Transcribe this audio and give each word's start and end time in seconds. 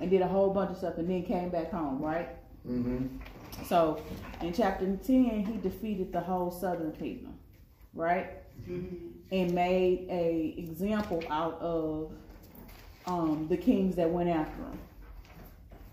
And, 0.00 0.02
and 0.02 0.10
did 0.10 0.22
a 0.22 0.26
whole 0.28 0.50
bunch 0.50 0.70
of 0.70 0.78
stuff, 0.78 0.98
and 0.98 1.08
then 1.08 1.24
came 1.24 1.48
back 1.48 1.70
home, 1.70 2.00
right? 2.00 2.28
Mm-hmm. 2.66 3.06
So 3.64 4.02
in 4.40 4.52
chapter 4.52 4.84
ten, 4.96 5.44
he 5.44 5.56
defeated 5.58 6.12
the 6.12 6.20
whole 6.20 6.50
southern 6.50 6.92
kingdom, 6.92 7.34
right? 7.94 8.30
And 9.30 9.52
made 9.52 10.06
a 10.10 10.54
example 10.58 11.22
out 11.30 11.58
of 11.60 12.12
um, 13.06 13.46
the 13.48 13.56
kings 13.56 13.96
that 13.96 14.10
went 14.10 14.28
after 14.28 14.62
him. 14.62 14.78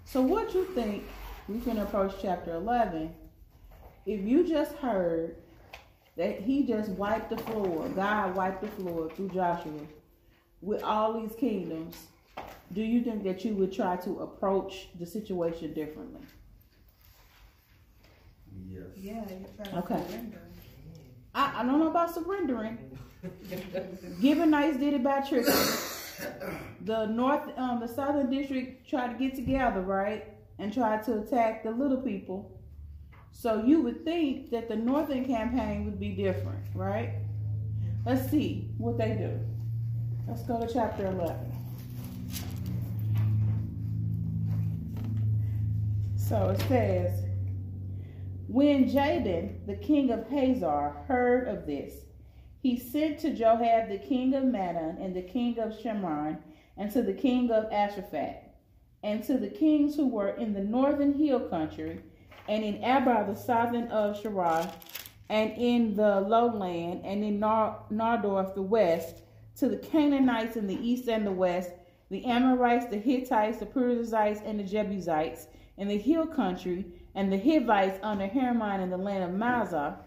So 0.06 0.22
what 0.22 0.54
you 0.54 0.66
think? 0.66 1.04
We 1.48 1.60
can 1.60 1.80
approach 1.80 2.16
chapter 2.22 2.54
eleven. 2.56 3.14
If 4.06 4.22
you 4.22 4.48
just 4.48 4.74
heard 4.76 5.36
that 6.16 6.42
he 6.42 6.64
just 6.64 6.90
wiped 6.92 7.30
the 7.30 7.38
floor, 7.38 7.90
God 7.90 8.36
wiped 8.36 8.62
the 8.62 8.68
floor 8.68 9.10
through 9.10 9.30
Joshua 9.30 9.72
with 10.62 10.84
all 10.84 11.20
these 11.20 11.36
kingdoms, 11.36 11.96
do 12.74 12.82
you 12.82 13.02
think 13.04 13.24
that 13.24 13.46
you 13.46 13.54
would 13.56 13.72
try 13.72 13.96
to 13.98 14.20
approach 14.20 14.88
the 15.00 15.06
situation 15.06 15.74
differently? 15.74 16.22
Yes. 18.68 18.84
Yeah, 18.96 19.14
you 19.30 19.46
try 19.56 19.66
to 19.66 19.78
Okay. 19.80 20.04
surrender. 20.10 20.42
I, 21.36 21.62
I 21.62 21.66
don't 21.66 21.80
know 21.80 21.90
about 21.90 22.14
surrendering. 22.14 22.78
Gibeonites 24.22 24.78
did 24.78 24.94
it 24.96 25.04
by 25.04 25.22
trickery. 25.22 25.54
The 26.82 27.08
north, 27.08 27.58
um, 27.58 27.80
the 27.80 27.88
southern 27.88 28.30
district 28.30 28.88
tried 28.90 29.14
to 29.14 29.18
get 29.18 29.36
together, 29.36 29.82
right, 29.82 30.26
and 30.60 30.72
tried 30.74 31.04
to 31.04 31.20
attack 31.20 31.64
the 31.64 31.72
little 31.72 31.98
people. 31.98 32.60
So 33.32 33.64
you 33.64 33.82
would 33.82 34.06
think 34.06 34.52
that 34.52 34.68
the 34.70 34.76
northern 34.76 35.26
campaign 35.26 35.86
would 35.86 36.00
be 36.00 36.10
different, 36.12 36.64
right? 36.76 37.14
Let's 38.06 38.30
see 38.30 38.70
what 38.78 38.98
they 38.98 39.14
do. 39.16 39.40
Let's 40.28 40.44
go 40.44 40.60
to 40.64 40.72
chapter 40.72 41.08
eleven. 41.08 41.52
So 46.28 46.50
it 46.50 46.62
says. 46.70 47.26
When 48.48 48.88
Jabin, 48.88 49.62
the 49.68 49.76
king 49.76 50.10
of 50.10 50.28
Hazar, 50.30 50.96
heard 51.08 51.50
of 51.50 51.66
this, 51.66 52.06
he 52.62 52.80
sent 52.80 53.20
to 53.20 53.34
Joab 53.34 53.90
the 53.90 53.98
king 53.98 54.34
of 54.34 54.44
Madon 54.44 55.04
and 55.04 55.14
the 55.14 55.22
king 55.22 55.60
of 55.60 55.74
Shemron, 55.74 56.38
and 56.78 56.90
to 56.92 57.02
the 57.02 57.14
king 57.14 57.52
of 57.52 57.70
Ashaphat, 57.72 58.38
and 59.04 59.22
to 59.26 59.38
the 59.38 59.50
kings 59.50 59.96
who 59.96 60.08
were 60.08 60.30
in 60.30 60.54
the 60.54 60.64
northern 60.64 61.14
hill 61.14 61.42
country, 61.42 62.00
and 62.48 62.64
in 62.64 62.82
Abra 62.84 63.26
the 63.28 63.36
southern 63.36 63.90
of 63.90 64.22
Sherah, 64.22 64.72
and 65.30 65.52
in 65.58 65.96
the 65.96 66.22
lowland, 66.22 67.02
and 67.04 67.24
in 67.24 67.40
Nar- 67.40 67.84
Nardorf 67.92 68.56
the 68.56 68.62
west, 68.62 69.18
to 69.58 69.68
the 69.68 69.78
Canaanites 69.78 70.56
in 70.56 70.68
the 70.68 70.80
east 70.80 71.10
and 71.10 71.28
the 71.28 71.32
west, 71.32 71.72
the 72.10 72.24
Amorites, 72.26 72.86
the 72.86 72.98
Hittites, 72.98 73.58
the 73.58 73.66
Perizzites, 73.66 74.42
and 74.46 74.60
the 74.60 74.64
Jebusites, 74.64 75.48
in 75.78 75.88
the 75.88 75.98
hill 75.98 76.26
country, 76.26 76.86
and 77.16 77.32
the 77.32 77.38
Hivites 77.38 78.00
under 78.02 78.28
Hermon 78.28 78.82
in 78.82 78.90
the 78.90 78.98
land 78.98 79.24
of 79.24 79.32
Mazah. 79.32 79.98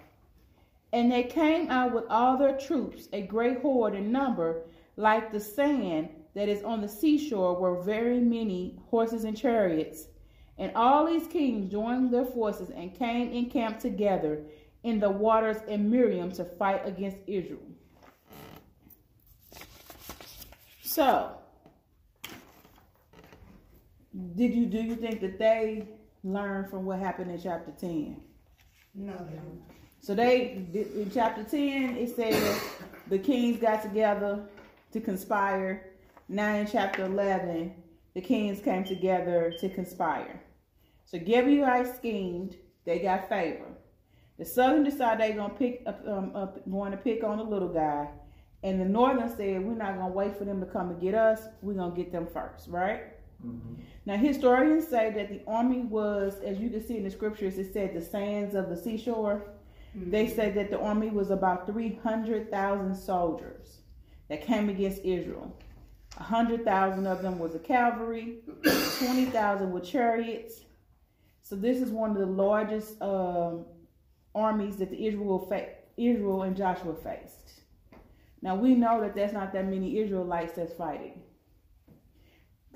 And 0.92 1.10
they 1.10 1.24
came 1.24 1.70
out 1.70 1.92
with 1.92 2.04
all 2.08 2.36
their 2.36 2.56
troops, 2.56 3.08
a 3.12 3.22
great 3.22 3.60
horde 3.60 3.94
in 3.94 4.10
number, 4.10 4.62
like 4.96 5.32
the 5.32 5.40
sand 5.40 6.08
that 6.34 6.48
is 6.48 6.62
on 6.62 6.80
the 6.80 6.88
seashore, 6.88 7.58
were 7.58 7.82
very 7.82 8.20
many 8.20 8.78
horses 8.90 9.24
and 9.24 9.36
chariots. 9.36 10.08
And 10.58 10.72
all 10.74 11.06
these 11.06 11.26
kings 11.26 11.70
joined 11.70 12.12
their 12.12 12.24
forces 12.24 12.70
and 12.70 12.94
came 12.94 13.32
in 13.32 13.50
camp 13.50 13.78
together 13.78 14.40
in 14.84 15.00
the 15.00 15.10
waters 15.10 15.58
in 15.68 15.90
Merom 15.90 16.34
to 16.36 16.44
fight 16.44 16.86
against 16.86 17.18
Israel. 17.26 17.60
So, 20.82 21.36
did 24.34 24.54
you 24.54 24.66
do 24.66 24.78
you 24.78 24.96
think 24.96 25.20
that 25.20 25.38
they 25.38 25.88
learned 26.24 26.70
from 26.70 26.84
what 26.84 26.98
happened 26.98 27.30
in 27.30 27.40
chapter 27.40 27.72
ten? 27.78 28.20
No, 28.94 29.12
they 29.12 29.36
don't. 29.36 29.62
So 30.00 30.14
they 30.14 30.66
in 30.72 31.10
chapter 31.12 31.44
ten 31.44 31.96
it 31.96 32.14
says 32.16 32.60
the 33.08 33.18
kings 33.18 33.60
got 33.60 33.82
together 33.82 34.48
to 34.92 35.00
conspire. 35.00 35.92
Now 36.28 36.54
in 36.54 36.66
chapter 36.66 37.04
eleven, 37.04 37.74
the 38.14 38.20
kings 38.20 38.60
came 38.60 38.84
together 38.84 39.52
to 39.60 39.68
conspire. 39.68 40.42
So 41.04 41.18
Gibeonites 41.18 41.96
schemed, 41.96 42.56
they 42.84 42.98
got 43.00 43.28
favor. 43.28 43.66
The 44.38 44.44
southern 44.44 44.84
decided 44.84 45.20
they 45.20 45.34
gonna 45.34 45.54
pick 45.54 45.82
up, 45.86 46.02
um, 46.06 46.34
up, 46.34 46.68
going 46.70 46.90
to 46.92 46.98
pick 46.98 47.22
on 47.22 47.38
the 47.38 47.44
little 47.44 47.72
guy, 47.72 48.08
and 48.62 48.80
the 48.80 48.84
northern 48.84 49.28
said 49.28 49.64
we're 49.64 49.74
not 49.74 49.96
gonna 49.96 50.12
wait 50.12 50.36
for 50.36 50.44
them 50.44 50.60
to 50.60 50.66
come 50.66 50.90
and 50.90 51.00
get 51.00 51.14
us. 51.14 51.42
We're 51.62 51.74
gonna 51.74 51.94
get 51.94 52.12
them 52.12 52.26
first, 52.26 52.68
right? 52.68 53.15
Now 54.06 54.16
historians 54.16 54.86
say 54.86 55.10
that 55.10 55.28
the 55.28 55.42
army 55.46 55.80
was, 55.80 56.40
as 56.40 56.58
you 56.58 56.70
can 56.70 56.86
see 56.86 56.96
in 56.96 57.04
the 57.04 57.10
scriptures, 57.10 57.58
it 57.58 57.72
said 57.72 57.94
the 57.94 58.00
sands 58.00 58.54
of 58.54 58.68
the 58.68 58.76
seashore. 58.76 59.42
They 59.94 60.28
said 60.28 60.54
that 60.54 60.70
the 60.70 60.78
army 60.78 61.08
was 61.10 61.30
about 61.30 61.66
300,000 61.66 62.94
soldiers 62.94 63.78
that 64.28 64.42
came 64.42 64.68
against 64.68 65.02
Israel. 65.04 65.56
100,000 66.18 67.06
of 67.06 67.22
them 67.22 67.38
was 67.38 67.52
the 67.52 67.58
cavalry, 67.58 68.38
20,000 68.98 69.72
were 69.72 69.80
chariots. 69.80 70.62
So 71.42 71.56
this 71.56 71.78
is 71.78 71.90
one 71.90 72.10
of 72.10 72.18
the 72.18 72.26
largest 72.26 73.00
um, 73.02 73.64
armies 74.34 74.76
that 74.76 74.90
the 74.90 75.06
Israel 75.06 75.46
fa- 75.48 75.68
Israel 75.96 76.42
and 76.42 76.56
Joshua 76.56 76.94
faced. 76.94 77.62
Now 78.42 78.54
we 78.54 78.74
know 78.74 79.00
that 79.00 79.14
there's 79.14 79.32
not 79.32 79.52
that 79.52 79.66
many 79.66 79.98
Israelites 79.98 80.54
that's 80.56 80.72
fighting. 80.72 81.22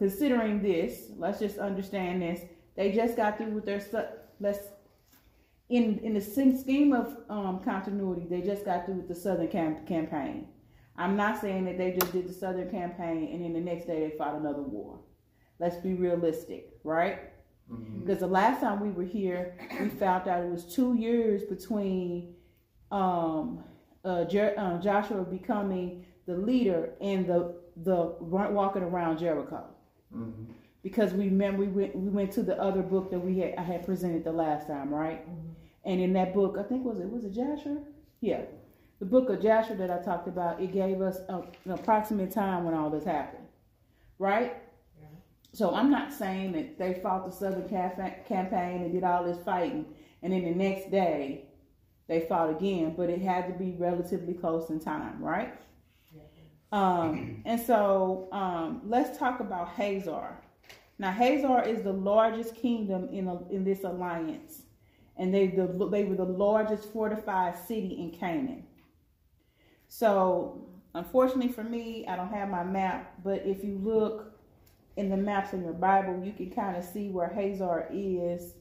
Considering 0.01 0.63
this, 0.63 1.11
let's 1.19 1.39
just 1.39 1.59
understand 1.59 2.23
this. 2.23 2.41
They 2.75 2.91
just 2.91 3.19
got 3.19 3.37
through 3.37 3.51
with 3.51 3.67
their 3.67 3.83
let's 4.41 4.61
in 5.69 5.99
in 5.99 6.15
the 6.15 6.23
scheme 6.23 6.95
of 6.95 7.19
um, 7.29 7.61
continuity, 7.63 8.27
they 8.27 8.41
just 8.41 8.65
got 8.65 8.87
through 8.87 8.95
with 8.95 9.09
the 9.09 9.15
Southern 9.15 9.49
cam- 9.49 9.85
campaign. 9.85 10.49
I'm 10.97 11.19
not 11.19 11.39
saying 11.39 11.67
that 11.67 11.77
they 11.77 11.93
just 11.93 12.15
did 12.15 12.27
the 12.27 12.33
Southern 12.33 12.71
campaign 12.71 13.29
and 13.31 13.45
then 13.45 13.53
the 13.53 13.61
next 13.61 13.87
day 13.87 14.09
they 14.09 14.17
fought 14.17 14.35
another 14.37 14.63
war. 14.63 15.01
Let's 15.59 15.77
be 15.77 15.93
realistic, 15.93 16.71
right? 16.83 17.19
Because 18.01 18.21
the 18.21 18.27
last 18.27 18.63
time 18.63 18.81
we 18.81 18.89
were 18.93 19.05
here, 19.05 19.59
we 19.79 19.91
found 19.91 20.27
out 20.29 20.43
it 20.43 20.51
was 20.51 20.65
two 20.65 20.95
years 20.95 21.43
between 21.45 22.37
um, 22.91 23.63
uh, 24.03 24.25
Jer- 24.25 24.55
uh, 24.57 24.79
Joshua 24.81 25.25
becoming 25.25 26.07
the 26.27 26.37
leader 26.39 26.95
and 27.03 27.27
the 27.27 27.61
the 27.77 28.17
walking 28.21 28.83
around 28.83 29.19
Jericho. 29.19 29.67
Mm-hmm. 30.15 30.53
Because 30.83 31.13
we 31.13 31.25
remember 31.25 31.65
we 31.65 31.69
went 31.69 31.97
we 31.97 32.09
went 32.09 32.33
to 32.33 32.43
the 32.43 32.61
other 32.61 32.83
book 32.83 33.11
that 33.11 33.19
we 33.19 33.39
had 33.39 33.55
I 33.57 33.63
had 33.63 33.85
presented 33.85 34.25
the 34.25 34.33
last 34.33 34.67
time, 34.67 34.93
right? 34.93 35.29
Mm-hmm. 35.29 35.49
And 35.85 36.01
in 36.01 36.13
that 36.15 36.35
book, 36.35 36.57
I 36.59 36.63
think 36.63 36.85
was 36.85 36.99
it 36.99 37.11
was 37.11 37.25
it 37.25 37.33
Joshua? 37.33 37.79
Yeah, 38.21 38.43
the 38.99 39.07
book 39.07 39.29
of 39.31 39.43
Joshua 39.43 39.77
that 39.77 39.91
I 39.91 40.03
talked 40.03 40.29
about. 40.29 40.61
It 40.61 40.73
gave 40.73 41.01
us 41.01 41.19
a, 41.29 41.43
an 41.65 41.73
approximate 41.73 42.33
time 42.33 42.65
when 42.65 42.75
all 42.75 42.91
this 42.91 43.05
happened, 43.05 43.47
right? 44.19 44.57
So 45.53 45.75
I'm 45.75 45.91
not 45.91 46.13
saying 46.13 46.53
that 46.53 46.79
they 46.79 47.01
fought 47.03 47.27
the 47.27 47.33
Southern 47.33 47.69
campaign 47.69 48.83
and 48.83 48.93
did 48.93 49.03
all 49.03 49.25
this 49.25 49.43
fighting, 49.45 49.85
and 50.23 50.33
then 50.33 50.45
the 50.45 50.55
next 50.55 50.91
day 50.91 51.47
they 52.07 52.21
fought 52.21 52.51
again, 52.51 52.95
but 52.97 53.11
it 53.11 53.21
had 53.21 53.49
to 53.49 53.55
be 53.55 53.75
relatively 53.79 54.35
close 54.35 54.71
in 54.71 54.81
time, 54.81 55.23
right? 55.23 55.55
Um, 56.73 57.43
and 57.45 57.61
so 57.61 58.29
um, 58.33 58.83
let's 58.87 59.19
talk 59.19 59.41
about 59.41 59.71
Hazar. 59.71 60.37
Now, 60.99 61.11
Hazar 61.11 61.63
is 61.63 61.83
the 61.83 61.93
largest 61.93 62.55
kingdom 62.55 63.09
in 63.11 63.27
a, 63.27 63.49
in 63.49 63.65
this 63.65 63.85
alliance, 63.85 64.63
and 65.17 65.33
they 65.35 65.49
the, 65.49 65.67
they 65.91 66.05
were 66.05 66.15
the 66.15 66.25
largest 66.25 66.93
fortified 66.93 67.57
city 67.57 67.97
in 67.99 68.11
Canaan. 68.11 68.65
So, 69.89 70.69
unfortunately 70.95 71.53
for 71.53 71.65
me, 71.65 72.07
I 72.07 72.17
don't 72.17 72.33
have 72.33 72.49
my 72.49 72.63
map, 72.63 73.15
but 73.25 73.43
if 73.45 73.65
you 73.65 73.81
look 73.83 74.39
in 74.97 75.09
the 75.09 75.17
maps 75.17 75.55
in 75.55 75.65
your 75.65 75.73
Bible, 75.73 76.23
you 76.23 76.33
can 76.33 76.51
kind 76.51 76.77
of 76.77 76.85
see 76.85 77.09
where 77.09 77.29
Hazar 77.29 77.89
is 77.91 78.55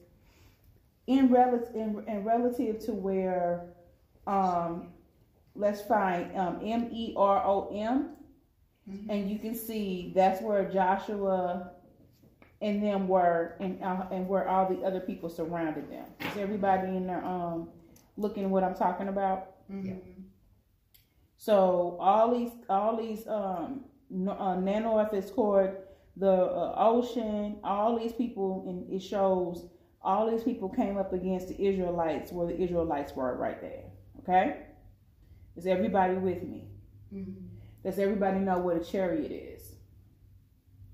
in, 1.06 1.30
rel- 1.30 1.68
in, 1.74 2.02
in 2.08 2.24
relative 2.24 2.78
to 2.86 2.92
where, 2.92 3.66
um, 4.26 4.88
let's 5.54 5.82
find 5.82 6.36
um, 6.36 6.60
M 6.64 6.88
E 6.92 7.14
R 7.16 7.42
O 7.44 7.70
M, 7.74 8.10
and 9.08 9.30
you 9.30 9.38
can 9.38 9.54
see 9.54 10.12
that's 10.14 10.40
where 10.42 10.68
Joshua 10.70 11.72
and 12.62 12.82
them 12.82 13.08
were, 13.08 13.56
and 13.60 13.82
uh, 13.82 14.06
and 14.10 14.28
where 14.28 14.48
all 14.48 14.68
the 14.68 14.82
other 14.82 15.00
people 15.00 15.28
surrounded 15.28 15.90
them. 15.90 16.04
Is 16.20 16.36
everybody 16.36 16.88
in 16.88 17.06
there 17.06 17.24
um 17.24 17.68
looking 18.16 18.50
what 18.50 18.64
I'm 18.64 18.74
talking 18.74 19.08
about? 19.08 19.52
Yeah. 19.70 19.94
So 21.36 21.96
all 22.00 22.34
these 22.36 22.50
all 22.68 22.96
these 22.96 23.26
um 23.26 23.84
no- 24.10 24.32
uh, 24.32 24.56
Nanoth 24.56 25.14
is 25.14 25.30
toward 25.30 25.78
the 26.16 26.30
uh, 26.30 26.74
ocean. 26.76 27.58
All 27.64 27.98
these 27.98 28.12
people, 28.12 28.64
and 28.68 28.90
it 28.92 29.02
shows 29.02 29.66
all 30.02 30.30
these 30.30 30.42
people 30.44 30.68
came 30.68 30.96
up 30.98 31.12
against 31.12 31.48
the 31.48 31.66
Israelites 31.66 32.32
where 32.32 32.46
the 32.46 32.58
Israelites 32.60 33.14
were 33.14 33.36
right 33.36 33.60
there. 33.60 33.84
Okay, 34.20 34.58
is 35.60 35.66
everybody 35.66 36.14
with 36.14 36.42
me? 36.42 36.70
Mhm. 37.12 37.48
Does 37.84 37.98
everybody 37.98 38.38
know 38.40 38.58
what 38.60 38.76
a 38.78 38.80
chariot 38.84 39.30
is? 39.30 39.76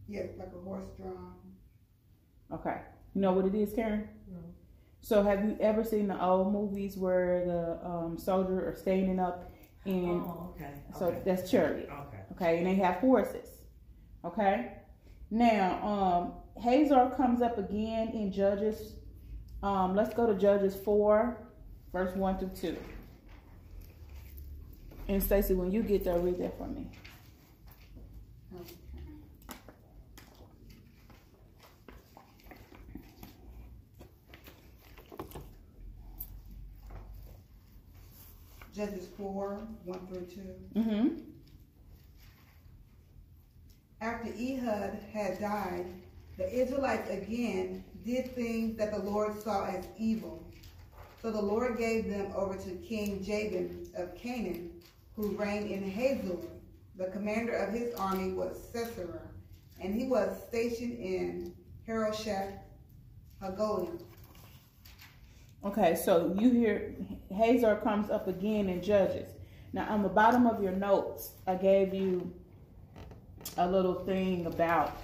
Yes, 0.09 0.31
like 0.39 0.49
a 0.55 0.59
horse 0.61 0.87
drawn. 0.97 1.35
Okay, 2.53 2.81
you 3.15 3.21
know 3.21 3.33
what 3.33 3.45
it 3.47 3.55
is, 3.55 3.73
Karen? 3.73 4.09
No. 4.29 4.39
So 5.01 5.23
have 5.23 5.45
you 5.45 5.57
ever 5.61 5.85
seen 5.85 6.09
the 6.09 6.21
old 6.21 6.53
movies 6.53 6.97
where 6.99 7.45
the 7.47 7.87
um, 7.87 8.19
soldier 8.19 8.69
are 8.69 8.75
standing 8.75 9.21
up 9.21 9.53
and 9.85 10.23
Oh, 10.23 10.53
okay. 10.57 10.71
so 10.99 11.07
okay. 11.07 11.23
that's 11.25 11.49
chariot. 11.51 11.89
Okay. 12.09 12.23
Okay, 12.33 12.59
and 12.59 12.67
they 12.67 12.75
have 12.75 12.97
horses. 12.97 13.49
Okay. 14.25 14.73
Now, 15.31 15.87
um, 15.87 16.33
Hazar 16.63 17.11
comes 17.17 17.41
up 17.41 17.57
again 17.59 18.09
in 18.11 18.33
Judges. 18.33 18.97
Um, 19.63 19.95
let's 19.95 20.13
go 20.15 20.27
to 20.27 20.35
Judges 20.35 20.75
four, 20.75 21.37
verse 21.93 22.15
one 22.17 22.39
through 22.39 22.51
two. 22.51 22.77
And 25.09 25.23
Stacy, 25.23 25.55
when 25.55 25.71
you 25.71 25.83
get 25.83 26.05
there, 26.05 26.19
read 26.19 26.39
that 26.39 26.59
for 26.59 26.67
me. 26.67 26.87
Judges 38.75 39.09
4, 39.17 39.59
1 39.85 40.07
through 40.07 40.27
2. 40.75 40.81
Mm-hmm. 40.81 41.09
After 44.03 44.29
Ehud 44.29 44.99
had 45.15 45.41
died, 45.41 45.87
the 46.37 46.53
Israelites 46.53 47.09
again 47.09 47.83
did 48.05 48.35
things 48.35 48.77
that 48.77 48.93
the 48.93 48.99
Lord 48.99 49.41
saw 49.41 49.67
as 49.67 49.87
evil. 49.99 50.45
So 51.23 51.31
the 51.31 51.41
Lord 51.41 51.79
gave 51.79 52.11
them 52.11 52.31
over 52.37 52.55
to 52.55 52.71
King 52.87 53.25
Jabin 53.25 53.89
of 53.97 54.15
Canaan, 54.15 54.71
who 55.17 55.29
reigned 55.37 55.71
in 55.71 55.83
Hazor. 55.83 56.37
The 56.97 57.07
commander 57.07 57.55
of 57.55 57.73
his 57.73 57.95
army 57.95 58.33
was 58.33 58.57
Sisera, 58.73 59.21
and 59.81 59.95
he 59.95 60.07
was 60.07 60.31
stationed 60.49 60.99
in 60.99 61.55
Harosheth 61.87 62.55
Hagoyim. 63.43 64.01
Okay, 65.65 65.97
so 65.97 66.35
you 66.39 66.51
hear 66.51 66.95
Hazar 67.37 67.77
comes 67.77 68.11
up 68.11 68.29
again 68.29 68.69
in 68.69 68.83
Judges. 68.83 69.33
Now, 69.73 69.89
on 69.91 70.03
the 70.03 70.09
bottom 70.09 70.47
of 70.47 70.63
your 70.63 70.73
notes, 70.73 71.33
I 71.47 71.57
gave 71.57 71.93
you 71.93 72.33
a 73.59 73.69
little 73.69 73.95
thing 74.05 74.47
about 74.47 74.97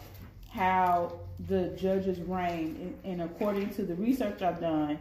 how 0.51 1.19
the 1.49 1.69
judges 1.71 2.21
reigned. 2.21 2.77
And, 2.77 2.99
and 3.05 3.23
according 3.23 3.75
to 3.75 3.83
the 3.83 3.95
research 3.95 4.43
I've 4.43 4.61
done, 4.61 4.99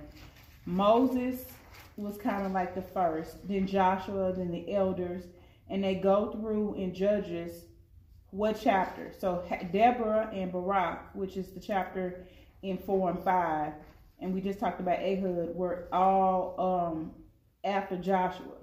Moses 0.66 1.44
was 2.02 2.18
kind 2.18 2.46
of 2.46 2.52
like 2.52 2.76
the 2.76 2.82
first, 2.82 3.48
then 3.48 3.68
Joshua, 3.68 4.34
then 4.36 4.52
the 4.52 4.74
elders, 4.74 5.26
and 5.70 5.84
they 5.84 5.96
go 5.96 6.32
through 6.32 6.76
in 6.76 6.94
Judges 6.94 7.66
what 8.32 8.60
chapter? 8.62 9.12
So 9.18 9.44
Deborah 9.72 10.30
and 10.34 10.52
Barak, 10.52 11.14
which 11.14 11.36
is 11.36 11.52
the 11.52 11.60
chapter 11.60 12.26
in 12.64 12.78
four 12.78 13.10
and 13.10 13.22
five, 13.24 13.74
and 14.20 14.34
we 14.34 14.40
just 14.42 14.60
talked 14.60 14.80
about 14.80 15.00
Ehud, 15.00 15.54
were 15.54 15.88
all 15.92 16.56
um, 16.58 17.12
after 17.64 17.98
Joshua. 17.98 18.56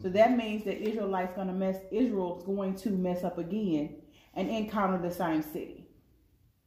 So 0.00 0.08
that 0.08 0.36
means 0.36 0.64
that 0.64 0.80
Israelites 0.80 1.32
gonna 1.36 1.52
mess 1.52 1.76
Israel's 1.90 2.44
going 2.44 2.74
to 2.76 2.90
mess 2.90 3.24
up 3.24 3.38
again 3.38 3.96
and 4.34 4.48
encounter 4.48 4.98
the 4.98 5.12
same 5.12 5.42
city. 5.42 5.86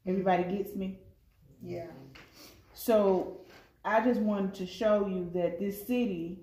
Everybody 0.06 0.44
gets 0.44 0.76
me? 0.76 1.00
Yeah. 1.62 1.88
So 2.74 3.42
I 3.84 4.02
just 4.02 4.20
wanted 4.20 4.54
to 4.56 4.66
show 4.66 5.08
you 5.08 5.30
that 5.34 5.60
this 5.60 5.86
city, 5.88 6.40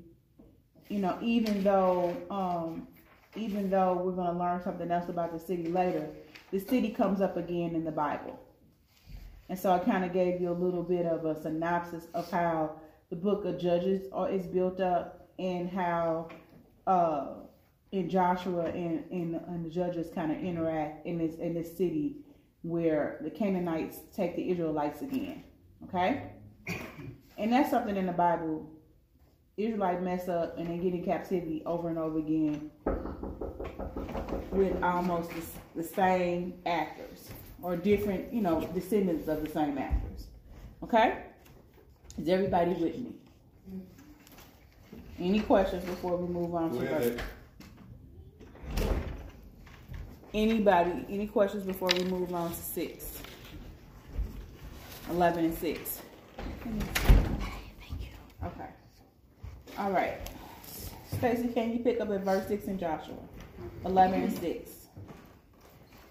you 0.89 0.99
know, 0.99 1.19
even 1.21 1.63
though 1.63 2.17
um, 2.31 2.89
even 3.35 3.69
though 3.69 3.95
we're 3.95 4.13
gonna 4.13 4.39
learn 4.39 4.63
something 4.63 4.91
else 4.91 5.09
about 5.09 5.33
the 5.33 5.39
city 5.39 5.69
later, 5.69 6.09
the 6.51 6.59
city 6.59 6.91
comes 6.91 7.21
up 7.21 7.37
again 7.37 7.75
in 7.75 7.85
the 7.85 7.93
Bible. 7.93 8.39
And 9.49 9.59
so 9.59 9.71
I 9.73 9.79
kind 9.79 10.05
of 10.05 10.13
gave 10.13 10.41
you 10.41 10.51
a 10.51 10.55
little 10.55 10.83
bit 10.83 11.07
of 11.07 11.25
a 11.25 11.41
synopsis 11.41 12.07
of 12.15 12.31
how 12.31 12.81
the 13.11 13.17
book 13.17 13.45
of 13.45 13.59
Judges 13.59 14.09
is 14.31 14.47
built 14.47 14.81
up 14.81 15.29
and 15.39 15.71
how 15.71 16.29
uh, 16.87 17.27
in 17.93 18.09
Joshua 18.09 18.65
and, 18.67 19.05
and, 19.11 19.35
and 19.35 19.65
the 19.65 19.71
judges 19.71 20.09
kind 20.15 20.33
of 20.33 20.39
interact 20.39 21.07
in 21.07 21.19
this 21.19 21.37
in 21.37 21.55
this 21.55 21.77
city 21.77 22.17
where 22.63 23.19
the 23.23 23.31
Canaanites 23.31 23.99
take 24.15 24.35
the 24.35 24.51
Israelites 24.51 25.03
again. 25.03 25.45
Okay? 25.85 26.33
And 27.37 27.53
that's 27.53 27.71
something 27.71 27.97
in 27.97 28.07
the 28.07 28.13
Bible. 28.13 28.71
Israelites 29.57 30.03
mess 30.03 30.29
up 30.29 30.59
and 30.59 30.69
they 30.69 30.77
get 30.77 30.93
in 30.95 31.05
captivity 31.05 31.63
over 31.65 31.89
and 31.89 31.99
over 31.99 32.19
again 32.19 32.71
with 34.51 34.83
almost 34.83 35.31
the, 35.31 35.43
the 35.77 35.83
same 35.83 36.55
actors 36.67 37.31
or 37.63 37.77
different, 37.77 38.33
you 38.33 38.43
know, 38.43 38.61
descendants 38.75 39.29
of 39.29 39.43
the 39.43 39.51
same 39.51 39.79
actors. 39.79 40.27
Okay? 40.83 41.25
Is 42.19 42.29
everybody 42.29 42.73
with 42.73 42.99
me? 42.99 43.15
Any 45.19 45.41
questions 45.41 45.85
before 45.85 46.17
we 46.17 46.29
move 46.29 46.55
on 46.55 46.73
to 46.73 46.79
verse? 46.79 47.21
Anybody? 50.35 51.07
Any 51.09 51.27
questions 51.27 51.65
before 51.65 51.89
we 51.97 52.05
move 52.05 52.35
on 52.35 52.51
to 52.51 52.57
six? 52.57 53.23
Eleven 55.09 55.47
and 55.47 55.57
six. 55.57 56.03
All 59.79 59.91
right. 59.91 60.19
Stacy, 61.19 61.49
can 61.49 61.73
you 61.73 61.81
pick 61.81 62.01
up 62.01 62.11
at 62.11 62.23
verse 62.23 62.49
six 62.49 62.65
in 62.67 62.79
Joshua? 62.79 63.15
Eleven 63.85 64.23
and 64.23 64.39
six. 64.39 64.71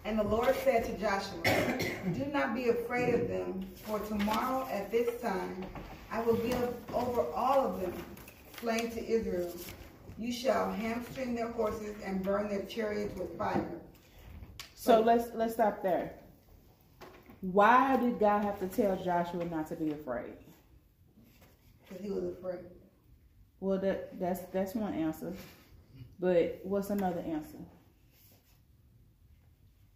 And 0.03 0.19
the 0.19 0.23
Lord 0.23 0.55
said 0.63 0.85
to 0.85 0.97
Joshua, 0.99 1.41
Do 2.13 2.25
not 2.31 2.53
be 2.53 2.69
afraid 2.69 3.15
of 3.15 3.27
them, 3.27 3.65
for 3.85 3.99
tomorrow 4.01 4.67
at 4.71 4.91
this 4.91 5.19
time 5.19 5.65
I 6.11 6.21
will 6.21 6.35
give 6.35 6.73
over 6.93 7.25
all 7.33 7.65
of 7.65 7.81
them 7.81 7.93
slain 8.61 8.91
to 8.91 9.03
Israel. 9.03 9.51
You 10.19 10.31
shall 10.31 10.71
hamstring 10.71 11.33
their 11.33 11.49
horses 11.49 11.95
and 12.05 12.21
burn 12.21 12.49
their 12.49 12.65
chariots 12.65 13.17
with 13.17 13.35
fire. 13.35 13.81
So 14.75 15.01
let's 15.01 15.33
let's 15.33 15.55
stop 15.55 15.81
there. 15.81 16.13
Why 17.41 17.97
did 17.97 18.19
God 18.19 18.43
have 18.43 18.59
to 18.59 18.67
tell 18.67 18.95
Joshua 19.03 19.45
not 19.45 19.67
to 19.69 19.75
be 19.75 19.91
afraid? 19.91 20.33
Because 21.89 22.03
he 22.03 22.11
was 22.11 22.25
afraid. 22.25 22.59
Well, 23.65 23.79
that 23.79 24.19
that's 24.19 24.41
that's 24.53 24.75
one 24.75 24.93
answer. 24.93 25.33
But 26.19 26.59
what's 26.61 26.91
another 26.91 27.21
answer? 27.21 27.57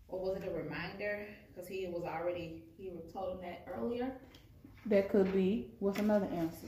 Or 0.08 0.20
was 0.20 0.38
it 0.38 0.48
a 0.48 0.52
reminder? 0.52 1.28
Because 1.54 1.70
he 1.70 1.86
was 1.86 2.04
already, 2.04 2.64
he 2.80 2.90
was 2.90 3.14
told 3.14 3.36
him 3.36 3.42
that 3.44 3.68
earlier. 3.72 4.12
That 4.88 5.10
could 5.10 5.32
be. 5.32 5.68
What's 5.78 6.00
another 6.00 6.26
answer? 6.36 6.66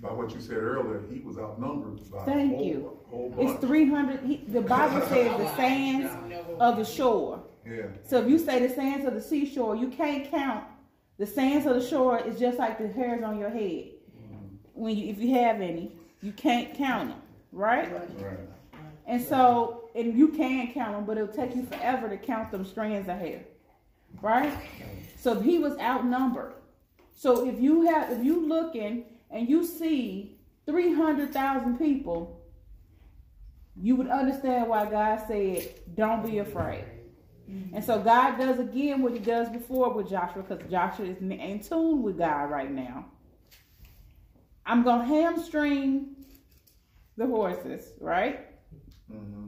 By 0.00 0.10
what 0.10 0.34
you 0.34 0.40
said 0.40 0.56
earlier, 0.56 1.02
he 1.12 1.20
was 1.20 1.36
outnumbered 1.36 2.10
by 2.10 2.24
Thank 2.24 2.54
a 2.54 2.56
whole, 2.56 2.64
you. 2.64 2.98
whole 3.10 3.34
It's 3.36 3.60
three 3.60 3.86
hundred. 3.86 4.50
The 4.50 4.62
Bible 4.62 5.06
says 5.06 5.36
the 5.36 5.54
sands 5.56 6.10
of 6.58 6.78
the 6.78 6.84
shore. 6.84 7.44
Yeah. 7.66 7.88
So 8.06 8.22
if 8.22 8.28
you 8.30 8.38
say 8.38 8.66
the 8.66 8.74
sands 8.74 9.04
of 9.06 9.12
the 9.12 9.20
seashore, 9.20 9.76
you 9.76 9.88
can't 9.88 10.30
count. 10.30 10.64
The 11.18 11.26
sands 11.26 11.66
of 11.66 11.74
the 11.74 11.86
shore 11.86 12.18
is 12.20 12.40
just 12.40 12.58
like 12.58 12.78
the 12.78 12.88
hairs 12.88 13.22
on 13.22 13.38
your 13.38 13.50
head. 13.50 13.90
Mm. 14.16 14.48
When 14.72 14.96
you, 14.96 15.10
if 15.10 15.18
you 15.18 15.34
have 15.34 15.60
any, 15.60 15.97
you 16.22 16.32
can't 16.32 16.74
count 16.74 17.10
them, 17.10 17.20
right? 17.52 17.92
Right. 17.92 18.38
And 19.06 19.22
so 19.22 19.88
and 19.94 20.16
you 20.16 20.28
can 20.28 20.72
count 20.72 20.92
them, 20.92 21.04
but 21.04 21.16
it'll 21.16 21.34
take 21.34 21.56
you 21.56 21.64
forever 21.64 22.08
to 22.08 22.16
count 22.16 22.50
them 22.50 22.64
strands 22.64 23.08
of 23.08 23.18
hair, 23.18 23.40
right? 24.20 24.52
So 25.16 25.40
he 25.40 25.58
was 25.58 25.76
outnumbered. 25.78 26.54
So 27.14 27.48
if 27.48 27.60
you 27.60 27.82
have, 27.82 28.12
if 28.12 28.24
you 28.24 28.46
looking 28.46 29.04
and 29.30 29.48
you 29.48 29.64
see 29.64 30.38
three 30.66 30.94
hundred 30.94 31.32
thousand 31.32 31.78
people, 31.78 32.40
you 33.80 33.96
would 33.96 34.08
understand 34.08 34.68
why 34.68 34.88
God 34.90 35.22
said, 35.26 35.68
"Don't 35.94 36.24
be 36.24 36.38
afraid." 36.38 36.84
And 37.72 37.82
so 37.82 37.98
God 37.98 38.36
does 38.36 38.58
again 38.58 39.00
what 39.00 39.12
He 39.14 39.18
does 39.18 39.48
before 39.48 39.90
with 39.94 40.10
Joshua, 40.10 40.42
because 40.42 40.70
Joshua 40.70 41.06
is 41.06 41.16
in 41.22 41.60
tune 41.60 42.02
with 42.02 42.18
God 42.18 42.50
right 42.50 42.70
now. 42.70 43.06
I'm 44.68 44.82
gonna 44.82 45.06
hamstring 45.06 46.14
the 47.16 47.26
horses, 47.26 47.92
right? 48.00 48.46
Mm-hmm. 49.10 49.46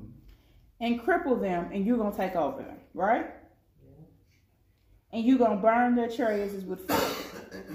And 0.81 1.01
cripple 1.03 1.39
them, 1.39 1.69
and 1.73 1.85
you're 1.85 1.99
gonna 1.99 2.17
take 2.17 2.35
over 2.35 2.63
them, 2.63 2.79
right? 2.95 3.27
And 5.13 5.25
you're 5.25 5.39
gonna 5.39 5.61
burn 5.61 5.95
their 5.95 6.09
chariots 6.09 6.65
with 6.65 6.89
fire. 6.89 7.71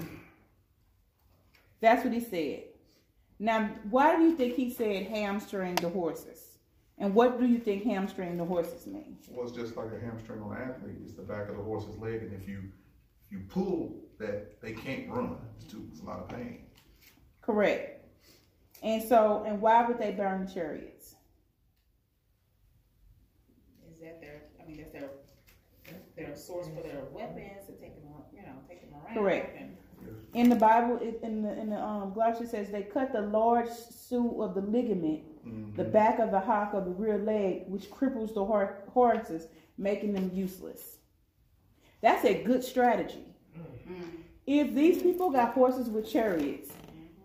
That's 1.80 2.04
what 2.04 2.12
he 2.12 2.20
said. 2.20 2.64
Now, 3.38 3.70
why 3.90 4.16
do 4.16 4.22
you 4.22 4.34
think 4.34 4.54
he 4.54 4.70
said 4.70 5.06
hamstring 5.06 5.76
the 5.76 5.90
horses? 5.90 6.58
And 6.98 7.14
what 7.14 7.38
do 7.38 7.46
you 7.46 7.58
think 7.58 7.84
hamstring 7.84 8.38
the 8.38 8.44
horses 8.44 8.86
means? 8.86 9.28
Well, 9.30 9.46
it's 9.46 9.54
just 9.54 9.76
like 9.76 9.92
a 9.92 10.04
hamstring 10.04 10.42
on 10.42 10.56
an 10.56 10.62
athlete. 10.70 10.96
It's 11.04 11.14
the 11.14 11.22
back 11.22 11.48
of 11.48 11.56
the 11.56 11.62
horse's 11.62 11.96
leg, 11.98 12.22
and 12.22 12.32
if 12.32 12.48
you 12.48 12.64
you 13.30 13.40
pull 13.48 13.94
that, 14.18 14.60
they 14.62 14.72
can't 14.72 15.08
run. 15.10 15.36
It's 15.56 15.70
too 15.70 15.86
it's 15.92 16.00
a 16.00 16.04
lot 16.04 16.20
of 16.20 16.28
pain. 16.28 16.65
Correct. 17.46 18.04
And 18.82 19.02
so, 19.02 19.44
and 19.46 19.60
why 19.60 19.86
would 19.86 19.98
they 19.98 20.10
burn 20.10 20.44
the 20.44 20.52
chariots? 20.52 21.14
Is 23.90 24.00
that 24.00 24.20
their? 24.20 24.42
I 24.60 24.68
mean, 24.68 24.78
that's 24.78 24.92
their 24.92 25.10
their 26.16 26.36
source 26.36 26.66
for 26.66 26.82
their 26.82 27.04
weapons 27.12 27.66
to 27.66 27.72
take 27.74 27.94
them, 28.02 28.12
you 28.34 28.42
know, 28.42 28.48
take 28.68 28.80
them 28.82 28.90
around. 29.00 29.14
Correct. 29.14 29.56
And, 29.60 29.76
In 30.34 30.48
the 30.50 30.56
Bible, 30.56 30.98
it, 31.00 31.20
in 31.22 31.42
the 31.42 31.58
in 31.58 31.70
the 31.70 31.80
um, 31.80 32.12
Galatians 32.12 32.50
says 32.50 32.70
they 32.70 32.82
cut 32.82 33.12
the 33.12 33.22
large 33.22 33.68
suit 33.70 34.40
of 34.40 34.54
the 34.54 34.60
ligament, 34.60 35.22
the 35.76 35.84
back 35.84 36.18
of 36.18 36.32
the 36.32 36.40
hock 36.40 36.74
of 36.74 36.84
the 36.84 36.90
rear 36.90 37.18
leg, 37.18 37.62
which 37.68 37.88
cripples 37.90 38.34
the 38.34 38.44
hor- 38.44 38.82
horses, 38.92 39.46
making 39.78 40.12
them 40.12 40.30
useless. 40.34 40.96
That's 42.02 42.24
a 42.24 42.42
good 42.42 42.62
strategy. 42.64 43.24
If 44.46 44.74
these 44.74 45.02
people 45.02 45.30
got 45.30 45.54
horses 45.54 45.88
with 45.88 46.08
chariots, 46.10 46.70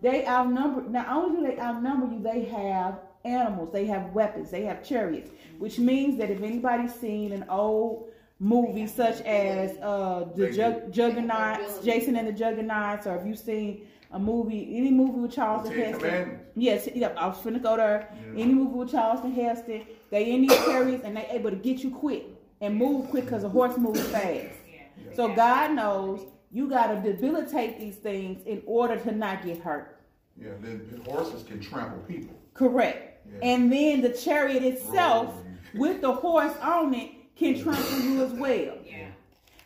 they 0.02 0.26
outnumber. 0.26 0.82
Not 0.90 1.08
only 1.10 1.42
do 1.42 1.48
they 1.56 1.60
outnumber 1.62 2.14
you, 2.14 2.22
they 2.22 2.46
have 2.46 3.00
animals, 3.26 3.72
they 3.72 3.86
have 3.86 4.12
weapons, 4.14 4.50
they 4.52 4.64
have 4.64 4.84
chariots, 4.84 5.30
which 5.60 5.78
means 5.80 6.18
that 6.18 6.30
if 6.32 6.42
anybody's 6.42 6.94
seen 6.94 7.32
an 7.32 7.46
old 7.50 8.10
movie 8.40 8.88
such 8.88 9.22
as 9.22 9.78
uh, 9.78 10.26
the 10.36 10.52
Jug- 10.52 10.92
Juggernauts, 10.92 11.80
Jason 11.86 12.16
and 12.16 12.28
the 12.28 12.32
Juggernauts, 12.34 13.06
or 13.06 13.16
if 13.18 13.26
you've 13.28 13.38
seen 13.38 13.86
a 14.12 14.20
movie, 14.20 14.76
any 14.76 14.90
movie 14.92 15.20
with 15.20 15.32
Charleston 15.34 15.74
Heston. 15.78 16.40
Yes, 16.56 16.90
yeah, 16.94 17.10
I 17.16 17.28
was 17.28 17.38
finna 17.38 17.62
go 17.62 17.78
there. 17.78 18.14
Yeah. 18.34 18.42
Any 18.44 18.54
movie 18.54 18.74
with 18.80 18.92
Charleston 18.92 19.32
Heston, 19.34 19.84
they 20.10 20.32
in 20.34 20.42
these 20.42 20.58
chariots 20.66 21.04
and 21.06 21.16
they 21.16 21.28
able 21.30 21.50
to 21.52 21.56
get 21.56 21.84
you 21.84 21.92
quick 21.92 22.26
and 22.60 22.76
move 22.76 23.10
quick 23.10 23.26
because 23.26 23.44
a 23.44 23.50
horse 23.50 23.78
moves 23.78 24.02
fast. 24.08 24.26
yeah. 24.68 25.14
So 25.16 25.30
God 25.34 25.72
knows 25.74 26.26
you 26.52 26.70
got 26.70 26.88
to 26.88 27.02
debilitate 27.02 27.80
these 27.80 27.96
things 27.96 28.46
in 28.46 28.62
order 28.66 28.98
to 28.98 29.12
not 29.12 29.46
get 29.46 29.60
hurt. 29.60 30.00
Yeah, 30.40 30.50
then 30.62 31.02
horses 31.06 31.44
can 31.44 31.60
trample 31.60 32.00
people. 32.00 32.36
Correct. 32.54 33.26
Yeah. 33.32 33.40
And 33.54 33.72
then 33.72 34.02
the 34.02 34.10
chariot 34.10 34.64
itself, 34.64 35.34
with 35.76 36.02
the 36.02 36.12
horse 36.12 36.56
on 36.62 36.94
it, 36.94 37.12
can 37.36 37.62
trample 37.62 38.00
you 38.00 38.24
as 38.24 38.32
well. 38.34 38.76
Yeah. 38.86 39.08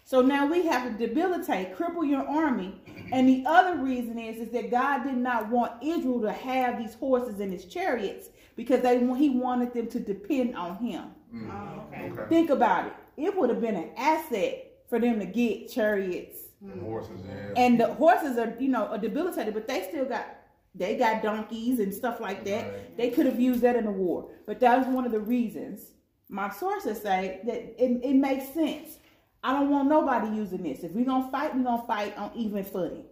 So 0.04 0.22
now 0.22 0.46
we 0.46 0.66
have 0.68 0.84
to 0.84 1.08
debilitate, 1.08 1.76
cripple 1.76 2.08
your 2.08 2.28
army. 2.28 2.80
And 3.12 3.28
the 3.28 3.44
other 3.48 3.78
reason 3.78 4.20
is, 4.20 4.38
is 4.38 4.52
that 4.52 4.70
God 4.70 5.04
did 5.04 5.18
not 5.18 5.50
want 5.50 5.84
Israel 5.84 6.22
to 6.22 6.32
have 6.32 6.78
these 6.78 6.94
horses 6.94 7.40
and 7.40 7.52
his 7.52 7.66
chariots 7.66 8.30
because 8.56 8.82
they 8.82 9.00
he 9.16 9.30
wanted 9.30 9.74
them 9.74 9.88
to 9.88 10.00
depend 10.00 10.56
on 10.56 10.78
him. 10.78 11.06
Mm. 11.34 11.50
Oh, 11.52 11.84
okay. 11.88 12.12
Okay. 12.12 12.30
Think 12.30 12.50
about 12.50 12.88
it. 12.88 12.94
It 13.18 13.36
would 13.36 13.50
have 13.50 13.62
been 13.62 13.76
an 13.76 13.90
asset 13.98 14.72
for 14.90 15.00
them 15.00 15.20
to 15.20 15.26
get 15.26 15.72
chariots. 15.72 16.45
Mm-hmm. 16.66 16.80
And 16.80 16.82
horses, 16.82 17.22
yeah. 17.26 17.54
And 17.58 17.80
the 17.80 17.94
horses 17.94 18.38
are, 18.38 18.56
you 18.60 18.70
know, 18.70 18.88
are 18.88 18.98
debilitated, 18.98 19.54
but 19.54 19.68
they 19.68 19.88
still 19.90 20.06
got 20.06 20.26
they 20.74 20.98
got 20.98 21.24
donkeys 21.24 21.80
and 21.80 21.94
stuff 21.94 22.20
like 22.20 22.44
that. 22.46 22.66
Right. 22.66 22.98
They 22.98 23.10
could 23.10 23.26
have 23.26 23.40
used 23.40 23.62
that 23.62 23.78
in 23.78 23.86
the 23.86 23.92
war. 23.92 24.30
But 24.46 24.60
that 24.60 24.78
was 24.78 24.88
one 24.88 25.06
of 25.06 25.12
the 25.12 25.20
reasons. 25.22 25.92
My 26.28 26.50
sources 26.50 27.02
say 27.02 27.40
that 27.46 27.82
it, 27.82 28.02
it 28.04 28.16
makes 28.16 28.54
sense. 28.54 28.98
I 29.42 29.54
don't 29.54 29.70
want 29.70 29.88
nobody 29.88 30.36
using 30.36 30.64
this. 30.64 30.84
If 30.84 30.92
we're 30.92 31.06
gonna 31.06 31.32
fight, 31.32 31.56
we're 31.56 31.64
gonna 31.64 31.86
fight 31.86 32.18
on 32.18 32.32
even 32.36 32.64
footing. 32.64 33.06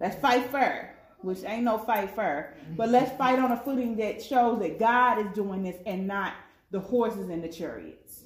Let's 0.00 0.16
fight 0.16 0.50
fair, 0.50 0.96
which 1.22 1.42
ain't 1.44 1.64
no 1.64 1.78
fight 1.78 2.14
fair. 2.14 2.54
But 2.76 2.90
let's 2.90 3.16
fight 3.16 3.38
on 3.38 3.50
a 3.50 3.56
footing 3.56 3.96
that 3.96 4.22
shows 4.22 4.60
that 4.60 4.78
God 4.78 5.18
is 5.26 5.32
doing 5.34 5.62
this 5.62 5.76
and 5.86 6.06
not 6.06 6.34
the 6.70 6.80
horses 6.80 7.30
and 7.30 7.42
the 7.42 7.48
chariots. 7.48 8.24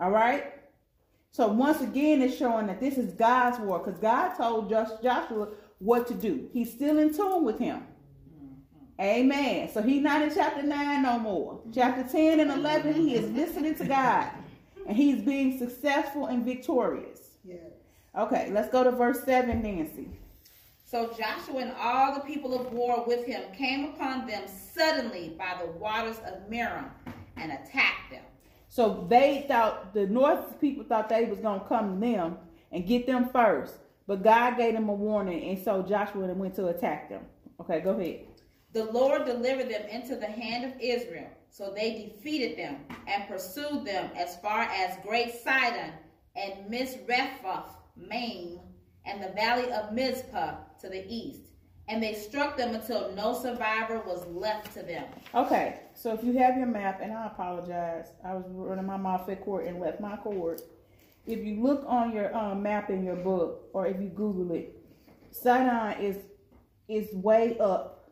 All 0.00 0.10
right? 0.10 0.52
So 1.34 1.48
once 1.48 1.80
again, 1.80 2.22
it's 2.22 2.36
showing 2.36 2.68
that 2.68 2.78
this 2.78 2.96
is 2.96 3.12
God's 3.12 3.58
war 3.58 3.80
because 3.80 3.98
God 3.98 4.36
told 4.36 4.70
Josh- 4.70 5.02
Joshua 5.02 5.48
what 5.80 6.06
to 6.06 6.14
do. 6.14 6.48
He's 6.52 6.72
still 6.72 6.96
in 7.00 7.12
tune 7.12 7.44
with 7.44 7.58
him. 7.58 7.82
Amen. 9.00 9.68
So 9.74 9.82
he's 9.82 10.00
not 10.00 10.22
in 10.22 10.32
chapter 10.32 10.62
9 10.62 11.02
no 11.02 11.18
more. 11.18 11.60
Chapter 11.74 12.04
10 12.04 12.38
and 12.38 12.52
11, 12.52 12.94
he 12.94 13.16
is 13.16 13.28
listening 13.32 13.74
to 13.74 13.84
God 13.84 14.30
and 14.86 14.96
he's 14.96 15.22
being 15.22 15.58
successful 15.58 16.26
and 16.26 16.44
victorious. 16.44 17.30
Yes. 17.44 17.58
Okay, 18.16 18.50
let's 18.52 18.68
go 18.68 18.84
to 18.84 18.92
verse 18.92 19.24
7, 19.24 19.60
Nancy. 19.60 20.10
So 20.84 21.12
Joshua 21.18 21.62
and 21.62 21.72
all 21.76 22.14
the 22.14 22.20
people 22.20 22.54
of 22.54 22.72
war 22.72 23.02
with 23.08 23.26
him 23.26 23.42
came 23.58 23.86
upon 23.86 24.28
them 24.28 24.44
suddenly 24.46 25.34
by 25.36 25.60
the 25.60 25.72
waters 25.80 26.18
of 26.18 26.48
Merom 26.48 26.90
and 27.36 27.50
attacked 27.50 28.12
them. 28.12 28.22
So 28.74 29.06
they 29.08 29.44
thought 29.46 29.94
the 29.94 30.04
north 30.04 30.60
people 30.60 30.82
thought 30.82 31.08
they 31.08 31.26
was 31.26 31.38
gonna 31.38 31.62
come 31.68 31.94
to 31.94 32.00
them 32.04 32.38
and 32.72 32.84
get 32.84 33.06
them 33.06 33.28
first, 33.28 33.76
but 34.08 34.24
God 34.24 34.56
gave 34.56 34.74
them 34.74 34.88
a 34.88 34.92
warning, 34.92 35.48
and 35.48 35.64
so 35.64 35.80
Joshua 35.80 36.26
went 36.34 36.56
to 36.56 36.66
attack 36.66 37.08
them. 37.08 37.22
Okay, 37.60 37.78
go 37.78 37.90
ahead. 37.90 38.26
The 38.72 38.86
Lord 38.86 39.26
delivered 39.26 39.68
them 39.68 39.86
into 39.88 40.16
the 40.16 40.26
hand 40.26 40.64
of 40.64 40.72
Israel. 40.80 41.30
So 41.50 41.72
they 41.72 42.12
defeated 42.16 42.58
them 42.58 42.78
and 43.06 43.28
pursued 43.28 43.84
them 43.84 44.10
as 44.16 44.38
far 44.38 44.62
as 44.62 44.98
Great 45.06 45.32
Sidon 45.44 45.92
and 46.34 46.68
Misrephoth, 46.68 47.70
Maim, 47.96 48.58
and 49.06 49.22
the 49.22 49.30
valley 49.36 49.70
of 49.70 49.92
Mizpah 49.92 50.56
to 50.80 50.88
the 50.88 51.06
east. 51.08 51.42
And 51.86 52.02
they 52.02 52.14
struck 52.14 52.56
them 52.56 52.74
until 52.74 53.12
no 53.12 53.34
survivor 53.34 54.02
was 54.04 54.26
left 54.26 54.74
to 54.74 54.82
them. 54.82 55.04
Okay, 55.32 55.78
so 55.94 56.12
if 56.12 56.24
you 56.24 56.38
have 56.38 56.56
your 56.56 56.66
map, 56.66 57.00
and 57.02 57.12
I 57.12 57.26
apologize, 57.26 58.12
I 58.24 58.34
was 58.34 58.44
running 58.48 58.86
my 58.86 58.96
mouth 58.96 59.28
at 59.28 59.44
court 59.44 59.66
and 59.66 59.80
left 59.80 60.00
my 60.00 60.16
cord. 60.16 60.60
If 61.26 61.44
you 61.44 61.62
look 61.62 61.84
on 61.86 62.12
your 62.12 62.36
um, 62.36 62.62
map 62.62 62.90
in 62.90 63.04
your 63.04 63.16
book, 63.16 63.68
or 63.72 63.86
if 63.86 64.00
you 64.00 64.08
Google 64.08 64.54
it, 64.54 64.76
Sinai 65.30 66.00
is 66.00 66.16
is 66.88 67.12
way 67.14 67.56
up 67.58 68.10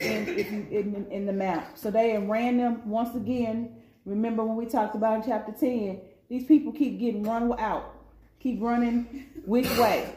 in 0.00 0.28
if 0.28 0.52
you 0.52 0.66
in, 0.70 1.06
in 1.10 1.26
the 1.26 1.32
map. 1.32 1.78
So 1.78 1.90
they 1.90 2.18
ran 2.18 2.58
them 2.58 2.88
once 2.88 3.16
again. 3.16 3.76
Remember 4.04 4.44
when 4.44 4.56
we 4.56 4.66
talked 4.66 4.94
about 4.94 5.16
in 5.16 5.30
chapter 5.30 5.52
ten? 5.52 6.00
These 6.28 6.44
people 6.44 6.72
keep 6.72 6.98
getting 6.98 7.22
run 7.22 7.58
out, 7.58 7.94
keep 8.40 8.60
running 8.60 9.26
which 9.46 9.70
way? 9.78 10.12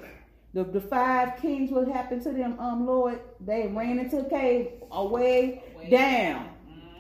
The, 0.54 0.66
the 0.66 0.82
five 0.82 1.38
kings, 1.42 1.72
what 1.72 1.88
happened 1.88 2.24
to 2.24 2.34
them, 2.34 2.60
um, 2.60 2.86
Lord? 2.86 3.22
They 3.40 3.68
ran 3.68 4.00
into 4.00 4.20
a 4.20 4.30
cave 4.30 4.72
away 4.92 5.64
Way 5.78 5.90
down. 5.90 6.50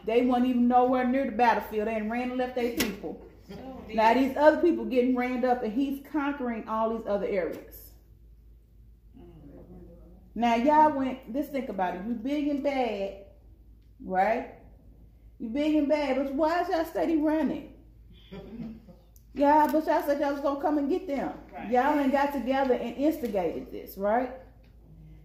They 0.05 0.25
weren't 0.25 0.45
even 0.45 0.67
nowhere 0.67 1.07
near 1.07 1.25
the 1.25 1.31
battlefield. 1.31 1.87
They 1.87 2.01
ran 2.01 2.29
and 2.29 2.37
left 2.37 2.55
their 2.55 2.71
people. 2.71 3.25
Now 3.93 4.13
these 4.13 4.35
other 4.37 4.61
people 4.61 4.85
getting 4.85 5.15
ran 5.15 5.43
up, 5.43 5.63
and 5.63 5.73
he's 5.73 6.01
conquering 6.11 6.67
all 6.67 6.97
these 6.97 7.07
other 7.07 7.27
areas. 7.27 7.91
Now 10.33 10.55
y'all 10.55 10.93
went. 10.93 11.33
Just 11.33 11.51
think 11.51 11.69
about 11.69 11.95
it. 11.95 12.01
You 12.07 12.13
big 12.13 12.47
and 12.47 12.63
bad, 12.63 13.25
right? 14.03 14.55
You 15.39 15.49
big 15.49 15.75
and 15.75 15.89
bad, 15.89 16.17
but 16.17 16.33
why 16.33 16.61
is 16.61 16.69
y'all 16.69 16.85
steady 16.85 17.17
running? 17.17 17.73
Yeah, 19.33 19.67
but 19.71 19.85
y'all 19.85 20.03
said 20.03 20.19
y'all 20.19 20.33
was 20.33 20.41
gonna 20.41 20.61
come 20.61 20.77
and 20.77 20.89
get 20.89 21.07
them. 21.07 21.33
Right. 21.53 21.71
Y'all 21.71 21.99
ain't 21.99 22.11
got 22.11 22.33
together 22.33 22.73
and 22.75 22.95
instigated 22.95 23.71
this, 23.71 23.97
right? 23.97 24.31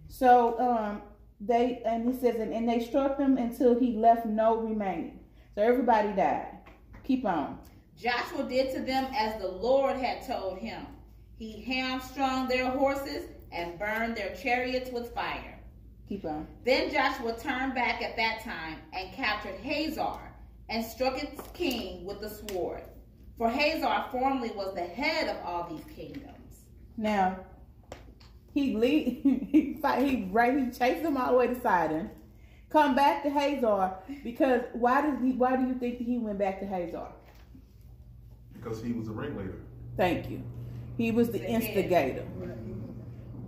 So 0.08 0.58
um, 0.60 1.02
they 1.40 1.82
and 1.84 2.06
he 2.06 2.18
says, 2.18 2.36
and, 2.36 2.52
and 2.52 2.68
they 2.68 2.84
struck 2.84 3.18
them 3.18 3.36
until 3.36 3.78
he 3.78 3.96
left 3.96 4.26
no 4.26 4.56
remaining. 4.56 5.20
So 5.54 5.62
everybody 5.62 6.12
died. 6.12 6.58
Keep 7.04 7.24
on. 7.24 7.58
Joshua 7.98 8.44
did 8.44 8.74
to 8.74 8.80
them 8.80 9.06
as 9.16 9.40
the 9.40 9.48
Lord 9.48 9.96
had 9.96 10.26
told 10.26 10.58
him. 10.58 10.86
He 11.38 11.62
hamstrung 11.62 12.48
their 12.48 12.70
horses 12.70 13.30
and 13.52 13.78
burned 13.78 14.16
their 14.16 14.34
chariots 14.34 14.90
with 14.90 15.14
fire. 15.14 15.58
Keep 16.08 16.24
on. 16.24 16.46
Then 16.64 16.90
Joshua 16.90 17.36
turned 17.38 17.74
back 17.74 18.02
at 18.02 18.16
that 18.16 18.42
time 18.42 18.78
and 18.92 19.12
captured 19.12 19.56
Hazar 19.56 20.20
and 20.68 20.84
struck 20.84 21.22
its 21.22 21.40
king 21.52 22.04
with 22.04 22.20
the 22.20 22.30
sword. 22.30 22.82
For 23.38 23.50
Hazar 23.50 24.06
formerly 24.10 24.50
was 24.50 24.74
the 24.74 24.82
head 24.82 25.28
of 25.28 25.44
all 25.44 25.68
these 25.68 25.84
kingdoms. 25.94 26.64
Now, 26.96 27.38
he 28.56 28.74
lead, 28.74 29.20
he 29.50 29.74
fight, 29.82 30.02
he 30.02 30.28
right, 30.32 30.58
he 30.58 30.70
chased 30.70 31.02
him 31.02 31.18
all 31.18 31.32
the 31.32 31.36
way 31.36 31.46
to 31.48 31.60
Sidon, 31.60 32.08
come 32.70 32.94
back 32.94 33.22
to 33.24 33.28
Hazar 33.28 33.96
because 34.24 34.62
why 34.72 35.02
does 35.02 35.20
he? 35.22 35.32
Why 35.32 35.56
do 35.56 35.66
you 35.66 35.74
think 35.74 35.98
he 35.98 36.16
went 36.16 36.38
back 36.38 36.60
to 36.60 36.66
Hazar? 36.66 37.08
Because 38.54 38.82
he 38.82 38.92
was 38.92 39.08
a 39.08 39.12
ringleader. 39.12 39.60
Thank 39.98 40.30
you. 40.30 40.42
He 40.96 41.10
was 41.10 41.28
the 41.28 41.38
The 41.38 41.46
instigator. 41.46 42.26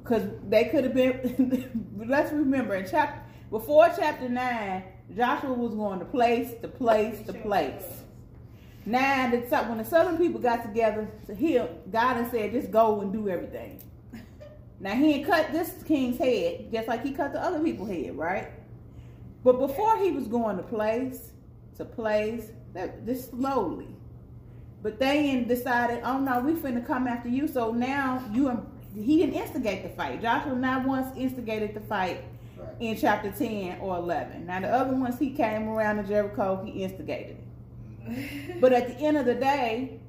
Because 0.03 0.29
they 0.47 0.67
could 0.67 0.85
have 0.85 0.95
been. 0.95 1.87
let's 2.07 2.31
remember 2.31 2.75
in 2.75 2.87
chapter 2.87 3.23
before 3.50 3.88
chapter 3.97 4.29
nine, 4.29 4.85
Joshua 5.17 5.55
was 5.55 5.75
going 5.75 6.00
to 6.00 6.05
place 6.05 6.53
to 6.61 6.69
place 6.69 7.25
to 7.27 7.33
place. 7.33 8.03
Now, 8.85 9.31
the, 9.31 9.41
sou- 9.49 9.69
when 9.71 9.79
the 9.79 9.85
southern 9.85 10.19
people 10.19 10.38
got 10.38 10.65
together 10.65 11.11
to 11.27 11.35
heal, 11.35 11.79
God 11.91 12.17
had 12.17 12.31
said, 12.31 12.53
just 12.53 12.71
go 12.71 13.00
and 13.00 13.11
do 13.11 13.29
everything. 13.29 13.81
Now, 14.80 14.94
he 14.94 15.14
ain't 15.14 15.26
cut 15.26 15.52
this 15.52 15.82
king's 15.87 16.18
head 16.18 16.70
just 16.73 16.87
like 16.88 17.04
he 17.04 17.12
cut 17.12 17.32
the 17.32 17.42
other 17.42 17.58
people's 17.61 17.88
head, 17.90 18.16
right? 18.16 18.49
But 19.44 19.58
before 19.58 19.97
he 19.99 20.11
was 20.11 20.28
going 20.28 20.56
to 20.56 20.62
place 20.62 21.32
to 21.76 21.85
place, 21.85 22.50
that 22.75 23.04
just 23.06 23.30
slowly. 23.30 23.88
But 24.82 24.99
they 25.00 25.23
then 25.23 25.49
decided, 25.49 26.02
oh 26.04 26.18
no, 26.18 26.40
we 26.40 26.52
finna 26.52 26.87
come 26.87 27.08
after 27.08 27.28
you. 27.28 27.49
So 27.49 27.73
now 27.73 28.23
you 28.32 28.49
and 28.49 28.64
he 28.94 29.18
didn't 29.18 29.35
instigate 29.35 29.82
the 29.82 29.88
fight. 29.90 30.23
Joshua 30.23 30.54
not 30.54 30.87
once 30.87 31.16
instigated 31.16 31.75
the 31.75 31.80
fight 31.80 32.23
Right. 32.58 32.68
in 32.80 32.97
chapter 32.97 33.30
10 33.30 33.78
or 33.80 33.97
11. 33.99 34.47
Now 34.47 34.58
the 34.61 34.68
other 34.68 34.92
ones 34.92 35.16
he 35.16 35.30
came 35.30 35.68
around 35.68 35.99
to 35.99 36.02
Jericho, 36.02 36.61
he 36.64 36.82
instigated 36.82 37.37
it. 38.08 38.58
But 38.61 38.73
at 38.73 38.88
the 38.88 39.04
end 39.04 39.16
of 39.16 39.26
the 39.26 39.35
day, 39.37 40.00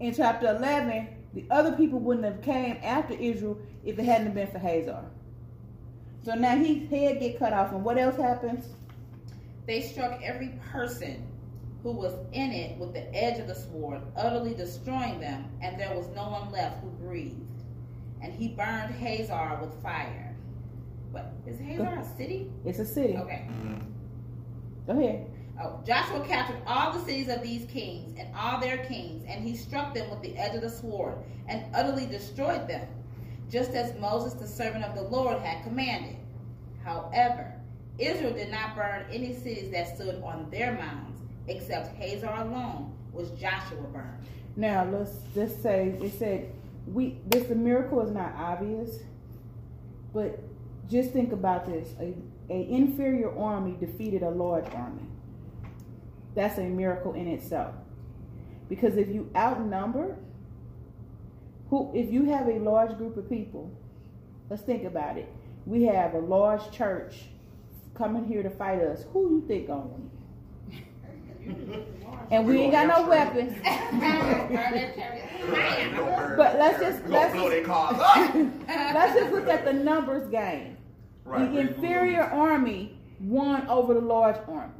in 0.00 0.14
chapter 0.14 0.50
11, 0.54 1.08
the 1.36 1.44
other 1.50 1.72
people 1.72 1.98
wouldn't 1.98 2.24
have 2.24 2.40
came 2.40 2.78
after 2.82 3.12
Israel 3.12 3.58
if 3.84 3.98
it 3.98 4.04
hadn't 4.06 4.32
been 4.32 4.50
for 4.50 4.58
Hazar. 4.58 5.04
So 6.24 6.34
now 6.34 6.56
his 6.56 6.88
head 6.88 7.20
get 7.20 7.38
cut 7.38 7.52
off, 7.52 7.72
and 7.72 7.84
what 7.84 7.98
else 7.98 8.16
happens? 8.16 8.64
They 9.66 9.82
struck 9.82 10.18
every 10.22 10.58
person 10.72 11.26
who 11.82 11.92
was 11.92 12.14
in 12.32 12.52
it 12.52 12.78
with 12.78 12.94
the 12.94 13.14
edge 13.14 13.38
of 13.38 13.48
the 13.48 13.54
sword, 13.54 14.00
utterly 14.16 14.54
destroying 14.54 15.20
them, 15.20 15.44
and 15.60 15.78
there 15.78 15.94
was 15.94 16.08
no 16.16 16.30
one 16.30 16.50
left 16.50 16.82
who 16.82 16.88
breathed. 17.06 17.36
And 18.22 18.32
he 18.32 18.48
burned 18.48 18.94
Hazar 18.94 19.58
with 19.60 19.74
fire. 19.82 20.34
But 21.12 21.34
is 21.46 21.60
Hazar 21.60 21.98
a 22.00 22.16
city? 22.16 22.50
It's 22.64 22.78
a 22.78 22.86
city. 22.86 23.14
Okay. 23.18 23.46
Mm-hmm. 23.50 23.82
Go 24.86 24.98
ahead. 24.98 25.30
Oh, 25.62 25.80
Joshua 25.86 26.24
captured 26.26 26.60
all 26.66 26.92
the 26.92 27.04
cities 27.04 27.28
of 27.28 27.42
these 27.42 27.64
kings 27.66 28.18
and 28.18 28.28
all 28.36 28.60
their 28.60 28.78
kings, 28.78 29.24
and 29.26 29.42
he 29.42 29.56
struck 29.56 29.94
them 29.94 30.10
with 30.10 30.20
the 30.20 30.36
edge 30.36 30.54
of 30.54 30.60
the 30.60 30.70
sword 30.70 31.16
and 31.48 31.64
utterly 31.74 32.06
destroyed 32.06 32.68
them, 32.68 32.86
just 33.50 33.70
as 33.70 33.98
Moses, 33.98 34.34
the 34.34 34.46
servant 34.46 34.84
of 34.84 34.94
the 34.94 35.02
Lord, 35.02 35.38
had 35.38 35.64
commanded. 35.64 36.16
However, 36.84 37.52
Israel 37.98 38.34
did 38.34 38.50
not 38.50 38.76
burn 38.76 39.06
any 39.10 39.32
cities 39.32 39.70
that 39.70 39.96
stood 39.96 40.22
on 40.22 40.50
their 40.50 40.74
mounds, 40.74 41.20
except 41.48 41.96
Hazar 41.96 42.34
alone, 42.34 42.92
which 43.12 43.28
Joshua 43.38 43.82
burned. 43.92 44.26
Now 44.56 44.84
let's 44.84 45.18
just 45.34 45.62
say 45.62 45.96
it 46.02 46.18
said 46.18 46.50
we 46.86 47.18
this 47.26 47.46
the 47.48 47.54
miracle 47.54 48.00
is 48.00 48.10
not 48.10 48.34
obvious, 48.36 48.98
but 50.12 50.38
just 50.88 51.12
think 51.12 51.32
about 51.32 51.66
this: 51.66 51.88
a, 52.00 52.14
a 52.50 52.68
inferior 52.68 53.36
army 53.38 53.76
defeated 53.80 54.22
a 54.22 54.30
large 54.30 54.66
army. 54.74 55.02
That's 56.36 56.58
a 56.58 56.64
miracle 56.64 57.14
in 57.14 57.26
itself. 57.26 57.74
Because 58.68 58.96
if 58.96 59.08
you 59.08 59.30
outnumber, 59.34 60.16
who 61.70 61.90
if 61.94 62.12
you 62.12 62.26
have 62.26 62.46
a 62.46 62.58
large 62.58 62.96
group 62.98 63.16
of 63.16 63.28
people, 63.28 63.72
let's 64.50 64.62
think 64.62 64.84
about 64.84 65.16
it. 65.16 65.32
We 65.64 65.84
have 65.84 66.14
a 66.14 66.18
large 66.18 66.70
church 66.70 67.14
coming 67.94 68.26
here 68.26 68.42
to 68.42 68.50
fight 68.50 68.80
us. 68.80 69.04
Who 69.12 69.30
you 69.30 69.44
think 69.48 69.66
gonna 69.66 69.86
win? 69.86 70.10
And 72.28 72.44
we 72.44 72.58
ain't 72.58 72.72
got 72.72 72.88
no 72.88 73.08
weapons. 73.08 73.52
But 76.36 76.58
let's 76.58 76.80
just 76.80 77.06
let's 77.06 77.32
just, 77.34 77.68
let's 78.68 79.14
just 79.18 79.32
look 79.32 79.48
at 79.48 79.64
the 79.64 79.72
numbers 79.72 80.28
game. 80.28 80.76
The 81.24 81.58
inferior 81.58 82.22
army 82.22 82.98
won 83.20 83.66
over 83.68 83.94
the 83.94 84.00
large 84.00 84.36
army. 84.48 84.72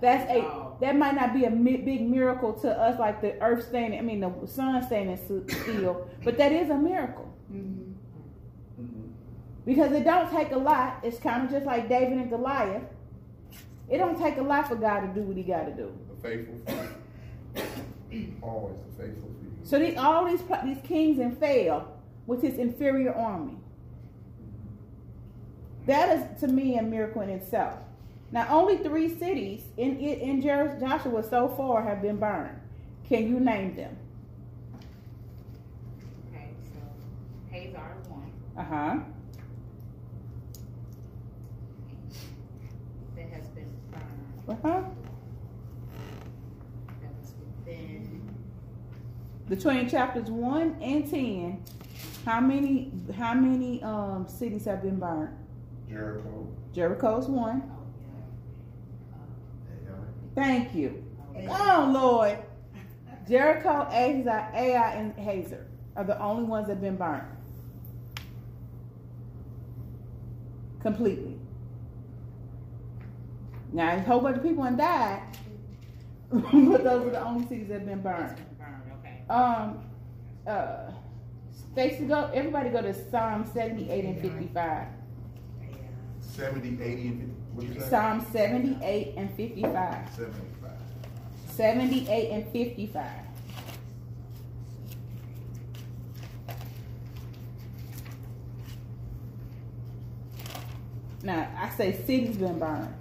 That's 0.00 0.30
a 0.30 0.42
oh. 0.42 0.76
that 0.80 0.96
might 0.96 1.14
not 1.14 1.34
be 1.34 1.44
a 1.44 1.50
mi- 1.50 1.78
big 1.78 2.08
miracle 2.08 2.52
to 2.60 2.70
us, 2.70 2.98
like 2.98 3.20
the 3.20 3.40
earth 3.42 3.68
standing. 3.68 3.98
I 3.98 4.02
mean, 4.02 4.20
the 4.20 4.46
sun 4.46 4.82
standing 4.86 5.14
s- 5.16 5.62
still, 5.62 6.08
but 6.24 6.38
that 6.38 6.52
is 6.52 6.70
a 6.70 6.76
miracle 6.76 7.32
mm-hmm. 7.52 7.92
because 9.66 9.92
it 9.92 10.04
don't 10.04 10.30
take 10.30 10.52
a 10.52 10.58
lot. 10.58 11.00
It's 11.02 11.18
kind 11.18 11.44
of 11.44 11.50
just 11.50 11.66
like 11.66 11.88
David 11.88 12.18
and 12.18 12.30
Goliath. 12.30 12.84
It 13.88 13.98
don't 13.98 14.18
take 14.18 14.36
a 14.36 14.42
lot 14.42 14.68
for 14.68 14.76
God 14.76 15.00
to 15.00 15.08
do 15.08 15.22
what 15.22 15.36
He 15.36 15.42
got 15.42 15.64
to 15.64 15.72
do. 15.72 15.92
The 16.08 16.28
faithful. 16.28 16.60
Always 18.42 18.76
the 18.76 19.02
faithful 19.02 19.30
few. 19.40 19.52
So 19.64 19.78
these, 19.78 19.96
all 19.96 20.26
these 20.26 20.42
these 20.64 20.82
kings 20.84 21.18
and 21.18 21.36
fail 21.38 21.98
with 22.26 22.42
his 22.42 22.58
inferior 22.58 23.12
army. 23.14 23.56
That 25.86 26.18
is 26.18 26.40
to 26.40 26.48
me 26.48 26.76
a 26.76 26.82
miracle 26.82 27.22
in 27.22 27.30
itself. 27.30 27.78
Now, 28.30 28.46
only 28.50 28.78
three 28.78 29.08
cities 29.08 29.62
in 29.76 29.98
it 30.00 30.18
in 30.18 30.42
Joshua 30.42 31.22
so 31.22 31.48
far 31.48 31.82
have 31.82 32.02
been 32.02 32.18
burned. 32.18 32.60
Can 33.08 33.28
you 33.28 33.40
name 33.40 33.74
them? 33.74 33.96
Okay, 36.34 36.48
so 36.62 36.78
Hazar 37.50 37.96
one 38.08 38.30
Uh 38.56 38.62
huh. 38.64 38.98
that 43.16 43.28
has 43.30 43.46
been 43.48 43.70
burned. 43.90 44.48
Uh 44.48 44.54
huh. 44.62 44.82
That 47.00 47.10
was 47.20 47.32
within 47.66 48.20
Between 49.48 49.88
chapters 49.88 50.30
one 50.30 50.76
and 50.82 51.08
ten, 51.08 51.64
how 52.26 52.40
many 52.40 52.92
how 53.16 53.34
many 53.34 53.82
um 53.82 54.26
cities 54.28 54.66
have 54.66 54.82
been 54.82 54.98
burned? 54.98 55.34
Jericho. 55.88 56.46
Jericho's 56.74 57.26
one. 57.28 57.62
Thank 60.38 60.72
you. 60.72 61.04
yeah. 61.34 61.48
Oh 61.50 61.90
Lord. 61.92 62.38
Jericho, 63.28 63.88
Ai, 63.90 64.24
Ai, 64.54 64.92
and 64.94 65.12
Hazer 65.16 65.66
are 65.96 66.04
the 66.04 66.18
only 66.22 66.44
ones 66.44 66.68
that 66.68 66.74
have 66.74 66.80
been 66.80 66.96
burned. 66.96 67.24
Completely. 70.80 71.36
Now 73.72 73.96
a 73.96 74.00
whole 74.00 74.20
bunch 74.20 74.36
of 74.36 74.42
people 74.44 74.62
have 74.62 74.78
died, 74.78 75.22
but 76.30 76.84
those 76.84 77.06
are 77.06 77.10
the 77.10 77.22
only 77.26 77.46
cities 77.48 77.66
that 77.68 77.80
have 77.80 77.86
been 77.86 78.00
burned. 78.00 78.36
Burned, 78.58 78.92
okay. 79.00 79.22
Um, 79.28 79.80
uh, 80.46 80.92
Stacy, 81.72 82.04
go. 82.06 82.30
Everybody 82.32 82.70
go 82.70 82.80
to 82.80 82.94
Psalm 83.10 83.44
seventy-eight 83.52 84.04
and 84.04 84.20
fifty-five. 84.20 84.86
70, 86.20 86.80
80, 86.80 87.08
and 87.08 87.37
50. 87.60 87.66
What 87.66 87.74
you 87.76 87.80
say? 87.80 87.88
Psalm 87.90 88.26
seventy-eight 88.32 89.14
and 89.16 89.34
fifty-five. 89.34 90.10
75. 90.14 90.70
Seventy-eight 91.48 92.30
and 92.30 92.52
fifty-five. 92.52 93.24
Now 101.22 101.48
I 101.58 101.68
say 101.70 101.92
cities 101.92 102.36
been 102.36 102.58
burned. 102.58 102.94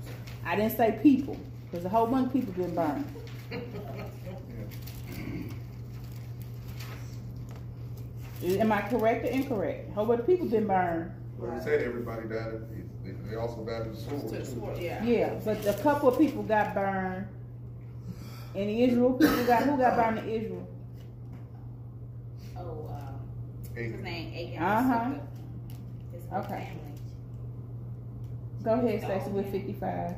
I 0.43 0.55
didn't 0.55 0.75
say 0.75 0.99
people, 1.03 1.37
because 1.69 1.85
a 1.85 1.89
whole 1.89 2.07
bunch 2.07 2.27
of 2.27 2.33
people 2.33 2.53
been 2.53 2.73
burned. 2.73 3.05
Am 8.43 8.71
I 8.71 8.81
correct 8.81 9.25
or 9.25 9.29
incorrect? 9.29 9.89
A 9.89 9.93
whole 9.93 10.05
bunch 10.05 10.21
of 10.21 10.27
people 10.27 10.47
been 10.47 10.67
burned. 10.67 11.11
Well, 11.37 11.51
we 11.51 11.59
said 11.59 11.81
everybody 11.83 12.27
died. 12.27 12.61
They, 13.27 13.35
they 13.35 13.41
also 13.41 13.63
died 13.65 13.93
the 13.93 13.97
sword. 13.97 14.27
To 14.29 14.37
the 14.39 14.45
sword, 14.45 14.77
yeah. 14.77 15.03
Yeah, 15.03 15.39
but 15.43 15.65
a 15.65 15.73
couple 15.73 16.09
of 16.09 16.17
people 16.17 16.43
got 16.43 16.73
burned. 16.73 17.27
And 18.55 18.69
the 18.69 18.83
Israel 18.83 19.13
people 19.13 19.45
got 19.45 19.63
who 19.63 19.77
got 19.77 19.95
burned 19.95 20.19
in 20.19 20.29
Israel? 20.29 20.67
Oh, 22.57 22.89
um, 22.89 23.19
Eight. 23.75 23.91
his 23.91 24.01
name 24.03 24.57
Achan. 24.59 24.63
Uh-huh. 24.63 26.39
Okay. 26.39 26.47
family. 26.49 26.81
Go 28.63 28.73
ahead, 28.73 29.01
Stacey, 29.01 29.29
with 29.31 29.51
55. 29.51 30.15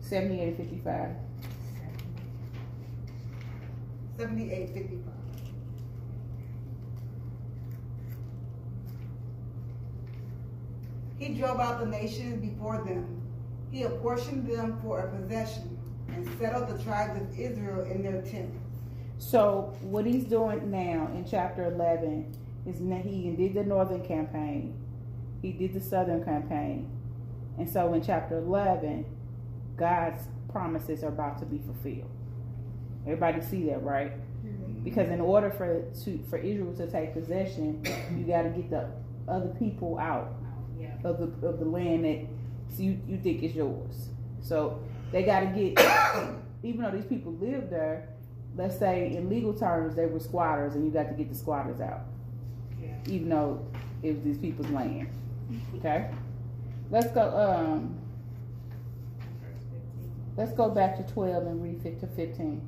78 0.00 0.48
and 0.48 0.56
55. 0.56 1.10
Seventy-eight 4.18 4.70
fifty-five. 4.70 5.12
He 11.18 11.34
drove 11.34 11.60
out 11.60 11.80
the 11.80 11.86
nations 11.86 12.40
before 12.40 12.84
them, 12.84 13.22
He 13.70 13.82
apportioned 13.84 14.48
them 14.48 14.78
for 14.82 15.00
a 15.00 15.16
possession 15.16 15.78
and 16.08 16.28
settled 16.38 16.68
the 16.68 16.82
tribes 16.82 17.20
of 17.20 17.38
Israel 17.38 17.84
in 17.90 18.02
their 18.02 18.22
tents. 18.22 18.56
So 19.18 19.76
what 19.80 20.04
he's 20.04 20.24
doing 20.24 20.70
now 20.70 21.10
in 21.14 21.24
chapter 21.28 21.72
11 21.72 22.36
is 22.66 22.78
that 22.80 23.04
he 23.04 23.30
did 23.30 23.54
the 23.54 23.64
northern 23.64 24.04
campaign, 24.06 24.74
he 25.40 25.52
did 25.52 25.72
the 25.72 25.80
southern 25.80 26.22
campaign, 26.24 26.90
and 27.58 27.68
so 27.68 27.94
in 27.94 28.02
chapter 28.02 28.38
11, 28.38 29.06
God's 29.76 30.22
promises 30.50 31.02
are 31.02 31.08
about 31.08 31.38
to 31.38 31.46
be 31.46 31.58
fulfilled. 31.58 32.10
Everybody 33.04 33.40
see 33.40 33.66
that, 33.66 33.82
right? 33.82 34.12
Mm-hmm. 34.44 34.82
Because 34.84 35.08
in 35.08 35.20
order 35.20 35.50
for 35.50 35.82
to 36.04 36.18
for 36.28 36.38
Israel 36.38 36.74
to 36.74 36.90
take 36.90 37.14
possession, 37.14 37.82
you 38.16 38.24
got 38.24 38.42
to 38.42 38.50
get 38.50 38.70
the 38.70 38.88
other 39.28 39.48
people 39.58 39.98
out. 39.98 40.34
Of 41.04 41.18
the 41.18 41.46
of 41.46 41.58
the 41.58 41.64
land 41.64 42.04
that 42.04 42.26
you 42.78 42.98
you 43.06 43.18
think 43.18 43.42
is 43.42 43.54
yours. 43.54 44.08
So 44.40 44.80
they 45.12 45.22
got 45.24 45.40
to 45.40 45.46
get, 45.46 45.78
even 46.62 46.82
though 46.82 46.90
these 46.90 47.04
people 47.06 47.32
live 47.40 47.70
there, 47.70 48.08
let's 48.56 48.78
say 48.78 49.14
in 49.16 49.28
legal 49.28 49.54
terms 49.54 49.94
they 49.94 50.06
were 50.06 50.20
squatters, 50.20 50.74
and 50.74 50.84
you 50.84 50.90
got 50.90 51.08
to 51.08 51.14
get 51.14 51.28
the 51.28 51.34
squatters 51.34 51.80
out, 51.80 52.02
Yeah. 52.82 52.94
even 53.06 53.28
though 53.28 53.64
it 54.02 54.14
was 54.14 54.22
these 54.24 54.38
people's 54.38 54.68
land. 54.70 55.08
Okay, 55.78 56.10
let's 56.90 57.10
go. 57.12 57.22
Um, 57.36 57.96
let's 60.36 60.52
go 60.52 60.70
back 60.70 60.96
to 60.96 61.12
twelve 61.12 61.46
and 61.46 61.62
read 61.62 61.82
to 62.00 62.06
fifteen. 62.08 62.60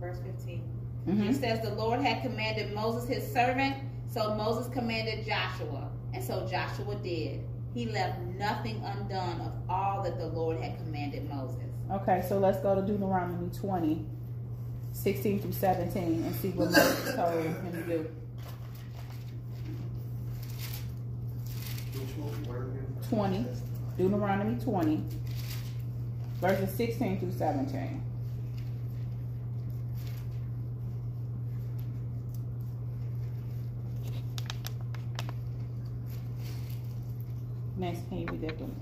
Verse 0.00 0.18
15. 0.20 0.62
Mhm. 1.08 1.30
It 1.30 1.34
says, 1.34 1.60
The 1.60 1.74
Lord 1.74 1.98
had 2.00 2.22
commanded 2.22 2.72
Moses 2.72 3.08
his 3.08 3.32
servant, 3.32 3.74
so 4.08 4.32
Moses 4.36 4.72
commanded 4.72 5.26
Joshua, 5.26 5.87
and 6.12 6.22
so 6.22 6.46
Joshua 6.50 6.94
did. 6.96 7.40
He 7.74 7.86
left 7.86 8.20
nothing 8.38 8.82
undone 8.84 9.40
of 9.40 9.52
all 9.68 10.02
that 10.02 10.18
the 10.18 10.26
Lord 10.26 10.58
had 10.60 10.78
commanded 10.78 11.28
Moses. 11.28 11.62
Okay, 11.90 12.24
so 12.28 12.38
let's 12.38 12.58
go 12.58 12.74
to 12.74 12.82
Deuteronomy 12.82 13.50
20, 13.50 14.04
16 14.92 15.40
through 15.40 15.52
17, 15.52 16.24
and 16.24 16.34
see 16.36 16.50
what 16.50 16.70
Moses 16.70 17.14
told 17.14 17.44
him 17.44 17.72
to 17.72 17.82
do. 17.82 18.10
20, 23.08 23.46
Deuteronomy 23.96 24.60
20, 24.62 25.02
verses 26.40 26.74
16 26.74 27.20
through 27.20 27.32
17. 27.32 28.02
Next, 37.78 38.08
can 38.08 38.18
you 38.18 38.26
read 38.26 38.40
that 38.40 38.58
for 38.58 38.64
me? 38.64 38.74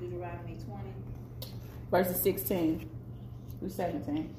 Deuteronomy 0.00 0.56
20. 0.66 0.82
Verses 1.90 2.22
16 2.22 2.88
through 3.58 3.68
17. 3.68 4.34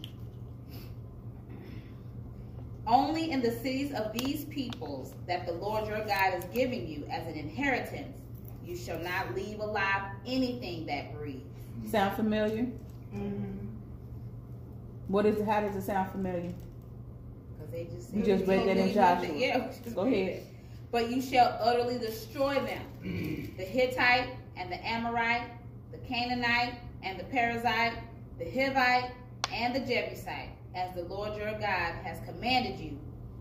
Only 2.87 3.29
in 3.31 3.41
the 3.41 3.51
cities 3.51 3.93
of 3.93 4.11
these 4.13 4.45
peoples 4.45 5.13
that 5.27 5.45
the 5.45 5.53
Lord 5.53 5.87
your 5.87 6.03
God 6.05 6.33
is 6.35 6.45
giving 6.45 6.87
you 6.87 7.05
as 7.11 7.27
an 7.27 7.35
inheritance, 7.35 8.17
you 8.65 8.75
shall 8.75 8.99
not 8.99 9.35
leave 9.35 9.59
alive 9.59 10.01
anything 10.25 10.87
that 10.87 11.13
breathes. 11.13 11.43
Sound 11.91 12.15
familiar? 12.15 12.63
Mm-hmm. 13.13 13.67
What 15.09 15.27
is 15.27 15.37
it? 15.37 15.45
How 15.45 15.61
does 15.61 15.75
it 15.75 15.83
sound 15.83 16.11
familiar? 16.11 16.53
Because 17.53 17.71
they 17.71 17.83
just 17.85 18.13
You 18.13 18.23
just 18.23 18.47
read 18.47 18.67
that 18.67 18.77
in 18.77 18.85
leave 18.87 18.95
Joshua. 18.95 19.35
Yeah, 19.35 19.67
just 19.67 19.95
Go 19.95 20.05
read 20.05 20.29
ahead. 20.29 20.47
It. 20.87 20.91
But 20.91 21.09
you 21.09 21.21
shall 21.21 21.57
utterly 21.61 21.97
destroy 21.97 22.55
them 22.55 22.83
mm. 23.03 23.57
the 23.57 23.63
Hittite 23.63 24.29
and 24.55 24.71
the 24.71 24.85
Amorite, 24.85 25.49
the 25.91 25.97
Canaanite 25.99 26.75
and 27.03 27.19
the 27.19 27.23
Perizzite, 27.25 27.93
the 28.39 28.45
Hivite 28.45 29.11
and 29.51 29.75
the 29.75 29.79
Jebusite, 29.79 30.49
as 30.75 30.93
the 30.95 31.03
Lord 31.03 31.37
your 31.37 31.51
God 31.53 31.93
has 32.03 32.19
commanded 32.25 32.79
you, 32.79 32.97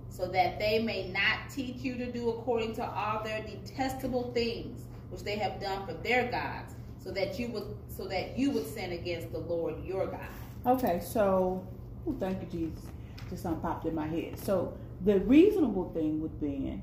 so 0.09 0.27
that 0.29 0.59
they 0.59 0.83
may 0.83 1.09
not 1.09 1.51
teach 1.51 1.77
you 1.79 1.97
to 1.97 2.11
do 2.11 2.31
according 2.31 2.75
to 2.77 2.85
all 2.85 3.23
their 3.23 3.43
detestable 3.43 4.33
things 4.33 4.83
which 5.11 5.23
they 5.23 5.37
have 5.37 5.61
done 5.61 5.87
for 5.87 5.95
their 5.95 6.31
gods, 6.31 6.75
so 7.03 7.11
that 7.13 7.39
you 7.39 7.49
would 7.49 7.77
so 7.89 8.07
that 8.09 8.39
you 8.39 8.51
would 8.51 8.67
sin 8.67 8.93
against 8.93 9.33
the 9.33 9.39
Lord 9.39 9.83
your 9.85 10.07
God. 10.07 10.27
Okay, 10.67 11.01
so 11.05 11.65
oh, 12.07 12.17
thank 12.19 12.41
you, 12.43 12.49
Jesus. 12.71 12.85
Just 13.31 13.43
something 13.43 13.61
popped 13.61 13.87
in 13.87 13.95
my 13.95 14.07
head. 14.07 14.39
So 14.39 14.77
the 15.05 15.21
reasonable 15.21 15.91
thing 15.93 16.21
would 16.21 16.41
be 16.41 16.81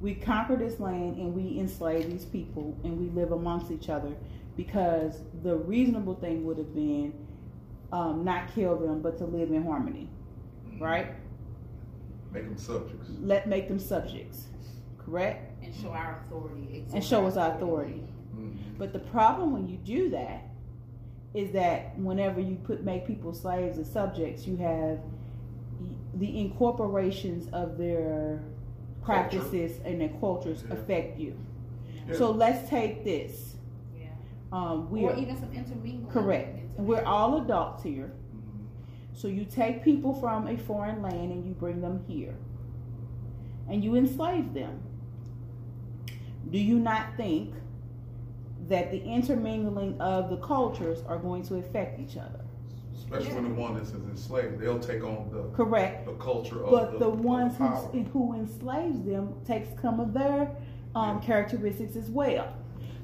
we 0.00 0.14
conquer 0.14 0.56
this 0.56 0.80
land 0.80 1.16
and 1.16 1.34
we 1.34 1.58
enslave 1.58 2.10
these 2.10 2.24
people 2.24 2.76
and 2.84 2.98
we 2.98 3.08
live 3.20 3.32
amongst 3.32 3.70
each 3.70 3.88
other 3.88 4.14
because 4.56 5.22
the 5.42 5.56
reasonable 5.56 6.14
thing 6.14 6.44
would 6.44 6.58
have 6.58 6.74
been 6.74 7.12
um, 7.92 8.24
not 8.24 8.52
kill 8.54 8.76
them 8.76 9.00
but 9.02 9.18
to 9.18 9.24
live 9.24 9.50
in 9.50 9.62
harmony, 9.64 10.08
right? 10.78 11.12
Make 12.32 12.44
them 12.44 12.56
subjects. 12.56 13.10
Let 13.20 13.48
make 13.48 13.68
them 13.68 13.78
subjects, 13.78 14.46
correct? 14.98 15.62
And 15.62 15.74
show 15.74 15.90
our 15.90 16.22
authority. 16.24 16.84
And 16.94 17.04
show 17.04 17.26
us 17.26 17.36
our 17.36 17.54
authority. 17.56 18.04
Mhm. 18.34 18.78
But 18.78 18.92
the 18.92 19.00
problem 19.00 19.52
when 19.52 19.68
you 19.68 19.76
do 19.78 20.08
that 20.10 20.44
is 21.34 21.50
that 21.52 21.98
whenever 21.98 22.40
you 22.40 22.56
put 22.56 22.84
make 22.84 23.06
people 23.06 23.32
slaves 23.32 23.76
and 23.76 23.86
subjects, 23.86 24.46
you 24.46 24.56
have 24.56 25.00
the 26.14 26.40
incorporations 26.40 27.48
of 27.52 27.76
their 27.78 28.40
practices 29.02 29.80
and 29.84 30.00
their 30.00 30.08
cultures 30.20 30.64
Yeah. 30.66 30.74
affect 30.74 31.18
you. 31.18 31.34
Yeah. 32.08 32.14
So 32.16 32.30
let's 32.30 32.68
take 32.68 33.04
this. 33.04 33.56
Yeah. 33.98 34.06
Um, 34.52 34.90
we 34.90 35.04
or 35.04 35.12
are 35.12 35.16
even 35.16 35.36
some 35.36 35.52
intermingling. 35.52 36.10
correct. 36.12 36.78
We're 36.78 37.04
all 37.04 37.36
adults 37.42 37.82
here. 37.82 38.12
Mhm. 38.34 38.66
So 39.12 39.28
you 39.28 39.44
take 39.44 39.82
people 39.82 40.14
from 40.14 40.46
a 40.48 40.56
foreign 40.56 41.02
land 41.02 41.32
and 41.32 41.44
you 41.46 41.52
bring 41.54 41.80
them 41.80 42.04
here, 42.06 42.34
and 43.68 43.82
you 43.84 43.94
enslave 43.96 44.54
them. 44.54 44.80
Do 46.50 46.58
you 46.58 46.78
not 46.78 47.16
think 47.16 47.54
that 48.68 48.90
the 48.90 49.02
intermingling 49.02 50.00
of 50.00 50.30
the 50.30 50.36
cultures 50.38 51.02
are 51.06 51.18
going 51.18 51.42
to 51.44 51.56
affect 51.56 51.98
each 52.00 52.16
other? 52.16 52.39
Especially 53.04 53.34
when 53.34 53.44
the 53.44 53.54
one 53.54 53.74
that's 53.74 53.92
enslaved, 53.92 54.60
they'll 54.60 54.78
take 54.78 55.02
on 55.02 55.30
the, 55.32 55.44
Correct. 55.56 56.06
the 56.06 56.12
culture 56.14 56.62
of 56.62 56.70
the 56.70 56.76
But 56.76 56.92
the, 56.92 56.98
the 56.98 57.10
ones 57.10 57.56
who, 57.56 58.02
who 58.04 58.34
enslaves 58.34 59.02
them 59.04 59.34
takes 59.46 59.68
some 59.80 60.00
of 60.00 60.12
their 60.12 60.50
um, 60.94 61.20
characteristics 61.20 61.96
as 61.96 62.10
well. 62.10 62.54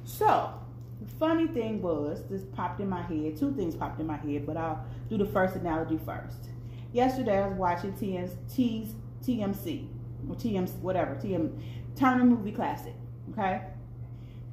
So, 0.05 0.53
the 1.01 1.07
funny 1.19 1.47
thing 1.47 1.83
was, 1.83 2.23
this 2.29 2.43
popped 2.55 2.81
in 2.81 2.89
my 2.89 3.03
head. 3.03 3.37
Two 3.37 3.53
things 3.55 3.75
popped 3.75 4.01
in 4.01 4.07
my 4.07 4.17
head, 4.17 4.47
but 4.47 4.57
I'll 4.57 4.85
do 5.09 5.19
the 5.19 5.27
first 5.27 5.57
analogy 5.57 5.99
first. 6.05 6.49
Yesterday, 6.93 7.43
I 7.43 7.49
was 7.49 7.59
watching 7.59 7.93
TM's, 7.93 8.37
T's, 8.55 8.95
TMC, 9.25 9.89
or 10.29 10.37
TM, 10.37 10.73
whatever, 10.81 11.15
TM, 11.17 11.59
Turner 11.97 12.25
Movie 12.25 12.53
Classic, 12.53 12.95
okay? 13.33 13.63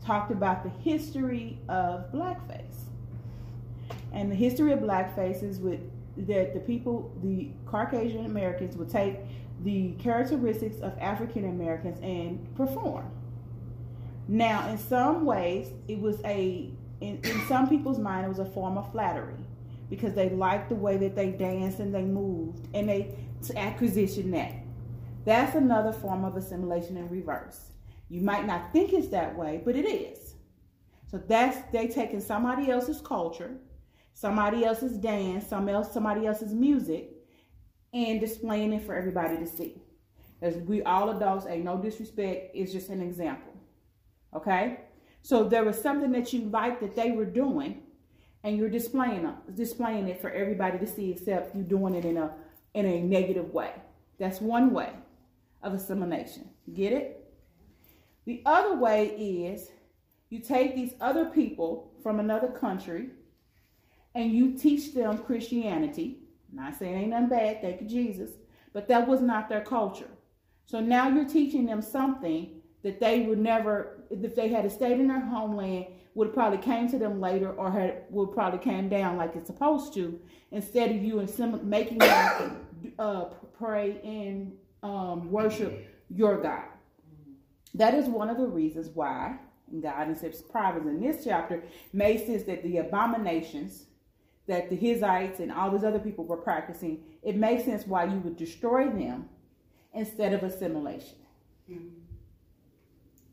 Talked 0.06 0.32
about 0.32 0.64
the 0.64 0.70
history 0.82 1.60
of 1.70 2.12
blackface. 2.12 2.86
And 4.14 4.32
the 4.32 4.36
history 4.36 4.72
of 4.72 4.80
blackface 4.80 5.44
is 5.44 5.60
with 5.60 5.80
that 6.16 6.54
the 6.54 6.60
people, 6.60 7.12
the 7.24 7.50
Caucasian 7.66 8.26
Americans, 8.26 8.78
would 8.78 8.90
take 8.90 9.18
the 9.64 9.94
characteristics 9.94 10.80
of 10.82 10.98
African 11.00 11.46
Americans 11.46 12.00
and 12.02 12.56
perform. 12.56 13.10
Now, 14.28 14.70
in 14.70 14.78
some 14.78 15.26
ways, 15.26 15.72
it 15.88 16.00
was 16.00 16.22
a 16.24 16.72
in, 17.02 17.20
in 17.24 17.42
some 17.48 17.68
people's 17.68 18.00
mind, 18.00 18.26
it 18.26 18.30
was 18.30 18.40
a 18.40 18.46
form 18.46 18.78
of 18.78 18.90
flattery 18.92 19.46
because 19.90 20.14
they 20.14 20.30
liked 20.30 20.70
the 20.70 20.76
way 20.76 20.96
that 20.98 21.16
they 21.16 21.32
danced 21.32 21.80
and 21.80 21.94
they 21.94 22.04
moved 22.04 22.68
and 22.74 22.88
they 22.88 23.16
acquisition 23.58 24.32
that. 24.32 24.54
That's 25.26 25.56
another 25.56 25.92
form 25.92 26.24
of 26.24 26.38
assimilation 26.38 26.96
in 26.96 27.10
reverse. 27.10 27.72
You 28.10 28.22
might 28.22 28.46
not 28.46 28.72
think 28.72 28.94
it's 28.94 29.10
that 29.10 29.36
way, 29.36 29.62
but 29.66 29.76
it 29.76 29.86
is. 29.86 30.36
So 31.12 31.22
that's 31.28 31.58
they 31.72 31.88
taking 31.88 32.22
somebody 32.22 32.72
else's 32.72 33.02
culture, 33.02 33.58
somebody 34.14 34.66
else's 34.66 34.98
dance, 34.98 35.48
some 35.48 35.68
else, 35.70 35.92
somebody 35.92 36.26
else's 36.28 36.54
music, 36.54 37.12
and 37.94 38.20
displaying 38.20 38.74
it 38.74 38.84
for 38.86 38.96
everybody 38.96 39.38
to 39.38 39.48
see. 39.48 39.82
As 40.42 40.58
we 40.58 40.84
all 40.84 41.10
adults, 41.10 41.46
ain't 41.48 41.64
no 41.64 41.78
disrespect. 41.78 42.52
It's 42.54 42.72
just 42.72 42.90
an 42.90 43.02
example. 43.02 43.54
Okay, 44.36 44.80
so 45.22 45.44
there 45.48 45.64
was 45.64 45.80
something 45.82 46.12
that 46.12 46.34
you 46.34 46.42
liked 46.50 46.82
that 46.82 46.96
they 46.96 47.12
were 47.12 47.26
doing, 47.26 47.84
and 48.44 48.58
you're 48.58 48.70
displaying 48.70 49.26
it, 49.26 49.56
displaying 49.56 50.08
it 50.08 50.20
for 50.20 50.32
everybody 50.32 50.80
to 50.80 50.88
see, 50.88 51.12
except 51.12 51.56
you 51.56 51.64
doing 51.64 51.96
it 51.96 52.04
in 52.04 52.18
a 52.18 52.34
in 52.74 52.86
a 52.86 53.02
negative 53.02 53.54
way. 53.54 53.72
That's 54.20 54.42
one 54.42 54.74
way 54.74 54.90
of 55.62 55.74
assimilation. 55.74 56.50
Get 56.74 56.94
it? 56.94 57.34
The 58.26 58.42
other 58.46 58.76
way 58.76 59.08
is 59.08 59.70
you 60.30 60.40
take 60.40 60.76
these 60.76 60.94
other 61.00 61.26
people 61.26 61.92
from 62.02 62.20
another 62.20 62.48
country 62.48 63.10
and 64.16 64.32
you 64.32 64.54
teach 64.58 64.94
them 64.94 65.18
Christianity. 65.18 66.20
Not 66.52 66.76
saying 66.76 66.96
ain't 66.96 67.10
nothing 67.10 67.30
bad, 67.30 67.62
thank 67.62 67.82
you, 67.82 67.88
Jesus. 67.88 68.32
But 68.74 68.88
that 68.88 69.08
was 69.08 69.22
not 69.22 69.50
their 69.50 69.62
culture. 69.62 70.10
So 70.66 70.80
now 70.80 71.10
you're 71.10 71.28
teaching 71.28 71.66
them 71.66 71.82
something 71.82 72.62
that 72.84 73.00
they 73.00 73.22
would 73.22 73.40
never, 73.40 74.04
if 74.10 74.36
they 74.36 74.50
had 74.50 74.70
stayed 74.72 75.00
in 75.00 75.08
their 75.08 75.20
homeland, 75.20 75.88
would 76.16 76.28
have 76.28 76.36
probably 76.36 76.60
came 76.60 76.88
to 76.90 77.00
them 77.00 77.20
later 77.20 77.52
or 77.52 77.72
had 77.72 78.04
would 78.10 78.32
probably 78.32 78.60
came 78.60 78.88
down 78.88 79.18
like 79.18 79.36
it's 79.36 79.48
supposed 79.48 79.94
to, 79.96 80.20
instead 80.52 80.92
of 80.92 81.02
you 81.04 81.20
and 81.20 81.64
making 81.64 81.98
them 81.98 82.68
uh, 83.00 83.26
pray 83.58 84.00
and 84.04 84.54
um, 84.84 85.32
worship 85.32 85.88
your 86.10 86.42
God. 86.42 86.66
That 87.74 87.96
is 87.96 88.06
one 88.06 88.30
of 88.30 88.38
the 88.38 88.46
reasons 88.46 88.90
why 88.94 89.38
God 89.82 90.10
in 90.10 90.16
His 90.16 90.42
providence 90.44 90.92
in 90.92 91.02
this 91.02 91.24
chapter 91.24 91.64
made 91.94 92.26
sense 92.26 92.44
that 92.44 92.62
the 92.64 92.78
abominations 92.78 93.86
that 94.48 94.70
the 94.70 94.78
Hizzites 94.78 95.40
and 95.40 95.52
all 95.52 95.72
these 95.72 95.84
other 95.84 96.00
people 96.00 96.26
were 96.26 96.38
practicing, 96.38 97.04
it 97.22 97.36
makes 97.36 97.66
sense 97.66 97.88
why 97.88 98.06
you 98.06 98.18
would 98.20 98.38
destroy 98.38 98.86
them 98.86 99.30
instead 99.94 100.34
of 100.34 100.44
assimilation. 100.44 101.18
Mm-hmm. 101.70 101.88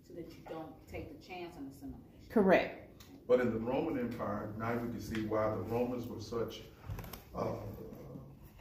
So 0.07 0.14
that 0.14 0.31
you 0.31 0.38
don't 0.49 0.88
take 0.90 1.20
the 1.20 1.27
chance 1.27 1.57
on 1.57 1.70
assimilation. 1.75 2.01
Correct. 2.29 2.77
But 3.27 3.40
in 3.40 3.53
the 3.53 3.59
Roman 3.59 3.99
Empire, 3.99 4.51
now 4.59 4.73
we 4.75 4.88
can 4.88 5.01
see 5.01 5.23
why 5.23 5.51
the 5.51 5.62
Romans 5.62 6.07
were 6.07 6.20
such, 6.20 6.62
uh, 7.37 7.55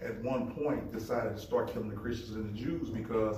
at 0.02 0.22
one 0.24 0.52
point, 0.52 0.92
decided 0.92 1.36
to 1.36 1.42
start 1.42 1.74
killing 1.74 1.90
the 1.90 1.96
Christians 1.96 2.36
and 2.36 2.54
the 2.54 2.60
Jews 2.60 2.90
because 2.90 3.38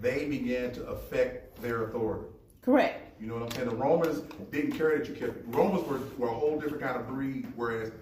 they 0.00 0.26
began 0.26 0.72
to 0.72 0.86
affect 0.86 1.60
their 1.62 1.84
authority. 1.84 2.26
Correct. 2.62 3.20
You 3.20 3.28
know 3.28 3.34
what 3.34 3.44
I'm 3.44 3.50
saying? 3.52 3.68
The 3.68 3.76
Romans 3.76 4.22
didn't 4.50 4.72
care 4.72 4.98
that 4.98 5.08
you 5.08 5.14
kept. 5.14 5.36
Romans 5.54 5.86
were, 5.86 6.00
were 6.18 6.32
a 6.32 6.34
whole 6.34 6.58
different 6.58 6.82
kind 6.82 6.96
of 6.96 7.06
breed, 7.08 7.46
whereas 7.54 7.92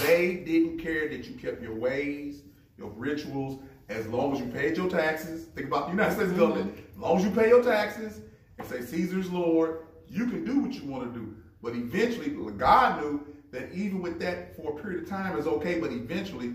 they 0.00 0.42
didn't 0.46 0.78
care 0.78 1.08
that 1.08 1.26
you 1.26 1.36
kept 1.36 1.62
your 1.62 1.74
ways, 1.74 2.42
your 2.78 2.90
rituals, 2.90 3.60
as 3.88 4.06
long 4.08 4.34
as 4.34 4.40
you 4.40 4.46
paid 4.46 4.76
your 4.76 4.88
taxes. 4.88 5.46
Think 5.54 5.68
about 5.68 5.86
the 5.86 5.92
United 5.92 6.14
States 6.14 6.30
mm-hmm. 6.30 6.40
government. 6.40 6.78
As 6.90 6.98
long 6.98 7.18
as 7.18 7.24
you 7.24 7.30
pay 7.30 7.48
your 7.48 7.62
taxes 7.62 8.20
and 8.58 8.66
say 8.66 8.80
Caesar's 8.80 9.30
Lord, 9.30 9.80
you 10.08 10.26
can 10.26 10.44
do 10.44 10.60
what 10.60 10.72
you 10.74 10.84
want 10.86 11.12
to 11.12 11.18
do. 11.18 11.34
But 11.62 11.74
eventually, 11.74 12.30
God 12.56 13.00
knew 13.00 13.26
that 13.52 13.72
even 13.72 14.02
with 14.02 14.18
that 14.20 14.56
for 14.56 14.78
a 14.78 14.82
period 14.82 15.02
of 15.02 15.08
time 15.08 15.38
is 15.38 15.46
okay, 15.46 15.80
but 15.80 15.90
eventually, 15.90 16.54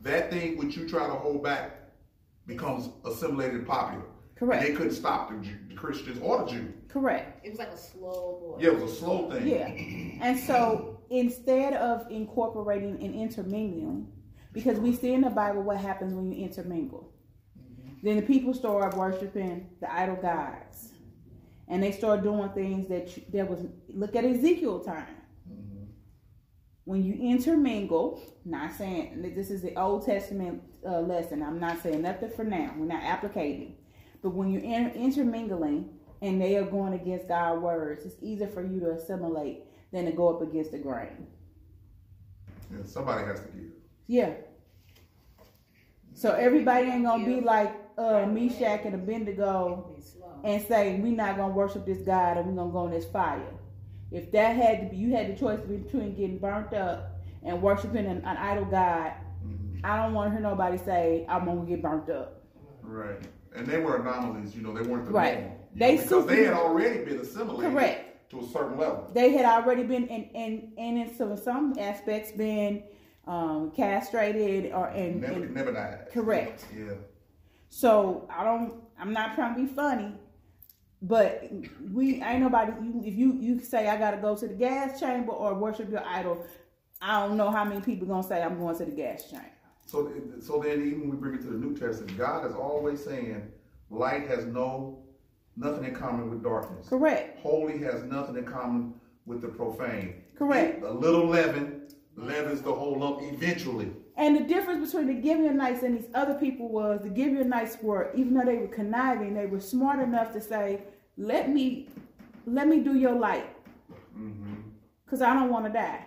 that 0.00 0.30
thing 0.30 0.56
which 0.56 0.76
you 0.76 0.88
try 0.88 1.06
to 1.06 1.14
hold 1.14 1.42
back 1.42 1.78
becomes 2.46 2.90
assimilated 3.04 3.54
and 3.54 3.66
popular. 3.66 4.04
Correct. 4.34 4.64
And 4.64 4.72
they 4.72 4.76
couldn't 4.76 4.94
stop 4.94 5.30
the, 5.30 5.48
the 5.68 5.74
Christians 5.74 6.18
or 6.20 6.38
the 6.38 6.50
Jews. 6.50 6.74
Correct. 6.88 7.44
It 7.46 7.50
was 7.50 7.58
like 7.58 7.68
a 7.68 7.76
slow 7.76 8.58
Yeah, 8.60 8.70
it 8.70 8.80
was 8.80 8.92
a 8.92 8.96
slow 8.96 9.30
thing. 9.30 9.46
Yeah. 9.46 10.26
And 10.26 10.38
so 10.38 10.91
instead 11.12 11.74
of 11.74 12.10
incorporating 12.10 13.02
and 13.02 13.14
intermingling, 13.14 14.10
because 14.52 14.78
we 14.78 14.94
see 14.94 15.12
in 15.12 15.20
the 15.20 15.30
Bible 15.30 15.62
what 15.62 15.76
happens 15.76 16.14
when 16.14 16.32
you 16.32 16.42
intermingle. 16.42 17.12
Mm-hmm. 17.58 18.06
Then 18.06 18.16
the 18.16 18.22
people 18.22 18.54
start 18.54 18.96
worshiping 18.96 19.68
the 19.80 19.92
idol 19.92 20.16
gods. 20.16 20.88
And 21.68 21.82
they 21.82 21.92
start 21.92 22.22
doing 22.22 22.48
things 22.50 22.88
that 22.88 23.32
that 23.32 23.48
was 23.48 23.66
look 23.88 24.16
at 24.16 24.24
Ezekiel 24.24 24.80
time. 24.80 25.16
Mm-hmm. 25.50 25.84
When 26.84 27.04
you 27.04 27.14
intermingle, 27.14 28.20
not 28.44 28.72
saying 28.72 29.32
this 29.34 29.50
is 29.50 29.62
the 29.62 29.78
Old 29.78 30.04
Testament 30.04 30.62
uh, 30.86 31.00
lesson. 31.00 31.42
I'm 31.42 31.60
not 31.60 31.82
saying 31.82 32.02
nothing 32.02 32.30
for 32.30 32.44
now. 32.44 32.74
We're 32.76 32.86
not 32.86 33.02
applicating. 33.02 33.74
But 34.22 34.30
when 34.30 34.50
you're 34.50 34.62
in, 34.62 34.90
intermingling 34.90 35.90
and 36.20 36.40
they 36.40 36.56
are 36.56 36.64
going 36.64 36.94
against 36.94 37.28
God's 37.28 37.60
words, 37.60 38.04
it's 38.04 38.16
easier 38.22 38.48
for 38.48 38.62
you 38.62 38.80
to 38.80 38.90
assimilate 38.92 39.64
than 39.92 40.06
to 40.06 40.12
go 40.12 40.34
up 40.34 40.42
against 40.42 40.72
the 40.72 40.78
grain. 40.78 41.26
Yeah, 42.70 42.78
somebody 42.84 43.24
has 43.26 43.40
to 43.40 43.48
give. 43.48 43.70
Yeah. 44.06 44.30
So 46.14 46.32
everybody 46.32 46.88
ain't 46.88 47.04
gonna 47.04 47.24
be 47.24 47.40
like 47.40 47.74
uh, 47.98 48.26
Meshach 48.26 48.82
and 48.84 48.94
Abednego 48.94 49.94
and 50.44 50.66
say 50.66 50.98
we're 51.00 51.12
not 51.12 51.36
gonna 51.36 51.52
worship 51.52 51.84
this 51.84 51.98
God 51.98 52.36
and 52.36 52.46
we're 52.46 52.54
gonna 52.54 52.72
go 52.72 52.86
in 52.86 52.92
this 52.92 53.06
fire. 53.06 53.42
If 54.10 54.30
that 54.32 54.56
had 54.56 54.80
to 54.80 54.86
be, 54.90 54.96
you 54.96 55.12
had 55.14 55.34
the 55.34 55.38
choice 55.38 55.60
between 55.60 56.14
getting 56.14 56.38
burnt 56.38 56.72
up 56.74 57.20
and 57.42 57.60
worshiping 57.60 58.06
an, 58.06 58.18
an 58.24 58.36
idol 58.36 58.66
God. 58.66 59.12
Mm-hmm. 59.44 59.84
I 59.84 59.96
don't 59.96 60.14
want 60.14 60.30
to 60.30 60.32
hear 60.32 60.40
nobody 60.40 60.78
say 60.78 61.26
I'm 61.28 61.44
gonna 61.44 61.64
get 61.64 61.82
burnt 61.82 62.10
up. 62.10 62.42
Right 62.82 63.18
and 63.54 63.66
they 63.66 63.78
were 63.78 63.96
anomalies. 63.96 64.54
You 64.54 64.62
know, 64.62 64.72
they 64.72 64.82
weren't 64.82 65.06
the 65.06 65.12
right. 65.12 65.40
normal. 65.40 65.68
They 65.74 65.96
know, 65.96 66.02
because 66.02 66.26
they 66.26 66.44
had 66.44 66.54
already 66.54 67.04
been 67.04 67.18
assimilated. 67.18 67.72
Correct. 67.72 68.11
To 68.32 68.40
a 68.40 68.48
certain 68.48 68.78
level. 68.78 69.10
They 69.12 69.32
had 69.32 69.44
already 69.44 69.82
been, 69.82 70.08
and 70.08 70.26
and 70.34 70.72
and 70.78 70.98
in 70.98 71.14
some 71.14 71.36
some 71.36 71.74
aspects, 71.78 72.32
been 72.32 72.82
um, 73.26 73.70
castrated 73.76 74.72
or 74.72 74.86
and 74.86 75.20
never, 75.20 75.34
and, 75.34 75.54
never 75.54 75.72
died. 75.72 76.06
Correct. 76.10 76.64
Yeah. 76.74 76.94
So 77.68 78.26
I 78.34 78.42
don't. 78.42 78.82
I'm 78.98 79.12
not 79.12 79.34
trying 79.34 79.54
to 79.54 79.60
be 79.60 79.66
funny, 79.66 80.14
but 81.02 81.52
we 81.92 82.22
ain't 82.22 82.40
nobody. 82.40 82.72
You, 82.82 83.02
if 83.04 83.14
you 83.14 83.34
you 83.38 83.60
say 83.60 83.88
I 83.88 83.98
got 83.98 84.12
to 84.12 84.16
go 84.16 84.34
to 84.34 84.48
the 84.48 84.54
gas 84.54 84.98
chamber 84.98 85.32
or 85.32 85.52
worship 85.52 85.90
your 85.90 86.02
idol, 86.06 86.46
I 87.02 87.26
don't 87.26 87.36
know 87.36 87.50
how 87.50 87.66
many 87.66 87.82
people 87.82 88.06
gonna 88.06 88.22
say 88.22 88.42
I'm 88.42 88.58
going 88.58 88.78
to 88.78 88.86
the 88.86 88.92
gas 88.92 89.28
chamber. 89.30 89.44
So, 89.84 90.10
so 90.40 90.58
then 90.58 90.86
even 90.86 91.00
when 91.00 91.10
we 91.10 91.16
bring 91.16 91.34
it 91.34 91.42
to 91.42 91.48
the 91.48 91.58
New 91.58 91.76
Testament, 91.76 92.16
God 92.16 92.46
is 92.46 92.54
always 92.54 93.04
saying 93.04 93.52
light 93.90 94.26
has 94.26 94.46
no 94.46 95.01
nothing 95.56 95.84
in 95.84 95.94
common 95.94 96.30
with 96.30 96.42
darkness. 96.42 96.88
Correct. 96.88 97.38
Holy 97.40 97.78
has 97.78 98.02
nothing 98.04 98.36
in 98.36 98.44
common 98.44 98.94
with 99.26 99.40
the 99.40 99.48
profane. 99.48 100.22
Correct. 100.36 100.82
A 100.82 100.92
little 100.92 101.26
leaven 101.26 101.88
leavens 102.16 102.62
the 102.62 102.72
whole 102.72 102.98
lump 102.98 103.20
eventually. 103.22 103.90
And 104.16 104.36
the 104.36 104.44
difference 104.44 104.92
between 104.92 105.06
the 105.14 105.26
Gibeonites 105.26 105.82
and 105.82 105.98
these 105.98 106.10
other 106.14 106.34
people 106.34 106.68
was 106.68 107.00
the 107.02 107.08
Gibeonites 107.08 107.78
were, 107.82 108.12
even 108.14 108.34
though 108.34 108.44
they 108.44 108.58
were 108.58 108.66
conniving, 108.66 109.34
they 109.34 109.46
were 109.46 109.60
smart 109.60 110.00
enough 110.00 110.32
to 110.34 110.40
say, 110.40 110.82
"Let 111.16 111.50
me, 111.50 111.88
let 112.46 112.68
me 112.68 112.80
do 112.80 112.94
your 112.94 113.14
light, 113.14 113.48
because 115.04 115.20
mm-hmm. 115.20 115.24
I 115.24 115.34
don't 115.34 115.50
want 115.50 115.64
to 115.66 115.72
die." 115.72 116.06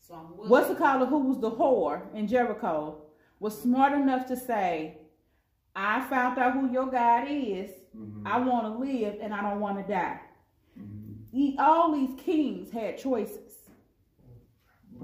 So 0.00 0.14
What's 0.14 0.68
the 0.68 0.74
caller 0.74 1.06
who 1.06 1.18
was 1.18 1.38
the 1.38 1.50
whore 1.50 2.02
in 2.14 2.26
Jericho 2.26 3.02
was 3.38 3.60
smart 3.60 3.92
enough 3.92 4.26
to 4.26 4.36
say, 4.36 4.99
I 5.74 6.00
found 6.08 6.38
out 6.38 6.52
who 6.52 6.70
your 6.70 6.86
God 6.86 7.26
is. 7.28 7.70
Mm-hmm. 7.96 8.26
I 8.26 8.38
want 8.38 8.66
to 8.66 8.78
live 8.78 9.16
and 9.20 9.34
I 9.34 9.42
don't 9.42 9.60
want 9.60 9.84
to 9.84 9.92
die. 9.92 10.20
Mm-hmm. 10.78 11.58
All 11.58 11.92
these 11.92 12.18
kings 12.18 12.70
had 12.70 12.98
choices. 12.98 13.50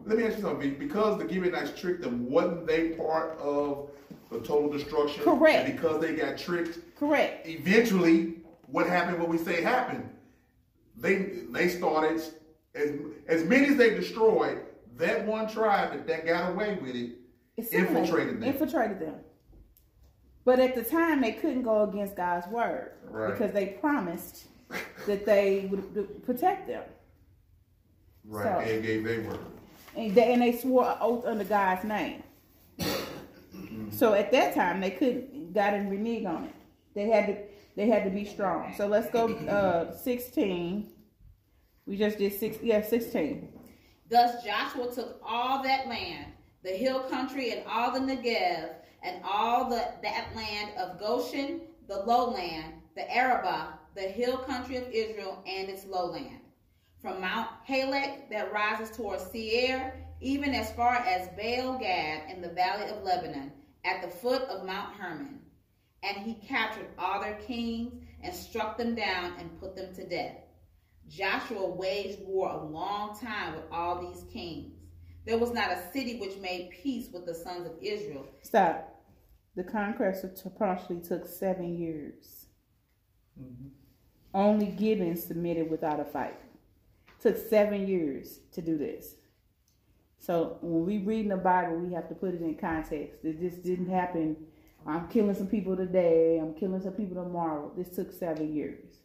Let 0.05 0.19
me 0.19 0.25
ask 0.25 0.37
you 0.37 0.43
something. 0.43 0.75
Because 0.79 1.19
the 1.19 1.29
Gibeonites 1.29 1.79
tricked 1.79 2.03
them, 2.03 2.31
wasn't 2.31 2.67
they 2.67 2.91
part 2.91 3.39
of 3.39 3.91
the 4.31 4.39
total 4.39 4.71
destruction? 4.71 5.23
Correct. 5.25 5.69
And 5.69 5.77
because 5.77 6.01
they 6.01 6.15
got 6.15 6.39
tricked, 6.39 6.79
correct. 6.97 7.47
Eventually, 7.47 8.35
what 8.67 8.87
happened? 8.87 9.19
What 9.19 9.29
we 9.29 9.39
say 9.39 9.63
happened. 9.63 10.09
They 10.97 11.17
they 11.51 11.69
started 11.69 12.13
as 12.13 12.33
as 13.29 13.45
many 13.45 13.69
as 13.69 13.77
they 13.77 13.91
destroyed 13.91 14.63
that 14.97 15.27
one 15.27 15.49
tribe 15.49 15.93
that, 15.93 16.07
that 16.07 16.27
got 16.27 16.53
away 16.53 16.79
with 16.81 16.95
it 16.95 17.13
infiltrated 17.73 18.41
them. 18.41 18.43
Infiltrated 18.43 19.01
them. 19.01 19.15
But 20.47 20.61
at 20.61 20.77
the 20.77 20.85
time, 20.85 21.21
they 21.21 21.33
couldn't 21.33 21.65
go 21.65 21.83
against 21.83 22.15
God's 22.15 22.47
word 22.47 22.93
right. 23.11 23.33
because 23.33 23.53
they 23.53 23.67
promised 23.81 24.45
that 25.07 25.27
they 25.27 25.67
would 25.69 26.25
protect 26.25 26.69
them. 26.69 26.85
Right, 28.25 28.45
so, 28.45 28.73
and 28.73 28.83
gave 28.83 29.03
their 29.03 29.23
word. 29.23 29.41
And 29.97 30.15
they, 30.15 30.33
and 30.33 30.41
they 30.41 30.57
swore 30.57 30.89
an 30.89 30.99
oath 31.01 31.27
under 31.27 31.43
God's 31.43 31.83
name. 31.85 32.23
mm-hmm. 32.79 33.91
So 33.91 34.15
at 34.15 34.31
that 34.31 34.55
time, 34.55 34.81
they 34.81 34.93
couldn't. 34.93 35.53
God 35.53 35.73
didn't 35.73 35.91
renege 35.91 36.25
on 36.25 36.45
it. 36.45 36.55
They 36.95 37.09
had 37.09 37.27
to. 37.27 37.37
They 37.75 37.89
had 37.89 38.05
to 38.05 38.11
be 38.11 38.25
strong. 38.25 38.73
So 38.77 38.87
let's 38.87 39.11
go 39.11 39.35
uh, 39.35 39.97
sixteen. 39.97 40.93
We 41.87 41.97
just 41.97 42.19
did 42.19 42.33
six. 42.33 42.59
Yeah, 42.63 42.83
sixteen. 42.83 43.53
Thus 44.09 44.45
Joshua 44.45 44.95
took 44.95 45.21
all 45.25 45.63
that 45.65 45.89
land, 45.89 46.27
the 46.63 46.71
hill 46.71 47.01
country 47.01 47.51
and 47.51 47.63
all 47.67 47.91
the 47.91 47.99
Negev, 47.99 48.75
and 49.03 49.23
all 49.25 49.69
the, 49.69 49.85
that 50.03 50.29
land 50.35 50.73
of 50.79 50.99
Goshen, 50.99 51.61
the 51.89 52.01
lowland, 52.01 52.75
the 52.95 53.15
Arabah, 53.15 53.79
the 53.95 54.03
hill 54.03 54.39
country 54.39 54.77
of 54.77 54.89
Israel, 54.91 55.43
and 55.47 55.69
its 55.69 55.87
lowland. 55.87 56.41
From 57.01 57.21
Mount 57.21 57.49
Halak 57.69 58.29
that 58.31 58.53
rises 58.53 58.97
towards 58.97 59.31
Seir, 59.31 59.95
even 60.21 60.55
as 60.55 60.73
far 60.73 60.97
as 60.97 61.29
Baal 61.37 61.79
Gad 61.79 62.31
in 62.31 62.41
the 62.41 62.49
valley 62.49 62.91
of 62.91 63.03
Lebanon, 63.03 63.53
at 63.85 64.03
the 64.03 64.09
foot 64.09 64.43
of 64.43 64.67
Mount 64.67 64.95
Hermon. 64.95 65.41
And 66.03 66.17
he 66.19 66.35
captured 66.35 66.89
all 66.99 67.21
their 67.21 67.39
kings 67.47 67.93
and 68.23 68.35
struck 68.35 68.77
them 68.77 68.95
down 68.95 69.35
and 69.39 69.61
put 69.61 69.77
them 69.77 69.95
to 69.95 70.09
death. 70.09 70.37
Joshua 71.09 71.67
waged 71.67 72.21
war 72.27 72.51
a 72.51 72.65
long 72.65 73.19
time 73.19 73.55
with 73.55 73.65
all 73.71 74.01
these 74.01 74.25
kings. 74.33 74.73
There 75.27 75.39
was 75.39 75.53
not 75.53 75.73
a 75.73 75.93
city 75.93 76.19
which 76.19 76.39
made 76.39 76.71
peace 76.71 77.09
with 77.13 77.27
the 77.27 77.35
sons 77.35 77.67
of 77.67 77.73
Israel. 77.83 78.27
Stop. 78.43 79.03
The 79.57 79.65
conquest 79.65 80.25
of 80.25 80.59
partially 80.59 81.01
took 81.01 81.27
seven 81.27 81.77
years. 81.77 82.47
Mm-hmm. 83.41 83.69
Only 84.33 84.67
Gibeon 84.67 85.17
submitted 85.17 85.71
without 85.71 86.01
a 86.01 86.05
fight. 86.05 86.39
Took 87.21 87.37
seven 87.37 87.89
years 87.89 88.41
to 88.53 88.63
do 88.63 88.79
this. 88.79 89.17
So 90.19 90.59
when 90.61 90.87
we 90.87 90.99
read 90.99 91.25
in 91.25 91.29
the 91.31 91.37
Bible, 91.37 91.77
we 91.77 91.93
have 91.95 92.09
to 92.09 92.15
put 92.15 92.35
it 92.35 92.41
in 92.41 92.55
context. 92.55 93.25
It 93.25 93.41
just 93.41 93.63
didn't 93.63 93.91
happen 93.91 94.37
I'm 94.87 95.09
killing 95.09 95.35
some 95.35 95.49
people 95.49 95.77
today. 95.77 96.39
I'm 96.39 96.55
killing 96.55 96.81
some 96.81 96.93
people 96.93 97.23
tomorrow. 97.23 97.73
This 97.77 97.89
took 97.89 98.13
seven 98.13 98.55
years. 98.55 98.99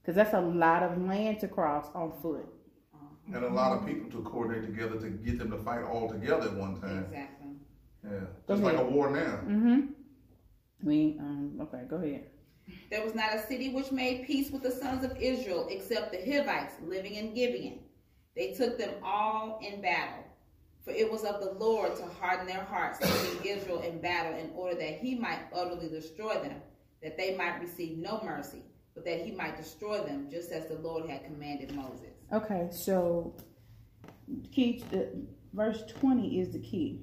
Because 0.00 0.14
that's 0.14 0.34
a 0.34 0.40
lot 0.40 0.82
of 0.82 1.00
land 1.02 1.40
to 1.40 1.48
cross 1.48 1.86
on 1.94 2.12
foot. 2.20 2.46
And 3.34 3.44
a 3.44 3.48
lot 3.48 3.72
of 3.76 3.86
people 3.86 4.10
to 4.10 4.22
coordinate 4.22 4.66
together 4.66 4.98
to 5.00 5.10
get 5.10 5.38
them 5.38 5.50
to 5.50 5.58
fight 5.58 5.82
all 5.84 6.08
together 6.08 6.48
at 6.48 6.54
one 6.54 6.80
time. 6.80 7.04
Exactly. 7.04 7.48
Yeah. 8.04 8.20
Go 8.46 8.54
Just 8.54 8.62
like 8.62 8.78
a 8.78 8.84
war 8.84 9.10
now. 9.10 9.40
Mm-hmm. 9.46 9.80
We 10.82 11.16
um 11.20 11.58
okay, 11.60 11.82
go 11.88 11.96
ahead. 11.96 12.26
There 12.90 13.02
was 13.02 13.14
not 13.14 13.34
a 13.34 13.46
city 13.46 13.70
which 13.70 13.92
made 13.92 14.26
peace 14.26 14.50
with 14.50 14.62
the 14.62 14.70
sons 14.70 15.04
of 15.04 15.16
Israel 15.18 15.66
except 15.70 16.12
the 16.12 16.18
Hivites 16.18 16.74
living 16.82 17.14
in 17.14 17.34
Gibeon. 17.34 17.80
They 18.36 18.52
took 18.52 18.78
them 18.78 18.90
all 19.02 19.58
in 19.62 19.80
battle. 19.80 20.24
For 20.84 20.92
it 20.92 21.10
was 21.10 21.24
of 21.24 21.40
the 21.40 21.52
Lord 21.52 21.96
to 21.96 22.06
harden 22.06 22.46
their 22.46 22.64
hearts 22.64 22.98
to 23.00 23.06
meet 23.06 23.44
Israel 23.44 23.80
in 23.80 24.00
battle 24.00 24.38
in 24.38 24.50
order 24.54 24.76
that 24.76 24.98
he 24.98 25.14
might 25.14 25.40
utterly 25.52 25.88
destroy 25.88 26.34
them, 26.34 26.62
that 27.02 27.18
they 27.18 27.34
might 27.36 27.60
receive 27.60 27.98
no 27.98 28.22
mercy, 28.24 28.62
but 28.94 29.04
that 29.04 29.20
he 29.20 29.32
might 29.32 29.56
destroy 29.56 29.98
them 30.00 30.28
just 30.30 30.50
as 30.50 30.66
the 30.66 30.78
Lord 30.78 31.10
had 31.10 31.24
commanded 31.24 31.74
Moses. 31.74 32.17
Okay, 32.32 32.68
so 32.70 33.34
key 34.52 34.84
the 34.90 35.08
verse 35.54 35.82
twenty 35.98 36.40
is 36.40 36.50
the 36.50 36.58
key. 36.58 37.00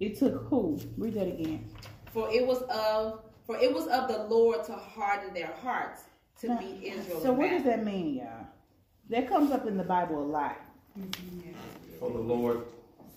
It 0.00 0.18
took 0.18 0.44
who? 0.48 0.78
Read 0.96 1.14
that 1.14 1.26
again. 1.26 1.68
For 2.12 2.30
it 2.30 2.46
was 2.46 2.62
of 2.62 3.20
for 3.44 3.56
it 3.58 3.72
was 3.74 3.86
of 3.88 4.08
the 4.08 4.24
Lord 4.24 4.64
to 4.66 4.72
harden 4.72 5.34
their 5.34 5.52
hearts 5.62 6.02
to 6.40 6.48
Now, 6.48 6.60
meet 6.60 6.82
Israel. 6.82 7.20
So 7.20 7.32
in 7.32 7.38
what 7.38 7.50
does 7.50 7.64
that 7.64 7.84
mean, 7.84 8.14
y'all? 8.16 8.46
That 9.10 9.28
comes 9.28 9.50
up 9.50 9.66
in 9.66 9.76
the 9.76 9.84
Bible 9.84 10.22
a 10.22 10.24
lot. 10.24 10.56
For 11.98 12.10
the 12.10 12.18
Lord, 12.18 12.62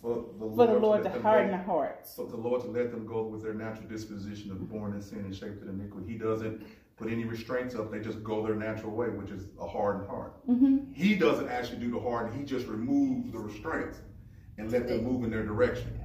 for 0.01 0.25
the 0.37 0.45
Lord, 0.45 0.55
For 0.55 0.67
the 0.73 0.79
Lord 0.79 1.03
let 1.03 1.13
to 1.13 1.21
harden 1.21 1.51
go- 1.51 1.57
the 1.57 1.63
hearts. 1.63 2.15
For 2.15 2.25
the 2.25 2.37
Lord 2.37 2.61
to 2.63 2.67
let 2.67 2.91
them 2.91 3.05
go 3.05 3.23
with 3.23 3.43
their 3.43 3.53
natural 3.53 3.87
disposition 3.87 4.51
of 4.51 4.69
born 4.69 4.93
in 4.93 5.01
sin 5.01 5.19
and 5.19 5.35
shaped 5.35 5.61
in 5.63 5.69
iniquity. 5.69 6.13
He 6.13 6.17
doesn't 6.17 6.63
put 7.01 7.11
any 7.11 7.25
restraints 7.25 7.73
up. 7.73 7.91
They 7.91 7.99
just 7.99 8.23
go 8.23 8.45
their 8.45 8.55
natural 8.55 8.91
way, 8.91 9.07
which 9.09 9.31
is 9.31 9.47
a 9.59 9.67
hardened 9.67 10.07
heart. 10.07 10.47
Mm-hmm. 10.47 10.91
He 10.93 11.15
doesn't 11.15 11.49
actually 11.49 11.79
do 11.79 11.89
the 11.89 11.99
harden. 11.99 12.37
He 12.37 12.45
just 12.45 12.67
removes 12.67 13.31
the 13.31 13.39
restraints 13.39 13.97
and 14.57 14.71
let 14.71 14.87
them 14.87 15.03
move 15.03 15.23
in 15.23 15.31
their 15.31 15.45
direction. 15.45 15.97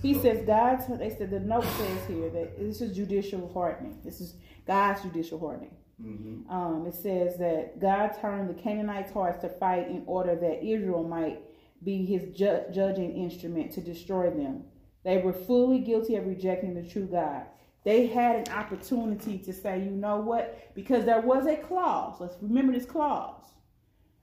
He 0.00 0.14
says 0.14 0.44
God's. 0.44 0.86
They 0.98 1.10
said 1.10 1.30
the 1.30 1.38
note 1.38 1.64
says 1.64 2.06
here 2.08 2.28
that 2.30 2.58
this 2.58 2.80
is 2.80 2.96
judicial 2.96 3.52
hardening. 3.52 4.00
This 4.02 4.20
is 4.20 4.34
God's 4.66 5.02
judicial 5.02 5.38
hardening. 5.38 5.76
hmm 6.00 6.50
Um, 6.50 6.86
it 6.86 6.94
says 6.94 7.38
that 7.38 7.78
God 7.78 8.08
turned 8.20 8.50
the 8.50 8.60
Canaanites' 8.60 9.12
hearts 9.12 9.40
to 9.42 9.48
fight 9.48 9.88
in 9.88 10.02
order 10.06 10.34
that 10.34 10.64
Israel 10.64 11.04
might 11.04 11.40
be 11.84 12.04
His 12.04 12.36
ju- 12.36 12.64
judging 12.72 13.12
instrument 13.16 13.72
to 13.72 13.80
destroy 13.80 14.30
them. 14.30 14.64
They 15.04 15.18
were 15.18 15.32
fully 15.32 15.80
guilty 15.80 16.16
of 16.16 16.26
rejecting 16.26 16.74
the 16.74 16.88
true 16.88 17.06
God. 17.06 17.44
They 17.84 18.06
had 18.06 18.36
an 18.36 18.54
opportunity 18.54 19.38
to 19.38 19.52
say, 19.52 19.82
you 19.82 19.90
know 19.90 20.16
what? 20.16 20.74
Because 20.74 21.04
there 21.04 21.20
was 21.20 21.46
a 21.46 21.56
clause. 21.56 22.20
Let's 22.20 22.36
remember 22.40 22.72
this 22.72 22.86
clause. 22.86 23.42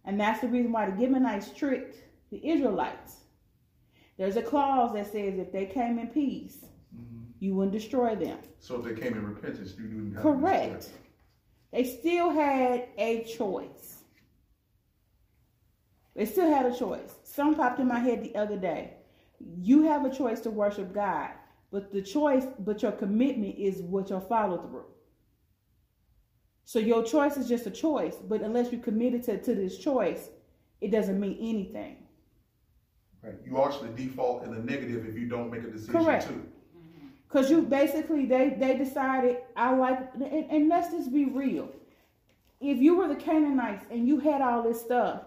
And 0.05 0.19
that's 0.19 0.41
the 0.41 0.47
reason 0.47 0.71
why 0.71 0.89
the 0.89 0.97
Gibeonites 0.97 1.51
tricked 1.51 1.97
the 2.31 2.47
Israelites. 2.47 3.17
There's 4.17 4.37
a 4.37 4.41
clause 4.41 4.93
that 4.93 5.05
says 5.11 5.37
if 5.37 5.51
they 5.51 5.65
came 5.65 5.99
in 5.99 6.07
peace, 6.07 6.57
mm-hmm. 6.95 7.23
you 7.39 7.55
wouldn't 7.55 7.73
destroy 7.73 8.15
them. 8.15 8.37
So 8.59 8.75
if 8.75 8.83
they 8.83 9.01
came 9.01 9.13
in 9.13 9.25
repentance, 9.25 9.73
you 9.77 10.13
have 10.13 10.23
Correct. 10.23 10.89
They 11.71 11.83
still 11.83 12.29
had 12.29 12.87
a 12.97 13.23
choice. 13.23 14.03
They 16.15 16.25
still 16.25 16.49
had 16.49 16.65
a 16.65 16.77
choice. 16.77 17.15
Some 17.23 17.55
popped 17.55 17.79
in 17.79 17.87
my 17.87 17.99
head 17.99 18.23
the 18.23 18.35
other 18.35 18.57
day. 18.57 18.95
You 19.57 19.83
have 19.83 20.03
a 20.03 20.13
choice 20.13 20.41
to 20.41 20.49
worship 20.49 20.93
God, 20.93 21.29
but 21.71 21.91
the 21.91 22.01
choice, 22.01 22.45
but 22.59 22.81
your 22.81 22.91
commitment 22.91 23.57
is 23.57 23.81
what 23.81 24.09
your 24.09 24.21
follow 24.21 24.57
through. 24.57 24.85
So 26.65 26.79
your 26.79 27.03
choice 27.03 27.37
is 27.37 27.47
just 27.47 27.65
a 27.67 27.71
choice, 27.71 28.15
but 28.15 28.41
unless 28.41 28.71
you're 28.71 28.81
committed 28.81 29.23
to, 29.23 29.41
to 29.41 29.55
this 29.55 29.77
choice, 29.77 30.29
it 30.81 30.91
doesn't 30.91 31.19
mean 31.19 31.37
anything. 31.41 31.97
right. 33.23 33.33
You 33.45 33.63
actually 33.63 33.89
default 33.95 34.43
in 34.43 34.53
the 34.53 34.59
negative 34.59 35.05
if 35.07 35.15
you 35.17 35.27
don't 35.27 35.49
make 35.51 35.63
a 35.63 35.71
decision 35.71 35.93
Correct. 35.93 36.27
too. 36.27 36.45
Cause 37.27 37.51
you 37.51 37.61
basically 37.61 38.25
they 38.25 38.55
they 38.57 38.75
decided 38.75 39.37
I 39.55 39.75
like 39.75 39.99
and, 40.15 40.23
and 40.49 40.67
let's 40.69 40.91
just 40.91 41.13
be 41.13 41.25
real. 41.25 41.69
If 42.59 42.79
you 42.79 42.95
were 42.95 43.07
the 43.07 43.15
Canaanites 43.15 43.85
and 43.91 44.07
you 44.07 44.19
had 44.19 44.41
all 44.41 44.63
this 44.63 44.81
stuff, 44.81 45.21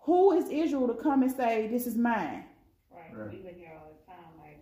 who 0.00 0.32
is 0.32 0.48
Israel 0.50 0.86
to 0.88 0.94
come 0.94 1.22
and 1.22 1.32
say 1.32 1.66
this 1.68 1.86
is 1.86 1.96
mine? 1.96 2.44
Right. 2.90 3.10
Right. 3.14 3.30
We've 3.32 3.42
been 3.42 3.54
here 3.54 3.72
all 3.78 3.90
the 3.90 4.12
time. 4.12 4.32
Like 4.38 4.60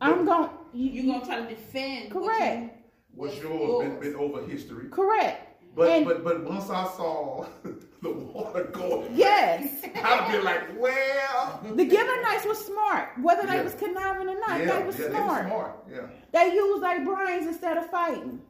I'm 0.00 0.24
going. 0.24 0.50
you're 0.72 1.06
gonna 1.14 1.24
try 1.24 1.36
to 1.40 1.48
defend. 1.48 2.12
what 2.14 2.24
Correct. 2.26 2.62
you- 2.62 2.70
What's 3.14 3.34
what's 3.34 3.42
yours 3.44 3.88
been, 3.88 4.00
been 4.00 4.16
over 4.16 4.46
history. 4.46 4.88
correct. 4.90 5.44
But 5.74 5.88
And- 5.90 6.04
but 6.06 6.24
but 6.24 6.44
once 6.44 6.70
I 6.70 6.84
saw 6.96 7.46
the 8.02 8.10
water 8.10 8.64
going, 8.72 9.10
Yes, 9.14 9.84
I'd 9.94 10.32
be 10.32 10.38
like, 10.38 10.62
well, 10.78 11.60
the 11.74 11.84
Gibeonites 11.88 12.46
was 12.46 12.58
smart. 12.64 13.08
Whether 13.20 13.46
they 13.46 13.56
Yeah. 13.56 13.62
was 13.64 13.74
conniving 13.74 14.28
or 14.28 14.38
not, 14.38 14.60
yeah, 14.60 14.78
they 14.78 14.84
was 14.86 14.98
yeah, 14.98 15.08
smart. 15.10 15.44
they 15.44 15.50
were 15.50 15.50
smart. 15.50 15.84
Yeah, 15.90 16.06
They 16.32 16.54
used 16.54 16.82
their 16.82 17.04
brains 17.04 17.46
instead 17.46 17.76
of 17.76 17.90
fighting. 17.90 18.40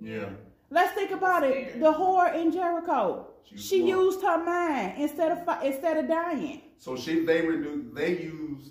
yeah. 0.00 0.28
Let's 0.72 0.92
think 0.92 1.10
about 1.10 1.42
it. 1.42 1.80
The 1.80 1.92
whore 1.92 2.32
in 2.40 2.52
Jericho, 2.52 3.26
She 3.42 3.56
she 3.58 3.78
used 3.88 4.20
her 4.22 4.38
mind 4.44 4.94
instead 4.98 5.32
of 5.32 5.38
instead 5.64 5.96
of 5.98 6.06
dying. 6.08 6.60
So 6.76 6.94
she 6.96 7.24
they 7.24 7.40
renew 7.44 7.92
they 7.92 8.12
use 8.22 8.70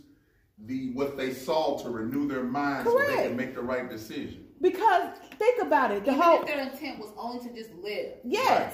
the 0.65 0.91
what 0.91 1.17
they 1.17 1.33
saw 1.33 1.77
to 1.83 1.89
renew 1.89 2.27
their 2.27 2.43
mind 2.43 2.87
so 2.87 2.97
they 2.97 3.27
can 3.27 3.35
make 3.35 3.55
the 3.55 3.61
right 3.61 3.89
decision. 3.89 4.45
Because 4.61 5.17
think 5.37 5.61
about 5.61 5.91
it, 5.91 6.03
the 6.05 6.11
Even 6.11 6.21
whole 6.21 6.41
if 6.41 6.47
their 6.47 6.61
intent 6.61 6.99
was 6.99 7.11
only 7.17 7.47
to 7.47 7.53
just 7.53 7.73
live. 7.75 8.13
Yes. 8.23 8.73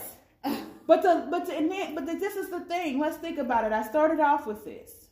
But 0.87 1.01
the 1.01 1.27
but 1.31 1.47
the, 1.47 1.57
and 1.57 1.71
then, 1.71 1.95
but 1.95 2.05
the, 2.05 2.13
this 2.13 2.35
is 2.35 2.49
the 2.49 2.59
thing. 2.59 2.99
Let's 2.99 3.17
think 3.17 3.39
about 3.39 3.65
it. 3.65 3.71
I 3.71 3.81
started 3.81 4.19
off 4.19 4.45
with 4.45 4.63
this. 4.63 5.05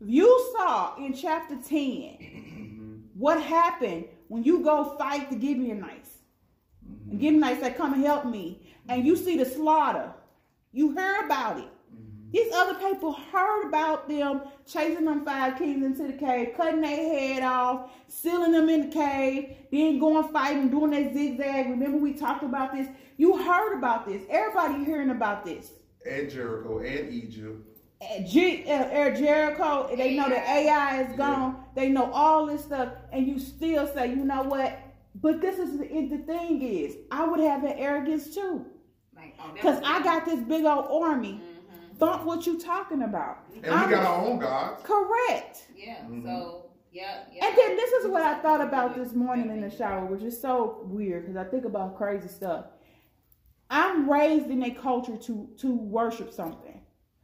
You 0.00 0.52
saw 0.56 0.96
in 0.96 1.14
chapter 1.14 1.54
10 1.54 1.60
mm-hmm. 1.62 2.94
what 3.14 3.40
happened 3.40 4.06
when 4.28 4.42
you 4.42 4.62
go 4.62 4.96
fight 4.98 5.30
the 5.30 5.40
Gibeonites. 5.40 6.10
And 6.86 7.12
mm-hmm. 7.12 7.20
Gibeonites 7.20 7.60
say, 7.60 7.72
Come 7.72 7.94
and 7.94 8.04
help 8.04 8.26
me. 8.26 8.66
And 8.88 9.06
you 9.06 9.16
see 9.16 9.38
the 9.38 9.46
slaughter. 9.46 10.12
You 10.72 10.92
hear 10.92 11.24
about 11.24 11.58
it. 11.58 11.68
These 12.34 12.52
other 12.52 12.74
people 12.74 13.12
heard 13.12 13.68
about 13.68 14.08
them 14.08 14.40
chasing 14.66 15.04
them 15.04 15.24
five 15.24 15.56
kings 15.56 15.84
into 15.84 16.08
the 16.10 16.18
cave, 16.18 16.54
cutting 16.56 16.80
their 16.80 16.96
head 16.96 17.44
off, 17.44 17.92
sealing 18.08 18.50
them 18.50 18.68
in 18.68 18.90
the 18.90 18.92
cave, 18.92 19.54
then 19.70 20.00
going 20.00 20.26
fighting, 20.32 20.68
doing 20.68 20.90
that 20.90 21.14
zigzag. 21.14 21.70
Remember 21.70 21.96
we 21.96 22.12
talked 22.12 22.42
about 22.42 22.72
this? 22.72 22.88
You 23.18 23.36
heard 23.40 23.78
about 23.78 24.04
this. 24.04 24.24
Everybody 24.28 24.84
hearing 24.84 25.10
about 25.10 25.44
this. 25.44 25.74
And 26.10 26.28
Jericho 26.28 26.80
and 26.80 27.14
Egypt. 27.14 27.68
At 28.02 28.26
G- 28.26 28.64
uh, 28.68 29.10
Jericho, 29.10 29.94
they 29.96 30.16
know 30.16 30.28
that 30.28 30.44
Ai 30.48 31.02
is 31.02 31.16
gone. 31.16 31.64
They 31.76 31.88
know 31.88 32.10
all 32.10 32.46
this 32.46 32.64
stuff, 32.64 32.94
and 33.12 33.28
you 33.28 33.38
still 33.38 33.86
say, 33.94 34.08
you 34.08 34.24
know 34.24 34.42
what? 34.42 34.76
But 35.14 35.40
this 35.40 35.60
is 35.60 35.78
the, 35.78 35.86
the 35.86 36.18
thing 36.26 36.60
is, 36.60 36.96
I 37.12 37.26
would 37.26 37.38
have 37.38 37.62
that 37.62 37.78
arrogance 37.78 38.34
too, 38.34 38.66
Like, 39.14 39.36
oh, 39.40 39.52
because 39.54 39.80
I 39.84 40.02
got 40.02 40.24
this 40.24 40.40
big 40.40 40.64
old 40.64 40.88
army. 40.90 41.40
Bump 41.98 42.24
what 42.24 42.46
you 42.46 42.58
talking 42.58 43.02
about? 43.02 43.38
And 43.62 43.66
I'm- 43.66 43.88
we 43.88 43.94
got 43.94 44.04
our 44.06 44.24
own 44.24 44.38
gods. 44.38 44.82
correct. 44.82 45.68
Yeah. 45.76 45.96
Mm-hmm. 46.04 46.24
So 46.26 46.70
yeah. 46.92 47.24
yeah. 47.32 47.46
And 47.46 47.56
then 47.56 47.76
this 47.76 47.90
is 47.92 48.06
what 48.06 48.22
I 48.22 48.40
thought 48.40 48.60
about 48.60 48.94
this 48.94 49.12
morning 49.14 49.50
in 49.50 49.60
the 49.60 49.70
shower, 49.70 50.04
which 50.06 50.22
is 50.22 50.40
so 50.40 50.82
weird 50.84 51.24
because 51.24 51.36
I 51.36 51.44
think 51.48 51.64
about 51.64 51.96
crazy 51.96 52.28
stuff. 52.28 52.66
I'm 53.70 54.08
raised 54.10 54.48
in 54.50 54.62
a 54.62 54.70
culture 54.70 55.16
to 55.16 55.48
to 55.58 55.74
worship 55.74 56.32
something. 56.32 56.80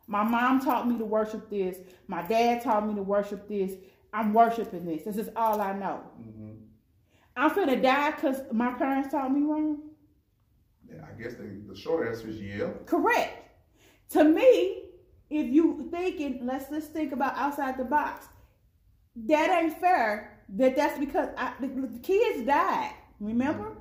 My 0.06 0.24
mom 0.24 0.60
taught 0.60 0.88
me 0.88 0.98
to 0.98 1.04
worship 1.04 1.48
this. 1.50 1.78
My 2.08 2.22
dad 2.22 2.62
taught 2.62 2.86
me 2.86 2.94
to 2.94 3.02
worship 3.02 3.46
this. 3.48 3.74
I'm 4.12 4.32
worshiping 4.34 4.84
this. 4.84 5.04
This 5.04 5.16
is 5.16 5.30
all 5.36 5.60
I 5.60 5.72
know. 5.72 6.00
I'm 7.36 7.50
finna 7.50 7.80
die 7.80 8.10
because 8.10 8.40
my 8.52 8.72
parents 8.72 9.10
taught 9.12 9.32
me 9.32 9.42
wrong. 9.42 9.78
Yeah, 10.88 11.04
I 11.08 11.22
guess 11.22 11.34
the, 11.34 11.62
the 11.68 11.76
short 11.76 12.08
answer 12.08 12.28
is 12.28 12.40
yeah. 12.40 12.70
Correct. 12.86 13.49
To 14.10 14.24
me, 14.24 14.82
if 15.30 15.46
you 15.46 15.88
thinking, 15.90 16.44
let's 16.44 16.70
let's 16.70 16.86
think 16.86 17.12
about 17.12 17.36
outside 17.36 17.78
the 17.78 17.84
box. 17.84 18.26
That 19.26 19.62
ain't 19.62 19.78
fair. 19.78 20.38
That 20.50 20.76
that's 20.76 20.98
because 20.98 21.28
I, 21.36 21.52
the, 21.60 21.68
the 21.68 21.98
kids 22.00 22.46
died. 22.46 22.94
Remember? 23.20 23.76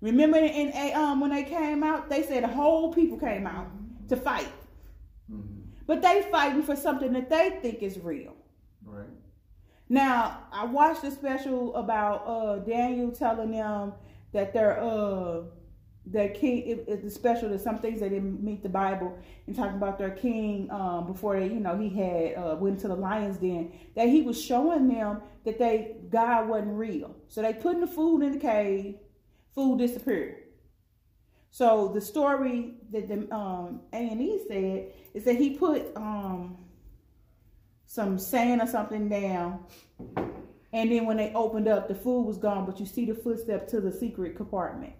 Remember 0.00 0.38
in, 0.38 0.72
a, 0.74 0.92
um 0.92 1.20
when 1.20 1.30
they 1.30 1.44
came 1.44 1.82
out, 1.82 2.10
they 2.10 2.22
said 2.22 2.42
the 2.44 2.48
whole 2.48 2.92
people 2.92 3.18
came 3.18 3.46
out 3.46 3.68
to 4.08 4.16
fight. 4.16 4.48
But 5.86 6.02
they 6.02 6.26
fighting 6.30 6.62
for 6.62 6.76
something 6.76 7.12
that 7.14 7.28
they 7.28 7.58
think 7.62 7.82
is 7.82 7.98
real. 7.98 8.34
Right. 8.84 9.08
Now, 9.88 10.44
I 10.52 10.64
watched 10.64 11.02
a 11.04 11.10
special 11.10 11.74
about 11.74 12.26
uh 12.26 12.58
Daniel 12.58 13.10
telling 13.10 13.52
them 13.52 13.94
that 14.32 14.52
they're 14.52 14.80
uh 14.80 15.42
their 16.10 16.30
king. 16.30 16.66
It, 16.66 16.84
it's 16.88 17.14
special. 17.14 17.48
There's 17.48 17.62
some 17.62 17.78
things 17.78 18.00
they 18.00 18.08
didn't 18.08 18.42
meet 18.42 18.62
the 18.62 18.68
Bible 18.68 19.18
and 19.46 19.54
talking 19.54 19.76
about 19.76 19.98
their 19.98 20.10
king 20.10 20.70
um, 20.70 21.06
before 21.06 21.38
they, 21.38 21.46
you 21.46 21.60
know, 21.60 21.78
he 21.78 21.88
had 21.88 22.34
uh, 22.34 22.56
went 22.56 22.80
to 22.80 22.88
the 22.88 22.96
lion's 22.96 23.38
den. 23.38 23.72
That 23.94 24.08
he 24.08 24.22
was 24.22 24.42
showing 24.42 24.88
them 24.88 25.22
that 25.44 25.58
they 25.58 25.96
God 26.10 26.48
wasn't 26.48 26.76
real. 26.76 27.14
So 27.28 27.42
they 27.42 27.52
putting 27.52 27.80
the 27.80 27.86
food 27.86 28.22
in 28.22 28.32
the 28.32 28.38
cave. 28.38 28.96
Food 29.54 29.78
disappeared. 29.78 30.36
So 31.50 31.90
the 31.92 32.00
story 32.00 32.74
that 32.92 33.08
the 33.08 33.34
um, 33.34 33.80
A 33.92 33.96
and 33.96 34.20
E 34.20 34.40
said 34.46 34.92
is 35.14 35.24
that 35.24 35.36
he 35.36 35.50
put 35.50 35.96
um, 35.96 36.56
some 37.86 38.18
sand 38.18 38.62
or 38.62 38.68
something 38.68 39.08
down, 39.08 39.64
and 40.72 40.92
then 40.92 41.06
when 41.06 41.16
they 41.16 41.32
opened 41.34 41.66
up, 41.66 41.88
the 41.88 41.94
food 41.94 42.22
was 42.22 42.38
gone, 42.38 42.64
but 42.64 42.78
you 42.78 42.86
see 42.86 43.04
the 43.04 43.14
footsteps 43.14 43.72
to 43.72 43.80
the 43.80 43.90
secret 43.90 44.36
compartment. 44.36 44.92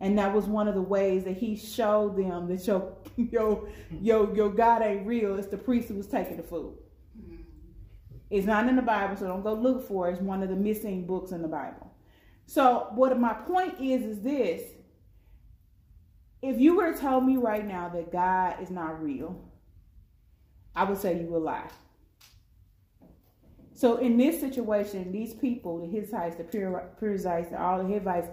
And 0.00 0.18
that 0.18 0.34
was 0.34 0.46
one 0.46 0.66
of 0.66 0.74
the 0.74 0.82
ways 0.82 1.24
that 1.24 1.36
he 1.36 1.56
showed 1.56 2.16
them 2.16 2.48
that 2.48 2.66
your 2.66 2.96
your 3.16 3.68
your 4.00 4.34
your 4.34 4.50
God 4.50 4.82
ain't 4.82 5.06
real. 5.06 5.38
It's 5.38 5.48
the 5.48 5.58
priest 5.58 5.88
who 5.88 5.94
was 5.94 6.06
taking 6.06 6.36
the 6.36 6.42
food. 6.42 6.74
Mm-hmm. 7.18 7.42
It's 8.30 8.46
not 8.46 8.68
in 8.68 8.76
the 8.76 8.82
Bible, 8.82 9.16
so 9.16 9.26
don't 9.26 9.42
go 9.42 9.52
look 9.52 9.86
for 9.86 10.08
it. 10.08 10.12
It's 10.12 10.22
one 10.22 10.42
of 10.42 10.48
the 10.48 10.56
missing 10.56 11.06
books 11.06 11.32
in 11.32 11.42
the 11.42 11.48
Bible. 11.48 11.92
So 12.46 12.88
what 12.94 13.18
my 13.20 13.34
point 13.34 13.80
is 13.80 14.02
is 14.02 14.22
this. 14.22 14.62
If 16.42 16.58
you 16.58 16.74
were 16.74 16.92
to 16.92 16.98
tell 16.98 17.20
me 17.20 17.36
right 17.36 17.66
now 17.66 17.90
that 17.90 18.10
God 18.10 18.62
is 18.62 18.70
not 18.70 19.02
real, 19.02 19.44
I 20.74 20.84
would 20.84 20.96
say 20.96 21.20
you 21.20 21.26
would 21.26 21.42
lie. 21.42 21.68
So 23.80 23.96
in 23.96 24.16
this 24.16 24.40
situation, 24.40 25.10
these 25.10 25.32
people, 25.32 25.80
the 25.80 25.86
Hittites, 25.86 26.36
the 26.36 26.44
Perizzites, 26.44 27.52
all 27.58 27.82
the 27.82 27.88
Hivites, 27.90 28.28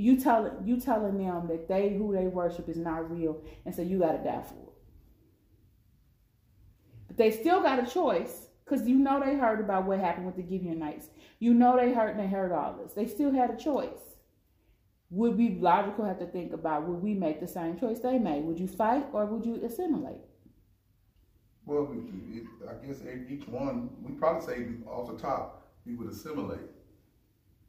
you 0.00 0.18
tell 0.18 0.50
you 0.64 0.80
telling 0.80 1.18
them 1.18 1.46
that 1.48 1.68
they 1.68 1.90
who 1.90 2.12
they 2.14 2.26
worship 2.26 2.68
is 2.68 2.76
not 2.76 3.10
real, 3.10 3.42
and 3.64 3.74
so 3.74 3.82
you 3.82 3.98
got 3.98 4.12
to 4.12 4.18
die 4.18 4.42
for 4.42 4.54
it. 4.54 4.74
But 7.08 7.16
they 7.16 7.30
still 7.30 7.60
got 7.60 7.78
a 7.78 7.90
choice 7.90 8.48
because 8.64 8.88
you 8.88 8.96
know 8.96 9.20
they 9.20 9.36
heard 9.36 9.60
about 9.60 9.84
what 9.84 9.98
happened 9.98 10.26
with 10.26 10.36
the 10.36 10.42
Gibeonites. 10.42 11.10
You 11.38 11.54
know 11.54 11.76
they 11.76 11.92
heard 11.92 12.10
and 12.10 12.20
they 12.20 12.26
heard 12.26 12.52
all 12.52 12.78
this. 12.80 12.92
They 12.92 13.06
still 13.06 13.32
had 13.32 13.50
a 13.50 13.56
choice. 13.56 13.98
Would 15.10 15.36
we 15.36 15.56
logical 15.56 16.04
have 16.04 16.20
to 16.20 16.26
think 16.26 16.52
about 16.52 16.86
would 16.86 17.02
we 17.02 17.14
make 17.14 17.40
the 17.40 17.48
same 17.48 17.78
choice 17.78 17.98
they 17.98 18.18
made? 18.18 18.44
Would 18.44 18.60
you 18.60 18.68
fight 18.68 19.06
or 19.12 19.26
would 19.26 19.44
you 19.44 19.64
assimilate? 19.64 20.20
Well, 21.66 21.88
it, 22.32 22.44
I 22.68 22.86
guess 22.86 23.02
each 23.28 23.46
one, 23.48 23.90
we 24.02 24.12
probably 24.12 24.46
say 24.46 24.66
off 24.86 25.10
the 25.10 25.18
top, 25.18 25.68
we 25.84 25.94
would 25.94 26.08
assimilate. 26.08 26.60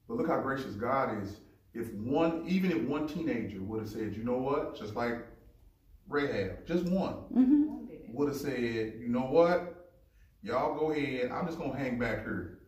But 0.07 0.17
look 0.17 0.27
how 0.27 0.39
gracious 0.39 0.75
God 0.75 1.21
is 1.23 1.37
if 1.73 1.91
one, 1.93 2.43
even 2.47 2.71
if 2.71 2.81
one 2.83 3.07
teenager 3.07 3.61
would 3.61 3.81
have 3.81 3.89
said, 3.89 4.15
you 4.15 4.23
know 4.23 4.37
what, 4.37 4.77
just 4.77 4.95
like 4.95 5.25
Rahab, 6.09 6.65
just 6.65 6.83
one, 6.85 7.13
mm-hmm. 7.33 8.13
would 8.13 8.27
have 8.27 8.37
said, 8.37 8.93
you 8.99 9.07
know 9.07 9.21
what, 9.21 9.89
y'all 10.43 10.77
go 10.77 10.91
ahead, 10.91 11.31
I'm 11.31 11.45
just 11.45 11.57
going 11.57 11.71
to 11.71 11.77
hang 11.77 11.97
back 11.97 12.23
here 12.23 12.59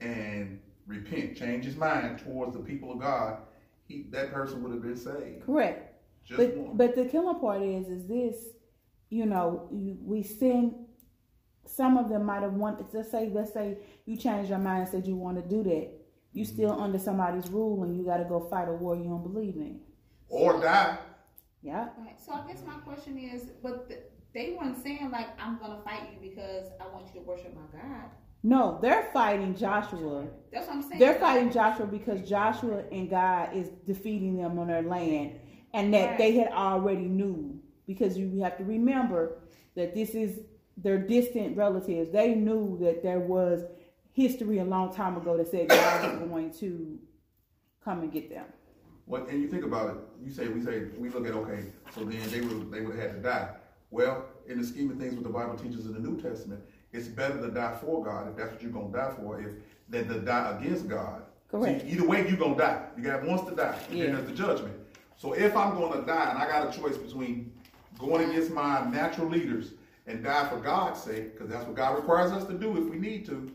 and 0.00 0.60
repent, 0.86 1.36
change 1.36 1.64
his 1.64 1.76
mind 1.76 2.18
towards 2.18 2.54
the 2.54 2.62
people 2.62 2.92
of 2.92 3.00
God, 3.00 3.38
he, 3.84 4.06
that 4.10 4.32
person 4.32 4.62
would 4.62 4.72
have 4.72 4.82
been 4.82 4.96
saved. 4.96 5.46
Correct. 5.46 5.94
Just 6.24 6.38
but, 6.38 6.56
one. 6.56 6.76
but 6.76 6.94
the 6.96 7.06
killer 7.06 7.34
part 7.34 7.62
is, 7.62 7.88
is 7.88 8.06
this, 8.06 8.34
you 9.08 9.24
know, 9.24 9.68
we 9.70 10.22
sin 10.22 10.86
some 11.68 11.96
of 11.96 12.08
them 12.08 12.24
might 12.24 12.42
have 12.42 12.54
wanted 12.54 12.90
to 12.92 13.04
say, 13.04 13.30
let's 13.32 13.52
say 13.52 13.78
you 14.04 14.16
changed 14.16 14.50
your 14.50 14.58
mind 14.58 14.82
and 14.82 14.88
said 14.88 15.06
you 15.06 15.16
want 15.16 15.36
to 15.36 15.48
do 15.48 15.62
that 15.64 15.90
you 16.36 16.44
still 16.44 16.78
under 16.78 16.98
somebody's 16.98 17.48
rule 17.48 17.82
and 17.82 17.96
you 17.96 18.04
got 18.04 18.18
to 18.18 18.24
go 18.24 18.40
fight 18.50 18.68
a 18.68 18.72
war 18.72 18.94
you 18.94 19.04
don't 19.04 19.22
believe 19.22 19.56
in. 19.56 19.80
Or 20.28 20.60
die. 20.60 20.98
Yeah. 21.62 21.88
Right. 21.96 22.20
So 22.20 22.32
I 22.32 22.46
guess 22.46 22.62
my 22.66 22.74
question 22.74 23.18
is, 23.18 23.46
but 23.62 23.88
the, 23.88 24.00
they 24.34 24.54
weren't 24.58 24.80
saying 24.82 25.10
like 25.10 25.28
I'm 25.40 25.58
gonna 25.58 25.80
fight 25.82 26.10
you 26.12 26.30
because 26.30 26.68
I 26.78 26.86
want 26.92 27.06
you 27.06 27.20
to 27.20 27.26
worship 27.26 27.54
my 27.54 27.80
God. 27.80 28.10
No, 28.42 28.78
they're 28.82 29.08
fighting 29.14 29.56
Joshua. 29.56 30.26
That's 30.52 30.66
what 30.66 30.76
I'm 30.76 30.82
saying. 30.82 31.00
They're 31.00 31.18
fighting 31.18 31.50
Joshua 31.50 31.86
because 31.86 32.28
Joshua 32.28 32.84
and 32.92 33.08
God 33.08 33.56
is 33.56 33.70
defeating 33.86 34.36
them 34.36 34.58
on 34.58 34.66
their 34.66 34.82
land, 34.82 35.40
and 35.72 35.92
that 35.94 36.10
right. 36.10 36.18
they 36.18 36.32
had 36.32 36.48
already 36.48 37.06
knew. 37.06 37.58
Because 37.86 38.18
you 38.18 38.40
have 38.42 38.58
to 38.58 38.64
remember 38.64 39.38
that 39.74 39.94
this 39.94 40.10
is 40.10 40.40
their 40.76 40.98
distant 40.98 41.56
relatives. 41.56 42.10
They 42.10 42.34
knew 42.34 42.76
that 42.82 43.02
there 43.02 43.20
was 43.20 43.64
history 44.16 44.58
a 44.60 44.64
long 44.64 44.92
time 44.92 45.14
ago 45.18 45.36
that 45.36 45.46
said 45.46 45.68
God 45.68 46.20
was 46.20 46.28
going 46.28 46.50
to 46.54 46.98
come 47.84 48.00
and 48.00 48.10
get 48.10 48.30
them. 48.30 48.46
Well, 49.06 49.26
and 49.26 49.40
you 49.42 49.48
think 49.48 49.64
about 49.64 49.90
it, 49.90 49.96
you 50.24 50.32
say 50.32 50.48
we 50.48 50.64
say 50.64 50.84
we 50.96 51.10
look 51.10 51.26
at 51.26 51.34
okay, 51.34 51.66
so 51.94 52.02
then 52.04 52.28
they 52.30 52.40
would 52.40 52.72
they 52.72 52.80
would 52.80 52.96
have 52.96 53.10
had 53.10 53.16
to 53.16 53.22
die. 53.22 53.50
Well, 53.90 54.24
in 54.48 54.58
the 54.58 54.66
scheme 54.66 54.90
of 54.90 54.98
things, 54.98 55.14
what 55.14 55.22
the 55.22 55.30
Bible 55.30 55.56
teaches 55.56 55.86
in 55.86 55.92
the 55.92 56.00
New 56.00 56.20
Testament, 56.20 56.62
it's 56.92 57.06
better 57.06 57.40
to 57.40 57.48
die 57.48 57.76
for 57.80 58.02
God 58.02 58.28
if 58.28 58.36
that's 58.36 58.52
what 58.52 58.62
you're 58.62 58.72
gonna 58.72 58.92
die 58.92 59.14
for, 59.16 59.38
if 59.38 59.52
than 59.88 60.08
to 60.08 60.18
die 60.20 60.58
against 60.58 60.88
God. 60.88 61.22
Correct. 61.48 61.82
So 61.82 61.86
either 61.86 62.08
way, 62.08 62.26
you're 62.26 62.38
gonna 62.38 62.56
die. 62.56 62.84
You 62.96 63.04
got 63.04 63.22
once 63.22 63.48
to 63.48 63.54
die, 63.54 63.78
and 63.90 63.98
yeah. 63.98 64.06
then 64.06 64.14
there's 64.16 64.28
the 64.28 64.34
judgment. 64.34 64.74
So 65.16 65.34
if 65.34 65.54
I'm 65.56 65.74
gonna 65.74 66.04
die, 66.04 66.30
and 66.30 66.38
I 66.38 66.48
got 66.48 66.74
a 66.74 66.76
choice 66.76 66.96
between 66.96 67.52
going 67.98 68.30
against 68.30 68.50
my 68.50 68.84
natural 68.90 69.28
leaders 69.28 69.74
and 70.06 70.24
die 70.24 70.48
for 70.48 70.56
God's 70.56 71.00
sake, 71.00 71.34
because 71.34 71.48
that's 71.48 71.66
what 71.66 71.76
God 71.76 71.96
requires 71.96 72.32
us 72.32 72.44
to 72.46 72.54
do 72.54 72.76
if 72.76 72.90
we 72.90 72.96
need 72.96 73.26
to, 73.26 73.52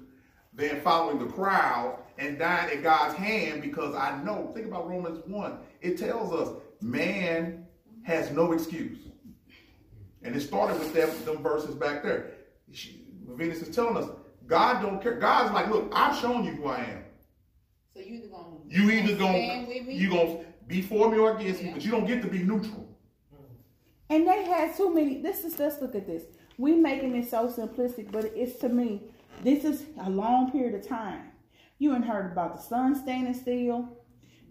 than 0.54 0.82
following 0.82 1.20
the 1.20 1.32
crowd 1.32 2.00
and 2.18 2.38
dying 2.38 2.78
at 2.78 2.84
God's 2.84 3.16
hand 3.16 3.62
because 3.62 3.96
I 3.96 4.22
know, 4.24 4.52
think 4.54 4.68
about 4.68 4.90
Romans 4.90 5.22
1. 5.26 5.58
It 5.82 5.98
tells 5.98 6.34
us 6.34 6.56
man 6.82 7.66
has 8.04 8.32
no 8.32 8.52
excuse. 8.52 8.98
And 10.24 10.36
it 10.36 10.42
started 10.42 10.78
with 10.80 10.94
them, 10.94 11.10
them 11.26 11.42
verses 11.42 11.76
back 11.76 12.04
there. 12.04 12.32
Venus 13.28 13.62
is 13.62 13.74
telling 13.76 13.98
us, 13.98 14.10
God 14.46 14.82
don't 14.82 15.02
care. 15.02 15.18
God's 15.18 15.54
like, 15.54 15.70
look, 15.70 15.92
I've 15.96 16.18
shown 16.20 16.44
you 16.44 16.52
who 16.52 16.68
I 16.68 16.80
am. 16.80 17.04
So 17.94 18.02
you 18.02 18.16
either 18.16 18.28
gonna 18.28 18.58
you 18.68 18.90
either 18.90 19.16
gonna 19.18 19.92
you 19.92 20.10
gonna 20.10 20.40
be 20.68 20.82
for 20.82 21.12
me 21.12 21.18
or 21.18 21.38
against 21.38 21.62
yeah. 21.62 21.68
me, 21.68 21.74
but 21.74 21.86
you 21.86 21.92
don't 21.92 22.06
get 22.06 22.22
to 22.22 22.28
be 22.28 22.40
neutral. 22.40 22.88
And 24.10 24.28
they 24.28 24.44
had 24.44 24.76
too 24.76 24.94
many. 24.94 25.22
This 25.22 25.44
is 25.44 25.58
let's 25.60 25.82
look 25.82 25.96
at 25.96 26.06
this. 26.06 26.24
We 26.58 26.76
making 26.76 27.16
it 27.16 27.30
so 27.30 27.48
simplistic, 27.48 28.12
but 28.12 28.26
it's 28.36 28.60
to 28.60 28.70
me 28.70 29.11
this 29.44 29.64
is 29.64 29.86
a 30.02 30.10
long 30.10 30.52
period 30.52 30.76
of 30.76 30.88
time. 30.88 31.32
You 31.80 31.96
ain't 31.96 32.06
heard 32.06 32.32
about 32.32 32.56
the 32.56 32.62
sun 32.62 32.96
standing 32.96 33.34
still. 33.34 33.90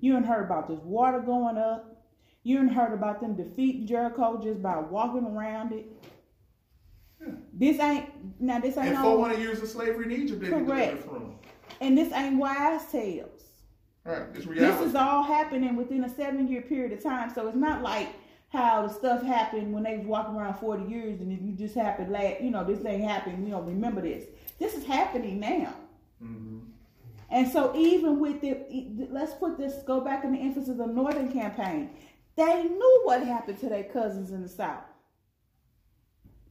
You 0.01 0.16
ain't 0.16 0.26
heard 0.26 0.45
about 0.45 0.68
this 0.68 0.81
water 0.81 1.20
going 1.20 1.59
up. 1.59 2.05
You 2.43 2.59
ain't 2.59 2.72
heard 2.72 2.93
about 2.93 3.20
them 3.20 3.37
defeating 3.37 3.87
Jericho 3.87 4.41
just 4.43 4.62
by 4.62 4.78
walking 4.78 5.24
around 5.24 5.72
it. 5.72 5.87
Yeah. 7.20 7.35
This 7.53 7.78
ain't 7.78 8.41
now. 8.41 8.59
This 8.61 8.78
ain't 8.78 8.95
and 8.95 8.99
400 8.99 9.39
years 9.39 9.62
of 9.62 9.68
slavery 9.68 10.07
in 10.07 10.22
Egypt. 10.22 10.43
Correct. 10.45 11.05
From. 11.05 11.35
And 11.81 11.97
this 11.97 12.12
ain't 12.12 12.39
wise 12.39 12.87
tales. 12.91 13.43
Right. 14.05 14.33
This 14.33 14.47
reality. 14.47 14.78
This 14.78 14.89
is 14.89 14.95
all 14.95 15.22
happening 15.22 15.76
within 15.76 16.05
a 16.05 16.09
seven-year 16.09 16.62
period 16.62 16.93
of 16.93 17.03
time. 17.03 17.31
So 17.35 17.47
it's 17.47 17.57
not 17.57 17.83
like 17.83 18.09
how 18.51 18.87
the 18.87 18.93
stuff 18.93 19.22
happened 19.22 19.72
when 19.72 19.83
they 19.83 19.97
was 19.97 20.07
walking 20.07 20.35
around 20.35 20.55
40 20.59 20.91
years 20.91 21.20
and 21.20 21.33
if 21.33 21.41
you 21.41 21.53
just 21.53 21.74
happened 21.74 22.11
last, 22.11 22.41
you 22.41 22.51
know, 22.51 22.64
this 22.64 22.85
ain't 22.85 23.05
happened, 23.05 23.47
you 23.47 23.53
don't 23.53 23.66
remember 23.66 24.01
this. 24.01 24.24
This 24.61 24.75
is 24.75 24.85
happening 24.85 25.41
now. 25.41 25.75
Mm-hmm. 26.23 26.59
And 27.31 27.51
so 27.51 27.75
even 27.75 28.21
with 28.21 28.41
the, 28.41 28.59
let's 29.11 29.35
put 29.35 29.57
this, 29.57 29.83
go 29.87 30.01
back 30.01 30.23
in 30.23 30.33
the 30.33 30.41
emphasis 30.41 30.69
of 30.69 30.77
the 30.77 30.87
Northern 30.87 31.33
campaign. 31.33 31.91
They 32.37 32.65
knew 32.65 33.01
what 33.05 33.25
happened 33.25 33.59
to 33.61 33.69
their 33.69 33.85
cousins 33.85 34.31
in 34.31 34.43
the 34.43 34.49
South. 34.49 34.85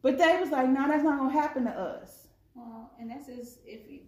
But 0.02 0.18
they 0.18 0.38
was 0.40 0.50
like, 0.50 0.70
no, 0.70 0.88
that's 0.88 1.04
not 1.04 1.20
going 1.20 1.32
to 1.32 1.40
happen 1.40 1.66
to 1.66 1.72
us. 1.72 2.28
Well, 2.56 2.92
and 3.00 3.12
that's 3.12 3.28
just, 3.28 3.60
if 3.66 3.82
you, 3.90 4.00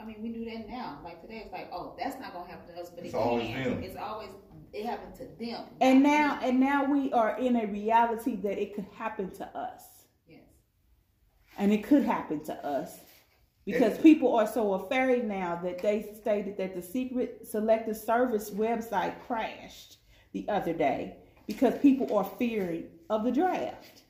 I 0.00 0.04
mean, 0.04 0.16
we 0.22 0.30
do 0.30 0.44
that 0.46 0.68
now. 0.68 0.98
Like 1.04 1.20
today, 1.20 1.42
it's 1.44 1.52
like, 1.52 1.68
oh, 1.72 1.94
that's 1.98 2.18
not 2.18 2.32
going 2.32 2.46
to 2.46 2.50
happen 2.50 2.74
to 2.74 2.80
us, 2.80 2.90
but 2.90 3.04
it's 3.04 3.14
it 3.14 3.18
always 3.18 3.46
can. 3.46 3.64
Them. 3.64 3.82
It's 3.82 3.96
always, 3.96 4.30
it 4.72 4.86
happened 4.86 5.14
to 5.16 5.26
them. 5.44 5.64
And 5.80 6.02
now, 6.02 6.38
and 6.42 6.58
now 6.58 6.84
we 6.84 7.12
are 7.12 7.38
in 7.38 7.56
a 7.56 7.66
reality 7.66 8.36
that 8.36 8.58
it 8.60 8.74
could 8.74 8.86
happen 8.96 9.30
to 9.32 9.46
us. 9.56 9.82
Yes. 10.26 10.40
And 11.58 11.72
it 11.72 11.84
could 11.84 12.04
happen 12.04 12.42
to 12.44 12.66
us 12.66 13.00
because 13.68 13.98
people 13.98 14.34
are 14.34 14.46
so 14.46 14.72
afraid 14.72 15.24
now 15.24 15.60
that 15.62 15.78
they 15.82 16.10
stated 16.18 16.56
that 16.56 16.74
the 16.74 16.80
secret 16.80 17.46
selective 17.46 17.98
service 17.98 18.48
website 18.50 19.14
crashed 19.26 19.98
the 20.32 20.48
other 20.48 20.72
day 20.72 21.16
because 21.46 21.74
people 21.80 22.16
are 22.16 22.24
fearing 22.38 22.84
of 23.10 23.24
the 23.24 23.30
draft 23.30 24.02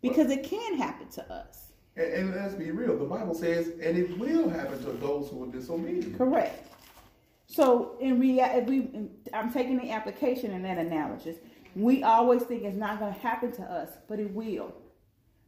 because 0.00 0.30
it 0.30 0.42
can 0.42 0.78
happen 0.78 1.08
to 1.10 1.30
us. 1.30 1.72
And, 1.96 2.12
and 2.12 2.34
let's 2.34 2.54
be 2.54 2.70
real, 2.70 2.96
the 2.96 3.04
Bible 3.04 3.34
says, 3.34 3.68
and 3.82 3.98
it 3.98 4.16
will 4.18 4.48
happen 4.48 4.82
to 4.82 4.92
those 4.92 5.28
who 5.28 5.44
are 5.44 5.52
disobedient. 5.52 6.16
Correct. 6.16 6.68
So 7.46 7.98
in 8.00 8.18
reality, 8.18 9.08
I'm 9.34 9.52
taking 9.52 9.76
the 9.76 9.90
application 9.90 10.52
in 10.52 10.62
that 10.62 10.78
analysis. 10.78 11.36
We 11.76 12.02
always 12.02 12.44
think 12.44 12.62
it's 12.62 12.78
not 12.78 12.98
going 12.98 13.12
to 13.12 13.20
happen 13.20 13.52
to 13.52 13.62
us, 13.62 13.90
but 14.08 14.18
it 14.18 14.32
will. 14.32 14.74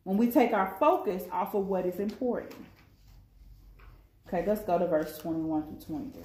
When 0.03 0.19
we 0.19 0.31
take 0.31 0.53
our 0.53 0.77
focus 0.79 1.23
off 1.33 1.55
of 1.55 1.67
what 1.67 1.87
is 1.87 1.99
important. 1.99 2.67
Okay, 4.35 4.45
let's 4.49 4.63
go 4.63 4.81
to 4.81 4.87
verse 4.89 5.17
21 5.19 5.63
through 5.63 5.97
23. 5.97 6.23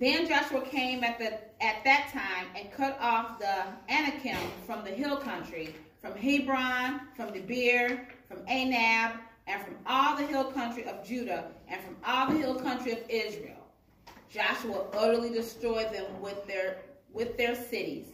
Then 0.00 0.26
Joshua 0.26 0.60
came 0.62 1.04
at 1.04 1.20
the 1.20 1.34
at 1.64 1.84
that 1.84 2.10
time 2.12 2.48
and 2.56 2.72
cut 2.72 2.98
off 3.00 3.38
the 3.38 3.62
Anakim 3.88 4.36
from 4.66 4.82
the 4.82 4.90
hill 4.90 5.16
country, 5.18 5.72
from 6.00 6.16
Hebron, 6.16 7.02
from 7.14 7.28
Debir, 7.28 8.06
from 8.26 8.38
Anab, 8.46 9.18
and 9.46 9.62
from 9.62 9.76
all 9.86 10.16
the 10.16 10.26
hill 10.26 10.50
country 10.50 10.84
of 10.84 11.06
Judah, 11.06 11.44
and 11.68 11.80
from 11.82 11.96
all 12.04 12.28
the 12.28 12.38
hill 12.38 12.56
country 12.56 12.90
of 12.90 13.08
Israel. 13.08 13.68
Joshua 14.28 14.86
utterly 14.92 15.30
destroyed 15.30 15.92
them 15.92 16.20
with 16.20 16.44
their 16.48 16.78
with 17.12 17.36
their 17.36 17.54
cities. 17.54 18.06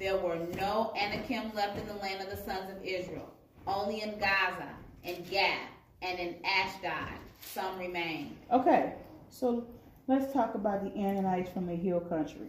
There 0.00 0.16
were 0.16 0.40
no 0.56 0.92
Anakim 1.00 1.54
left 1.54 1.78
in 1.78 1.86
the 1.86 1.94
land 1.94 2.20
of 2.20 2.28
the 2.28 2.44
sons 2.44 2.72
of 2.76 2.82
Israel, 2.82 3.32
only 3.68 4.02
in 4.02 4.18
Gaza, 4.18 4.70
and 5.04 5.30
Gath, 5.30 5.70
and 6.02 6.18
in 6.18 6.34
Ashdod 6.44 7.20
some 7.42 7.78
remained. 7.78 8.36
Okay, 8.50 8.94
so 9.28 9.66
let's 10.06 10.32
talk 10.32 10.54
about 10.54 10.82
the 10.82 10.90
Anakites 10.90 11.52
from 11.52 11.66
the 11.66 11.74
hill 11.76 12.00
country. 12.00 12.48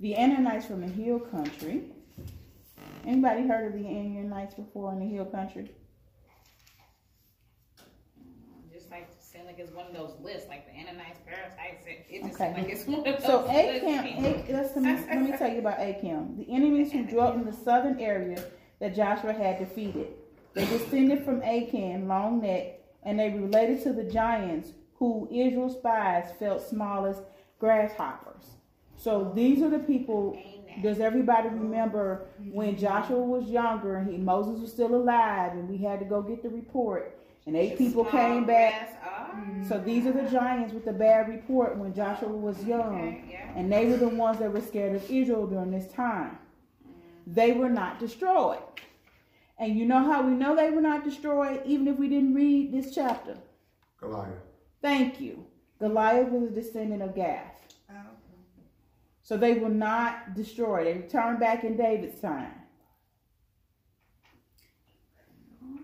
The 0.00 0.14
Anakites 0.14 0.64
from 0.66 0.80
the 0.80 0.88
hill 0.92 1.20
country. 1.20 1.84
Anybody 3.06 3.46
heard 3.46 3.66
of 3.74 3.80
the 3.80 3.86
Anakites 3.88 4.56
before 4.56 4.92
in 4.92 5.00
the 5.00 5.06
hill 5.06 5.24
country? 5.26 5.70
Just 8.72 8.90
like 8.90 9.08
seem 9.20 9.44
like 9.46 9.58
it's 9.58 9.72
one 9.72 9.86
of 9.86 9.92
those 9.94 10.14
lists, 10.22 10.48
like 10.48 10.66
the 10.66 10.72
Anakites, 10.72 11.18
Perizzites. 11.26 11.84
It, 11.86 12.06
it 12.10 12.22
just 12.22 12.34
Okay. 12.40 12.52
seems 12.54 12.58
like 12.66 12.72
it's 12.72 12.86
one 12.86 12.98
of 13.00 13.04
those 13.04 13.24
So 13.24 13.40
lists. 13.42 13.84
Achem, 13.84 14.48
A- 14.48 14.52
let's, 14.52 14.76
let, 14.76 14.84
me, 14.84 15.06
let 15.08 15.22
me 15.30 15.36
tell 15.36 15.52
you 15.52 15.58
about 15.58 15.78
Achem. 15.78 16.36
The 16.36 16.52
enemies 16.52 16.92
who 16.92 17.04
dwelt 17.04 17.34
in 17.36 17.44
the 17.44 17.52
southern 17.52 17.98
area 18.00 18.42
that 18.80 18.94
Joshua 18.94 19.32
had 19.32 19.58
defeated. 19.58 20.08
They 20.54 20.66
descended 20.66 21.24
from 21.24 21.40
Achem, 21.40 22.08
long 22.08 22.40
neck, 22.42 22.80
and 23.04 23.18
they 23.18 23.30
related 23.30 23.82
to 23.82 23.92
the 23.92 24.04
giants 24.04 24.70
who 24.94 25.28
Israel's 25.32 25.74
spies 25.74 26.30
felt 26.38 26.66
small 26.66 27.06
as 27.06 27.20
grasshoppers. 27.58 28.44
So 28.96 29.32
these 29.34 29.62
are 29.62 29.70
the 29.70 29.80
people. 29.80 30.40
Does 30.82 31.00
everybody 31.00 31.48
remember 31.48 32.26
when 32.52 32.78
Joshua 32.78 33.18
was 33.18 33.48
younger 33.48 33.96
and 33.96 34.10
he 34.10 34.16
Moses 34.16 34.60
was 34.60 34.72
still 34.72 34.94
alive 34.94 35.52
and 35.52 35.68
we 35.68 35.78
had 35.78 35.98
to 35.98 36.04
go 36.04 36.22
get 36.22 36.42
the 36.42 36.48
report 36.48 37.18
and 37.46 37.56
eight 37.56 37.76
people 37.76 38.04
came 38.04 38.44
back 38.44 39.00
ah, 39.04 39.34
so 39.68 39.78
these 39.78 40.06
are 40.06 40.12
the 40.12 40.30
giants 40.30 40.72
with 40.72 40.84
the 40.84 40.92
bad 40.92 41.28
report 41.28 41.76
when 41.76 41.92
Joshua 41.92 42.28
was 42.28 42.62
young. 42.64 43.32
And 43.56 43.70
they 43.70 43.86
were 43.86 43.96
the 43.96 44.08
ones 44.08 44.38
that 44.38 44.52
were 44.52 44.60
scared 44.60 44.94
of 44.94 45.10
Israel 45.10 45.46
during 45.46 45.70
this 45.70 45.92
time. 45.92 46.38
They 47.26 47.52
were 47.52 47.68
not 47.68 47.98
destroyed. 47.98 48.60
And 49.62 49.78
you 49.78 49.86
know 49.86 50.02
how 50.02 50.22
we 50.22 50.32
know 50.32 50.56
they 50.56 50.70
were 50.70 50.80
not 50.80 51.04
destroyed, 51.04 51.62
even 51.64 51.86
if 51.86 51.96
we 51.96 52.08
didn't 52.08 52.34
read 52.34 52.72
this 52.72 52.92
chapter? 52.92 53.36
Goliath. 54.00 54.42
Thank 54.82 55.20
you. 55.20 55.46
Goliath 55.78 56.30
was 56.30 56.50
a 56.50 56.52
descendant 56.52 57.00
of 57.00 57.14
Gath. 57.14 57.60
Oh, 57.88 57.94
So 59.22 59.36
they 59.36 59.54
were 59.54 59.68
not 59.68 60.34
destroyed. 60.34 60.88
They 60.88 60.94
returned 60.94 61.38
back 61.38 61.62
in 61.62 61.76
David's 61.76 62.20
time. 62.20 62.50
Oh. 65.64 65.78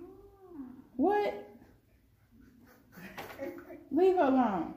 What? 0.96 1.48
Leave 3.92 4.16
her 4.16 4.22
alone. 4.22 4.74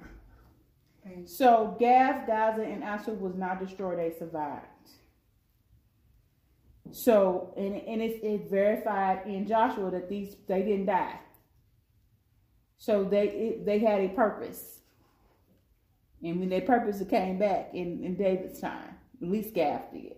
So 1.25 1.75
Gath, 1.79 2.27
Gaza, 2.27 2.61
and 2.61 2.83
Asher 2.83 3.13
was 3.13 3.33
not 3.33 3.59
destroyed; 3.59 3.97
they 3.97 4.13
survived. 4.17 4.67
So, 6.89 7.53
and, 7.55 7.75
and 7.75 8.01
it's, 8.01 8.19
it's 8.23 8.49
verified 8.49 9.27
in 9.27 9.47
Joshua 9.47 9.91
that 9.91 10.09
these 10.09 10.35
they 10.47 10.63
didn't 10.63 10.87
die. 10.87 11.19
So 12.77 13.03
they 13.03 13.27
it, 13.29 13.65
they 13.65 13.79
had 13.79 14.01
a 14.01 14.09
purpose, 14.09 14.79
and 16.23 16.39
when 16.39 16.49
their 16.49 16.61
purpose 16.61 17.01
came 17.09 17.37
back 17.37 17.69
in, 17.73 18.03
in 18.03 18.15
David's 18.15 18.59
time, 18.59 18.95
at 19.21 19.29
least 19.29 19.53
Gath 19.53 19.93
did. 19.93 20.15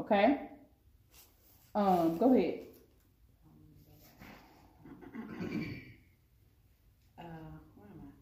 Okay. 0.00 0.40
Um, 1.74 2.16
go 2.16 2.34
ahead. 2.34 2.60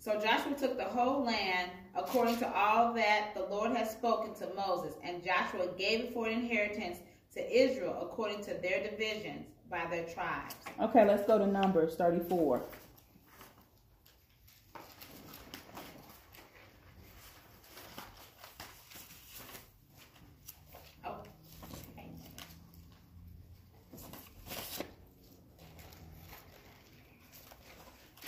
So 0.03 0.19
Joshua 0.21 0.55
took 0.59 0.77
the 0.77 0.85
whole 0.85 1.25
land 1.25 1.71
according 1.95 2.37
to 2.39 2.53
all 2.53 2.93
that 2.95 3.35
the 3.37 3.45
Lord 3.45 3.71
had 3.71 3.89
spoken 3.89 4.35
to 4.35 4.53
Moses, 4.57 4.95
and 5.05 5.23
Joshua 5.23 5.69
gave 5.79 6.01
it 6.01 6.13
for 6.13 6.27
an 6.27 6.33
inheritance 6.33 6.99
to 7.35 7.57
Israel 7.57 7.99
according 8.03 8.45
to 8.45 8.55
their 8.55 8.83
divisions 8.83 9.47
by 9.71 9.87
their 9.91 10.05
tribes. 10.05 10.55
Okay, 10.81 11.05
let's 11.07 11.27
go 11.27 11.39
to 11.39 11.47
Numbers 11.47 11.95
thirty-four. 11.95 12.63
Oh. 21.05 21.15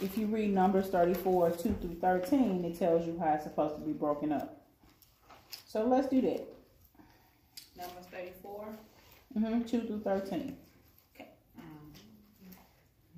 If 0.03 0.19
you 0.19 0.27
read 0.27 0.53
Numbers 0.53 0.89
34, 0.89 1.51
2 1.53 1.57
through 1.81 1.97
13, 2.01 2.65
it 2.65 2.79
tells 2.79 3.07
you 3.07 3.19
how 3.19 3.33
it's 3.35 3.45
supposed 3.45 3.77
to 3.77 3.81
be 3.81 3.93
broken 3.93 4.33
up. 4.33 4.67
So 5.67 5.87
let's 5.87 6.09
do 6.09 6.21
that. 6.21 6.47
Numbers 7.77 8.05
34. 8.11 8.67
Hmm 9.35 9.63
2 9.63 9.81
through 9.83 10.01
13. 10.01 10.57
Okay. 11.15 11.31
Um, 11.59 11.93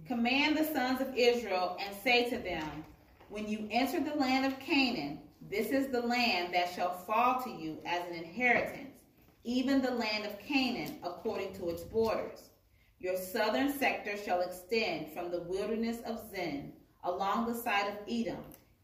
Command 0.07 0.57
the 0.57 0.65
sons 0.65 1.01
of 1.01 1.15
Israel 1.15 1.77
and 1.85 1.95
say 2.03 2.29
to 2.31 2.39
them, 2.39 2.85
When 3.29 3.47
you 3.47 3.69
enter 3.71 4.01
the 4.01 4.17
land 4.17 4.47
of 4.47 4.59
Canaan, 4.59 5.21
this 5.49 5.71
is 5.71 5.89
the 5.89 6.01
land 6.01 6.55
that 6.55 6.73
shall 6.75 6.93
fall 6.93 7.41
to 7.43 7.51
you 7.51 7.79
as 7.85 8.03
an 8.09 8.15
inheritance, 8.15 8.97
even 9.45 9.83
the 9.83 9.93
land 9.93 10.25
of 10.25 10.39
Canaan 10.41 10.99
according 11.03 11.55
to 11.55 11.69
its 11.69 11.83
borders. 11.83 12.51
Your 12.99 13.17
southern 13.17 13.79
sector 13.79 14.17
shall 14.17 14.41
extend 14.41 15.13
from 15.13 15.31
the 15.31 15.43
wilderness 15.43 15.99
of 16.07 16.31
Zin 16.31 16.73
along 17.05 17.47
the 17.47 17.55
side 17.55 17.89
of 17.89 17.99
Edom, 18.09 18.43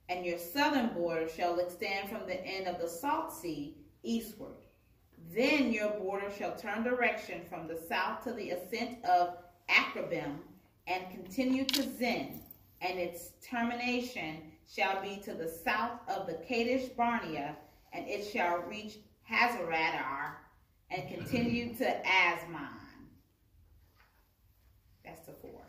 and 0.09 0.24
your 0.24 0.39
southern 0.39 0.89
border 0.89 1.28
shall 1.28 1.59
extend 1.59 2.11
from 2.11 2.26
the 2.26 2.45
end 2.47 2.68
of 2.68 2.80
the 2.80 2.89
Salt 2.89 3.33
Sea 3.33 3.74
eastward. 4.03 4.62
Then 5.35 5.72
your 5.72 5.91
border 5.91 6.30
shall 6.37 6.57
turn 6.57 6.83
direction 6.83 7.43
from 7.49 7.66
the 7.66 7.80
south 7.89 8.22
to 8.24 8.33
the 8.33 8.51
ascent 8.51 9.03
of 9.05 9.37
Akrabim 9.70 10.37
and 10.87 11.11
continue 11.11 11.64
to 11.64 11.83
Zin, 11.97 12.41
and 12.80 12.99
its 12.99 13.30
termination 13.43 14.53
shall 14.68 15.01
be 15.01 15.16
to 15.24 15.33
the 15.33 15.49
south 15.49 16.01
of 16.09 16.26
the 16.26 16.35
Kadesh 16.47 16.89
Barnea, 16.91 17.57
and 17.93 18.07
it 18.09 18.26
shall 18.30 18.59
reach 18.68 18.99
Hazaraddar 19.30 20.35
and 20.91 21.09
continue 21.09 21.74
to 21.76 21.85
Azmon. 21.85 22.80
That's 25.05 25.24
the 25.24 25.33
four. 25.33 25.62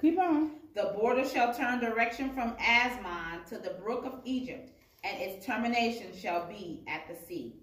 Keep 0.00 0.18
on. 0.18 0.52
The 0.74 0.94
border 0.96 1.26
shall 1.26 1.54
turn 1.54 1.80
direction 1.80 2.30
from 2.32 2.56
Azmon 2.56 3.44
to 3.48 3.58
the 3.58 3.76
brook 3.82 4.04
of 4.04 4.20
Egypt, 4.24 4.70
and 5.02 5.20
its 5.20 5.44
termination 5.44 6.08
shall 6.16 6.46
be 6.46 6.84
at 6.86 7.08
the 7.08 7.16
sea. 7.26 7.56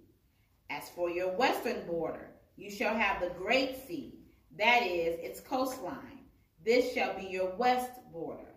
As 0.78 0.88
for 0.90 1.10
your 1.10 1.32
western 1.36 1.86
border, 1.86 2.30
you 2.56 2.72
shall 2.72 2.96
have 2.96 3.20
the 3.20 3.32
great 3.32 3.86
sea, 3.86 4.20
that 4.58 4.84
is, 4.84 5.20
its 5.20 5.42
coastline. 5.42 6.20
This 6.64 6.94
shall 6.94 7.14
be 7.18 7.26
your 7.26 7.54
west 7.58 7.92
border. 8.14 8.48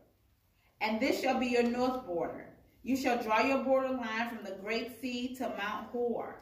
And 0.81 1.01
this 1.01 1.21
shall 1.21 1.41
be 1.41 1.49
your 1.49 1.65
north 1.65 2.07
border. 2.07 2.47
You 2.85 2.97
shall 2.97 3.21
draw 3.21 3.41
your 3.41 3.65
border 3.65 3.89
line 3.89 4.29
from 4.29 4.45
the 4.45 4.59
great 4.63 5.01
sea 5.01 5.35
to 5.37 5.49
Mount 5.49 5.89
Hor. 5.89 6.37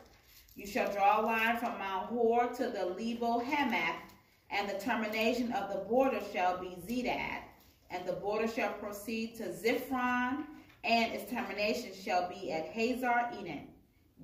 You 0.56 0.66
shall 0.66 0.92
draw 0.92 1.20
a 1.20 1.24
line 1.24 1.56
from 1.56 1.78
Mount 1.78 2.08
Hor 2.08 2.48
to 2.48 2.68
the 2.68 2.84
Lebo 2.84 3.38
Hamath, 3.38 4.12
and 4.50 4.68
the 4.68 4.78
termination 4.78 5.52
of 5.52 5.72
the 5.72 5.88
border 5.88 6.20
shall 6.34 6.58
be 6.58 6.76
Zedad, 6.86 7.44
and 7.88 8.06
the 8.06 8.12
border 8.12 8.48
shall 8.48 8.74
proceed 8.74 9.36
to 9.36 9.44
Ziphron, 9.44 10.44
and 10.84 11.14
its 11.14 11.30
termination 11.30 11.92
shall 11.94 12.28
be 12.28 12.52
at 12.52 12.66
Hazar 12.66 13.30
Enon. 13.38 13.71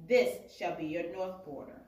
This 0.09 0.39
shall 0.57 0.75
be 0.75 0.87
your 0.87 1.13
north 1.13 1.45
border. 1.45 1.83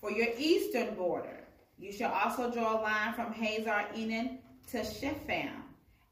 For 0.00 0.10
your 0.10 0.26
eastern 0.36 0.96
border, 0.96 1.46
you 1.78 1.92
shall 1.92 2.12
also 2.12 2.50
draw 2.50 2.80
a 2.80 2.82
line 2.82 3.14
from 3.14 3.32
Hazar 3.32 3.86
Enon 3.94 4.40
to 4.72 4.84
Shepham, 4.84 5.62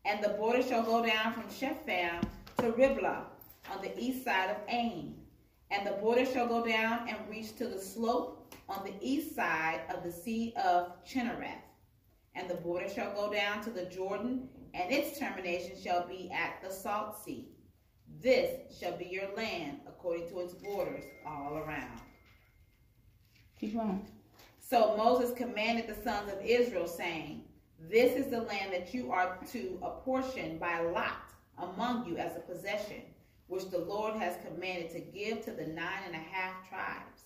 and 0.04 0.22
the 0.22 0.28
border 0.30 0.62
shall 0.62 0.84
go 0.84 1.04
down 1.04 1.32
from 1.32 1.50
Shepham 1.50 2.20
to 2.58 2.70
Riblah 2.70 3.24
on 3.72 3.82
the 3.82 3.98
east 3.98 4.24
side 4.24 4.50
of 4.50 4.58
Ain. 4.68 5.16
And 5.72 5.84
the 5.84 5.98
border 6.00 6.24
shall 6.24 6.46
go 6.46 6.64
down 6.64 7.08
and 7.08 7.18
reach 7.28 7.56
to 7.56 7.66
the 7.66 7.80
slope 7.80 8.54
on 8.68 8.84
the 8.84 8.94
east 9.00 9.34
side 9.34 9.80
of 9.92 10.04
the 10.04 10.12
Sea 10.12 10.54
of 10.64 10.92
Chinnereth. 11.04 11.64
And 12.36 12.48
the 12.48 12.54
border 12.54 12.88
shall 12.88 13.12
go 13.14 13.32
down 13.32 13.62
to 13.64 13.70
the 13.70 13.86
Jordan, 13.86 14.48
and 14.72 14.92
its 14.92 15.18
termination 15.18 15.72
shall 15.82 16.06
be 16.06 16.30
at 16.32 16.62
the 16.62 16.72
Salt 16.72 17.22
Sea. 17.24 17.48
This 18.20 18.76
shall 18.78 18.96
be 18.96 19.06
your 19.06 19.28
land 19.36 19.80
according 19.86 20.28
to 20.30 20.40
its 20.40 20.54
borders 20.54 21.04
all 21.26 21.58
around. 21.58 22.00
Keep 23.60 23.76
on. 23.76 24.06
So 24.60 24.96
Moses 24.96 25.36
commanded 25.36 25.86
the 25.86 26.02
sons 26.02 26.32
of 26.32 26.44
Israel, 26.44 26.86
saying, 26.88 27.44
This 27.88 28.12
is 28.12 28.30
the 28.30 28.42
land 28.42 28.72
that 28.72 28.92
you 28.92 29.12
are 29.12 29.38
to 29.52 29.78
apportion 29.82 30.58
by 30.58 30.80
lot 30.80 31.32
among 31.58 32.06
you 32.06 32.16
as 32.16 32.36
a 32.36 32.40
possession, 32.40 33.02
which 33.46 33.70
the 33.70 33.78
Lord 33.78 34.14
has 34.16 34.36
commanded 34.44 34.90
to 34.90 35.00
give 35.00 35.44
to 35.44 35.52
the 35.52 35.66
nine 35.66 36.02
and 36.06 36.14
a 36.14 36.18
half 36.18 36.68
tribes. 36.68 37.22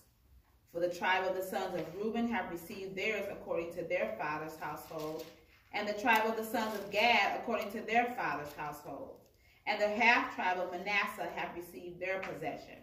For 0.71 0.79
the 0.79 0.89
tribe 0.89 1.27
of 1.27 1.35
the 1.35 1.43
sons 1.43 1.79
of 1.79 1.95
Reuben 1.95 2.27
have 2.29 2.51
received 2.51 2.95
theirs 2.95 3.25
according 3.31 3.73
to 3.73 3.83
their 3.83 4.15
father's 4.19 4.57
household, 4.57 5.25
and 5.73 5.87
the 5.87 6.01
tribe 6.01 6.25
of 6.25 6.37
the 6.37 6.45
sons 6.45 6.75
of 6.75 6.91
Gad 6.91 7.39
according 7.39 7.71
to 7.71 7.81
their 7.81 8.13
father's 8.17 8.53
household, 8.53 9.17
and 9.65 9.81
the 9.81 9.87
half 9.87 10.35
tribe 10.35 10.57
of 10.57 10.71
Manasseh 10.71 11.29
have 11.35 11.55
received 11.55 11.99
their 11.99 12.19
possession. 12.19 12.77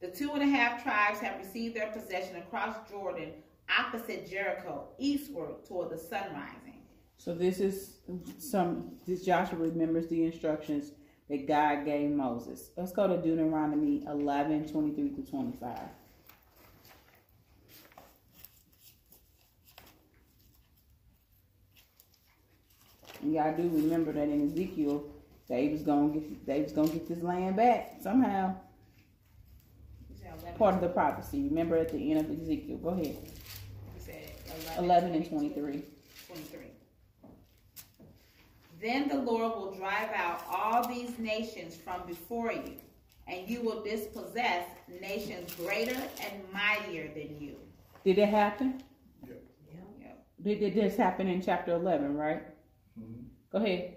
The 0.00 0.08
two 0.08 0.32
and 0.32 0.42
a 0.42 0.46
half 0.46 0.82
tribes 0.82 1.20
have 1.20 1.38
received 1.38 1.76
their 1.76 1.92
possession 1.92 2.36
across 2.36 2.76
Jordan, 2.90 3.32
opposite 3.78 4.28
Jericho, 4.28 4.88
eastward 4.98 5.64
toward 5.66 5.90
the 5.90 5.98
sun 5.98 6.24
rising. 6.34 6.82
So 7.18 7.34
this 7.34 7.60
is 7.60 7.98
some. 8.38 8.96
This 9.06 9.24
Joshua 9.24 9.58
remembers 9.58 10.08
the 10.08 10.24
instructions 10.24 10.90
that 11.30 11.46
God 11.46 11.84
gave 11.84 12.10
Moses. 12.10 12.70
Let's 12.76 12.92
go 12.92 13.06
to 13.06 13.16
Deuteronomy 13.16 14.04
11, 14.08 14.68
23 14.68 15.10
to 15.10 15.30
25. 15.30 15.78
And 23.22 23.32
y'all 23.32 23.56
do 23.56 23.68
remember 23.68 24.12
that 24.12 24.28
in 24.28 24.50
Ezekiel, 24.50 25.04
they 25.48 25.68
was 25.68 25.82
gonna 25.82 26.12
get 26.12 26.46
they 26.46 26.62
was 26.62 26.72
gonna 26.72 26.88
get 26.88 27.08
this 27.08 27.22
land 27.22 27.56
back 27.56 27.96
somehow. 28.00 28.54
Part 30.58 30.74
of 30.74 30.80
the 30.80 30.88
prophecy. 30.88 31.44
Remember 31.44 31.76
at 31.76 31.90
the 31.90 32.10
end 32.10 32.20
of 32.20 32.40
Ezekiel. 32.40 32.78
Go 32.78 32.90
ahead. 32.90 33.16
You 33.16 34.00
said 34.00 34.30
11 34.78 35.14
and 35.14 35.28
23. 35.28 35.82
23. 36.26 36.60
Then 38.80 39.08
the 39.08 39.18
Lord 39.18 39.54
will 39.54 39.72
drive 39.72 40.10
out 40.14 40.42
all 40.50 40.88
these 40.88 41.18
nations 41.18 41.76
from 41.76 42.04
before 42.06 42.52
you, 42.52 42.74
and 43.28 43.48
you 43.48 43.62
will 43.62 43.82
dispossess 43.82 44.66
nations 45.00 45.54
greater 45.54 45.94
and 45.94 46.42
mightier 46.52 47.08
than 47.14 47.40
you. 47.40 47.56
Did 48.04 48.18
it 48.18 48.28
happen? 48.28 48.82
Yep. 49.26 49.42
Did, 50.42 50.58
did 50.58 50.74
this 50.74 50.96
happen 50.96 51.28
in 51.28 51.40
chapter 51.40 51.74
11, 51.74 52.16
right? 52.16 52.42
Mm-hmm. 52.98 53.22
Go 53.52 53.58
ahead. 53.58 53.94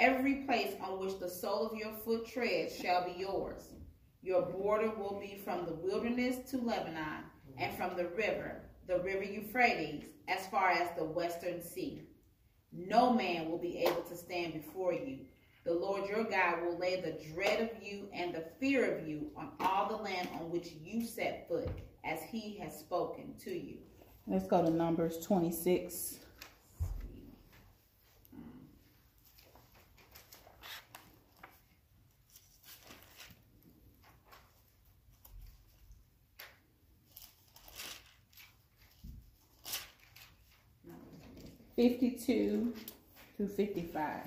Every 0.00 0.36
place 0.46 0.72
on 0.82 0.98
which 0.98 1.18
the 1.18 1.28
sole 1.28 1.66
of 1.66 1.76
your 1.76 1.92
foot 1.92 2.26
treads 2.26 2.74
shall 2.74 3.04
be 3.04 3.20
yours. 3.20 3.74
Your 4.22 4.40
border 4.40 4.88
will 4.88 5.20
be 5.20 5.42
from 5.44 5.66
the 5.66 5.74
wilderness 5.74 6.50
to 6.50 6.56
Lebanon, 6.56 7.24
and 7.58 7.76
from 7.76 7.98
the 7.98 8.06
river, 8.06 8.62
the 8.86 9.00
river 9.00 9.24
Euphrates, 9.24 10.04
as 10.26 10.46
far 10.46 10.70
as 10.70 10.88
the 10.96 11.04
western 11.04 11.62
sea. 11.62 12.00
No 12.72 13.12
man 13.12 13.50
will 13.50 13.58
be 13.58 13.76
able 13.80 14.00
to 14.00 14.16
stand 14.16 14.54
before 14.54 14.94
you. 14.94 15.18
The 15.66 15.74
Lord 15.74 16.08
your 16.08 16.24
God 16.24 16.62
will 16.62 16.78
lay 16.78 17.02
the 17.02 17.20
dread 17.34 17.60
of 17.60 17.82
you 17.82 18.08
and 18.14 18.34
the 18.34 18.46
fear 18.58 18.96
of 18.96 19.06
you 19.06 19.30
on 19.36 19.50
all 19.60 19.86
the 19.86 20.02
land 20.02 20.28
on 20.32 20.50
which 20.50 20.68
you 20.82 21.04
set 21.04 21.46
foot, 21.46 21.68
as 22.04 22.20
he 22.22 22.56
has 22.56 22.78
spoken 22.78 23.34
to 23.44 23.50
you. 23.50 23.76
Let's 24.26 24.46
go 24.46 24.64
to 24.64 24.70
Numbers 24.70 25.18
26. 25.26 26.19
Fifty-two 41.80 42.74
to 43.38 43.46
fifty-five. 43.46 44.26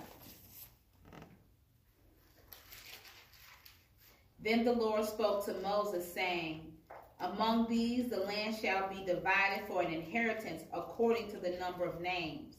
Then 4.40 4.66
the 4.66 4.72
Lord 4.72 5.06
spoke 5.06 5.46
to 5.46 5.54
Moses, 5.62 6.12
saying, 6.12 6.74
Among 7.20 7.70
these 7.70 8.10
the 8.10 8.22
land 8.22 8.56
shall 8.60 8.90
be 8.90 9.06
divided 9.06 9.68
for 9.68 9.84
an 9.84 9.94
inheritance 9.94 10.64
according 10.74 11.30
to 11.30 11.38
the 11.38 11.52
number 11.60 11.86
of 11.86 12.02
names. 12.02 12.56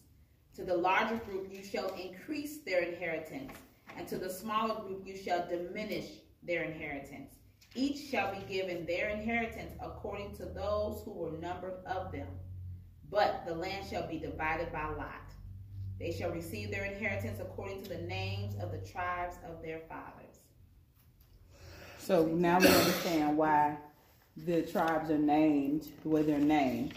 To 0.54 0.62
the 0.62 0.76
larger 0.76 1.16
group 1.16 1.48
you 1.50 1.64
shall 1.64 1.92
increase 1.94 2.58
their 2.58 2.82
inheritance, 2.84 3.52
and 3.96 4.06
to 4.06 4.16
the 4.16 4.30
smaller 4.30 4.80
group 4.80 5.04
you 5.04 5.16
shall 5.16 5.44
diminish 5.48 6.06
their 6.44 6.62
inheritance. 6.62 7.34
Each 7.74 7.98
shall 7.98 8.32
be 8.32 8.46
given 8.46 8.86
their 8.86 9.08
inheritance 9.08 9.72
according 9.82 10.36
to 10.36 10.44
those 10.44 11.02
who 11.04 11.10
were 11.14 11.36
numbered 11.38 11.84
of 11.84 12.12
them. 12.12 12.28
But 13.14 13.46
the 13.46 13.54
land 13.54 13.86
shall 13.88 14.08
be 14.08 14.18
divided 14.18 14.72
by 14.72 14.88
lot. 14.88 15.30
They 16.00 16.10
shall 16.10 16.32
receive 16.32 16.72
their 16.72 16.84
inheritance 16.84 17.38
according 17.38 17.84
to 17.84 17.90
the 17.90 18.02
names 18.02 18.56
of 18.60 18.72
the 18.72 18.78
tribes 18.78 19.36
of 19.48 19.62
their 19.62 19.78
fathers. 19.88 20.40
So 21.98 22.26
now 22.26 22.58
we 22.58 22.66
understand 22.66 23.36
why 23.36 23.76
the 24.36 24.62
tribes 24.62 25.12
are 25.12 25.18
named 25.18 25.92
the 26.02 26.08
way 26.08 26.22
they're 26.22 26.40
named. 26.40 26.94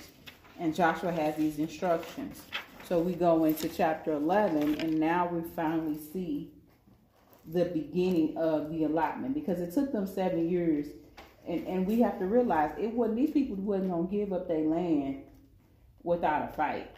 And 0.60 0.74
Joshua 0.74 1.12
has 1.12 1.36
these 1.36 1.60
instructions. 1.60 2.42
So 2.90 2.98
we 2.98 3.14
go 3.14 3.46
into 3.46 3.70
chapter 3.70 4.14
11, 4.14 4.82
and 4.82 5.00
now 5.00 5.28
we 5.28 5.48
finally 5.56 6.00
see 6.12 6.50
the 7.46 7.66
beginning 7.66 8.36
of 8.38 8.72
the 8.72 8.86
allotment 8.86 9.36
because 9.36 9.60
it 9.60 9.72
took 9.72 9.92
them 9.92 10.08
seven 10.08 10.50
years. 10.50 10.88
And, 11.48 11.68
and 11.68 11.86
we 11.86 12.02
have 12.02 12.18
to 12.18 12.26
realize 12.26 12.72
it 12.80 12.92
wasn't 12.92 13.18
these 13.18 13.32
people 13.32 13.56
wasn't 13.58 13.92
gonna 13.92 14.08
give 14.08 14.34
up 14.34 14.48
their 14.48 14.66
land 14.66 15.22
without 16.08 16.50
a 16.50 16.54
fight. 16.54 16.90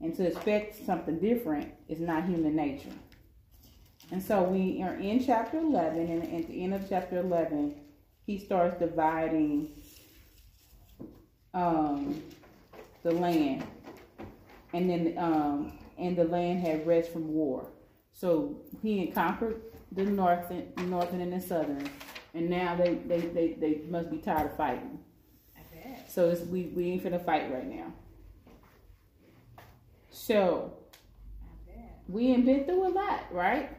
And 0.00 0.14
to 0.16 0.26
expect 0.26 0.84
something 0.84 1.18
different 1.18 1.72
is 1.88 2.00
not 2.00 2.24
human 2.24 2.56
nature. 2.56 2.92
And 4.10 4.22
so 4.22 4.42
we 4.42 4.82
are 4.82 4.94
in 4.94 5.24
chapter 5.24 5.58
11, 5.58 5.98
and 5.98 6.22
at 6.22 6.48
the 6.48 6.62
end 6.62 6.74
of 6.74 6.86
chapter 6.88 7.18
11, 7.18 7.74
he 8.26 8.38
starts 8.38 8.78
dividing 8.78 9.70
um, 11.54 12.22
the 13.02 13.12
land. 13.12 13.64
And 14.72 14.90
then, 14.90 15.14
um, 15.16 15.78
and 15.96 16.16
the 16.16 16.24
land 16.24 16.60
had 16.60 16.86
rest 16.86 17.12
from 17.12 17.28
war. 17.28 17.70
So 18.12 18.60
he 18.82 19.06
had 19.06 19.14
conquered 19.14 19.62
the 19.92 20.04
northern, 20.04 20.72
northern 20.88 21.20
and 21.20 21.32
the 21.32 21.40
southern, 21.40 21.88
and 22.34 22.50
now 22.50 22.74
they, 22.74 22.94
they, 22.94 23.20
they, 23.20 23.52
they 23.52 23.80
must 23.88 24.10
be 24.10 24.18
tired 24.18 24.50
of 24.50 24.56
fighting. 24.56 24.98
I 26.18 26.22
bet. 26.22 26.30
So 26.30 26.30
it's, 26.30 26.40
we, 26.42 26.62
we 26.74 26.90
ain't 26.90 27.04
finna 27.04 27.24
fight 27.24 27.52
right 27.52 27.66
now. 27.66 27.92
So 30.10 30.72
we 32.08 32.28
ain't 32.28 32.44
been 32.44 32.64
through 32.64 32.88
a 32.88 32.92
lot, 32.92 33.24
right? 33.32 33.70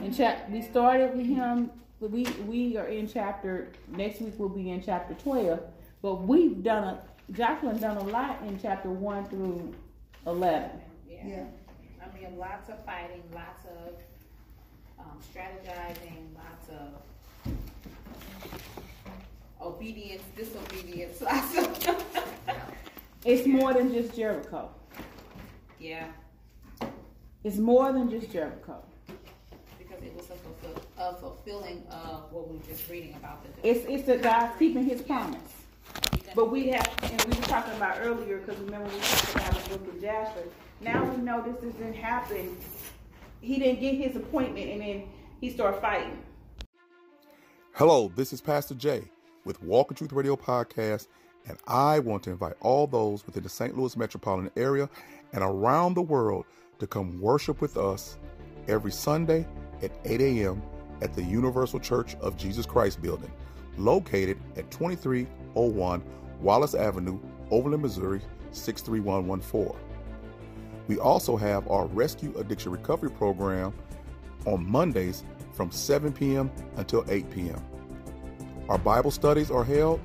And 0.00 0.14
chap, 0.14 0.50
we 0.50 0.60
started 0.62 1.16
with 1.16 1.26
him. 1.26 1.70
We 2.00 2.24
we 2.46 2.76
are 2.76 2.88
in 2.88 3.08
chapter. 3.08 3.72
Next 3.88 4.20
week 4.20 4.34
we'll 4.36 4.48
be 4.48 4.70
in 4.70 4.82
chapter 4.82 5.14
twelve. 5.14 5.60
But 6.02 6.22
we've 6.22 6.62
done 6.62 6.84
a. 6.84 7.02
Joshua 7.30 7.72
done 7.74 7.96
a 7.96 8.04
lot 8.04 8.42
in 8.42 8.58
chapter 8.60 8.90
one 8.90 9.24
through 9.26 9.72
eleven. 10.26 10.70
Yeah. 11.08 11.26
Yeah. 11.26 11.44
I 12.02 12.12
mean, 12.14 12.36
lots 12.36 12.68
of 12.68 12.84
fighting, 12.84 13.22
lots 13.32 13.64
of 13.66 13.94
um, 14.98 15.18
strategizing, 15.32 16.34
lots 16.34 16.68
of 16.68 17.52
obedience, 19.62 20.22
disobedience, 20.36 21.20
lots. 21.22 21.56
It's 23.24 23.46
more 23.46 23.72
than 23.72 23.92
just 23.92 24.16
Jericho. 24.16 24.70
yeah, 25.78 26.06
It's 27.44 27.58
more 27.58 27.92
than 27.92 28.10
just 28.10 28.32
Jericho. 28.32 28.82
because 29.78 30.02
it 30.02 30.14
was 30.16 30.26
a, 30.30 30.34
fulfill, 30.34 30.82
a 30.98 31.14
fulfilling 31.16 31.84
of 31.90 32.32
what 32.32 32.48
we 32.48 32.56
were 32.56 32.64
just 32.68 32.88
reading 32.90 33.14
about. 33.14 33.44
The 33.44 33.68
It's 33.68 33.86
it's 33.88 34.06
the 34.06 34.16
God 34.16 34.52
keeping 34.58 34.84
His 34.84 35.02
promise. 35.02 35.40
But 36.34 36.50
we 36.50 36.68
have, 36.70 36.88
and 37.02 37.22
we 37.24 37.38
were 37.38 37.46
talking 37.46 37.74
about 37.74 37.98
earlier, 38.00 38.38
because 38.38 38.58
remember 38.62 38.88
we 38.88 38.98
talked 39.00 39.34
about 39.34 39.64
the 39.64 39.78
book 39.78 39.94
of 39.94 40.00
Jasper. 40.00 40.42
Now 40.80 41.04
we 41.04 41.16
know 41.22 41.42
this 41.42 41.74
didn't 41.74 41.94
happen. 41.94 42.56
He 43.42 43.58
didn't 43.58 43.80
get 43.80 43.96
his 43.96 44.16
appointment, 44.16 44.70
and 44.70 44.80
then 44.80 45.02
he 45.40 45.50
started 45.50 45.80
fighting. 45.80 46.16
Hello, 47.74 48.10
this 48.16 48.32
is 48.32 48.40
Pastor 48.40 48.74
Jay 48.74 49.02
with 49.44 49.62
Walk 49.62 49.90
in 49.90 49.96
Truth 49.96 50.12
Radio 50.12 50.36
Podcast, 50.36 51.08
and 51.48 51.58
I 51.66 51.98
want 51.98 52.22
to 52.24 52.30
invite 52.30 52.54
all 52.60 52.86
those 52.86 53.26
within 53.26 53.42
the 53.42 53.48
St. 53.48 53.76
Louis 53.76 53.96
metropolitan 53.96 54.50
area 54.56 54.88
and 55.32 55.42
around 55.42 55.94
the 55.94 56.02
world 56.02 56.44
to 56.78 56.86
come 56.86 57.20
worship 57.20 57.60
with 57.60 57.76
us 57.76 58.18
every 58.68 58.92
Sunday 58.92 59.46
at 59.82 59.92
8 60.04 60.20
a.m. 60.20 60.62
at 61.00 61.14
the 61.14 61.22
Universal 61.22 61.80
Church 61.80 62.14
of 62.16 62.36
Jesus 62.36 62.66
Christ 62.66 63.02
building, 63.02 63.32
located 63.76 64.38
at 64.56 64.70
2301 64.70 66.02
Wallace 66.40 66.74
Avenue, 66.74 67.18
Overland, 67.50 67.82
Missouri 67.82 68.20
63114. 68.52 69.76
We 70.88 70.98
also 70.98 71.36
have 71.36 71.68
our 71.70 71.86
Rescue 71.86 72.36
Addiction 72.36 72.72
Recovery 72.72 73.10
Program 73.10 73.72
on 74.46 74.68
Mondays 74.68 75.24
from 75.52 75.70
7 75.70 76.12
p.m. 76.12 76.50
until 76.76 77.04
8 77.08 77.30
p.m. 77.30 77.62
Our 78.72 78.78
Bible 78.78 79.10
studies 79.10 79.50
are 79.50 79.64
held 79.64 80.00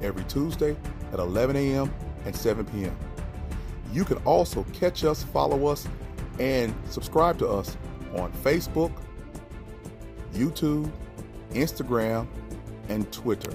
every 0.00 0.24
Tuesday 0.24 0.74
at 1.12 1.18
11 1.18 1.54
a.m. 1.54 1.92
and 2.24 2.34
7 2.34 2.64
p.m. 2.64 2.96
You 3.92 4.06
can 4.06 4.16
also 4.24 4.64
catch 4.72 5.04
us, 5.04 5.22
follow 5.22 5.66
us, 5.66 5.86
and 6.38 6.74
subscribe 6.88 7.38
to 7.40 7.46
us 7.46 7.76
on 8.16 8.32
Facebook, 8.32 8.90
YouTube, 10.32 10.90
Instagram, 11.50 12.26
and 12.88 13.12
Twitter. 13.12 13.52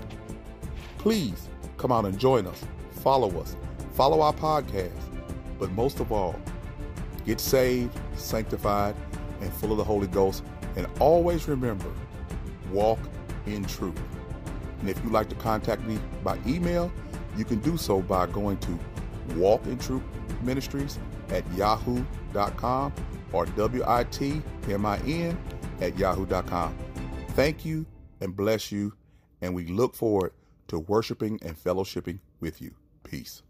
Please 1.00 1.50
come 1.78 1.92
out 1.92 2.06
and 2.06 2.20
join 2.20 2.46
us. 2.46 2.64
Follow 2.92 3.42
us. 3.42 3.56
Follow 3.94 4.22
our 4.22 4.34
podcast. 4.34 4.92
But 5.58 5.72
most 5.72 6.00
of 6.00 6.12
all, 6.12 6.40
get 7.26 7.40
saved, 7.40 8.00
sanctified, 8.16 8.96
and 9.42 9.52
full 9.52 9.72
of 9.72 9.80
the 9.80 9.84
Holy 9.84 10.06
Ghost. 10.06 10.44
And 10.76 10.86
always 11.00 11.48
remember, 11.48 11.92
walk 12.72 13.00
in 13.48 13.66
truth. 13.66 14.00
And 14.82 14.90
if 14.90 15.02
you'd 15.04 15.14
like 15.14 15.30
to 15.30 15.36
contact 15.36 15.84
me 15.84 15.98
by 16.24 16.38
email, 16.46 16.92
you 17.38 17.46
can 17.46 17.60
do 17.60 17.78
so 17.78 18.02
by 18.02 18.26
going 18.28 18.58
to 18.58 18.78
Walk 19.36 19.66
in 19.68 19.78
Truth 19.78 20.04
Ministries 20.42 21.00
at 21.30 21.50
yahoo.com 21.54 22.94
or 23.32 23.46
W-I-T-M-I-N 23.46 25.38
at 25.80 25.98
yahoo.com. 25.98 26.78
Thank 27.30 27.64
you 27.64 27.86
and 28.20 28.36
bless 28.36 28.72
you, 28.72 28.94
and 29.42 29.56
we 29.56 29.68
look 29.68 29.96
forward 29.96 30.34
to 30.68 30.80
worshiping 30.80 31.40
and 31.44 31.56
fellowshipping 31.56 32.20
with 32.40 32.62
you. 32.62 32.74
Peace. 33.04 33.44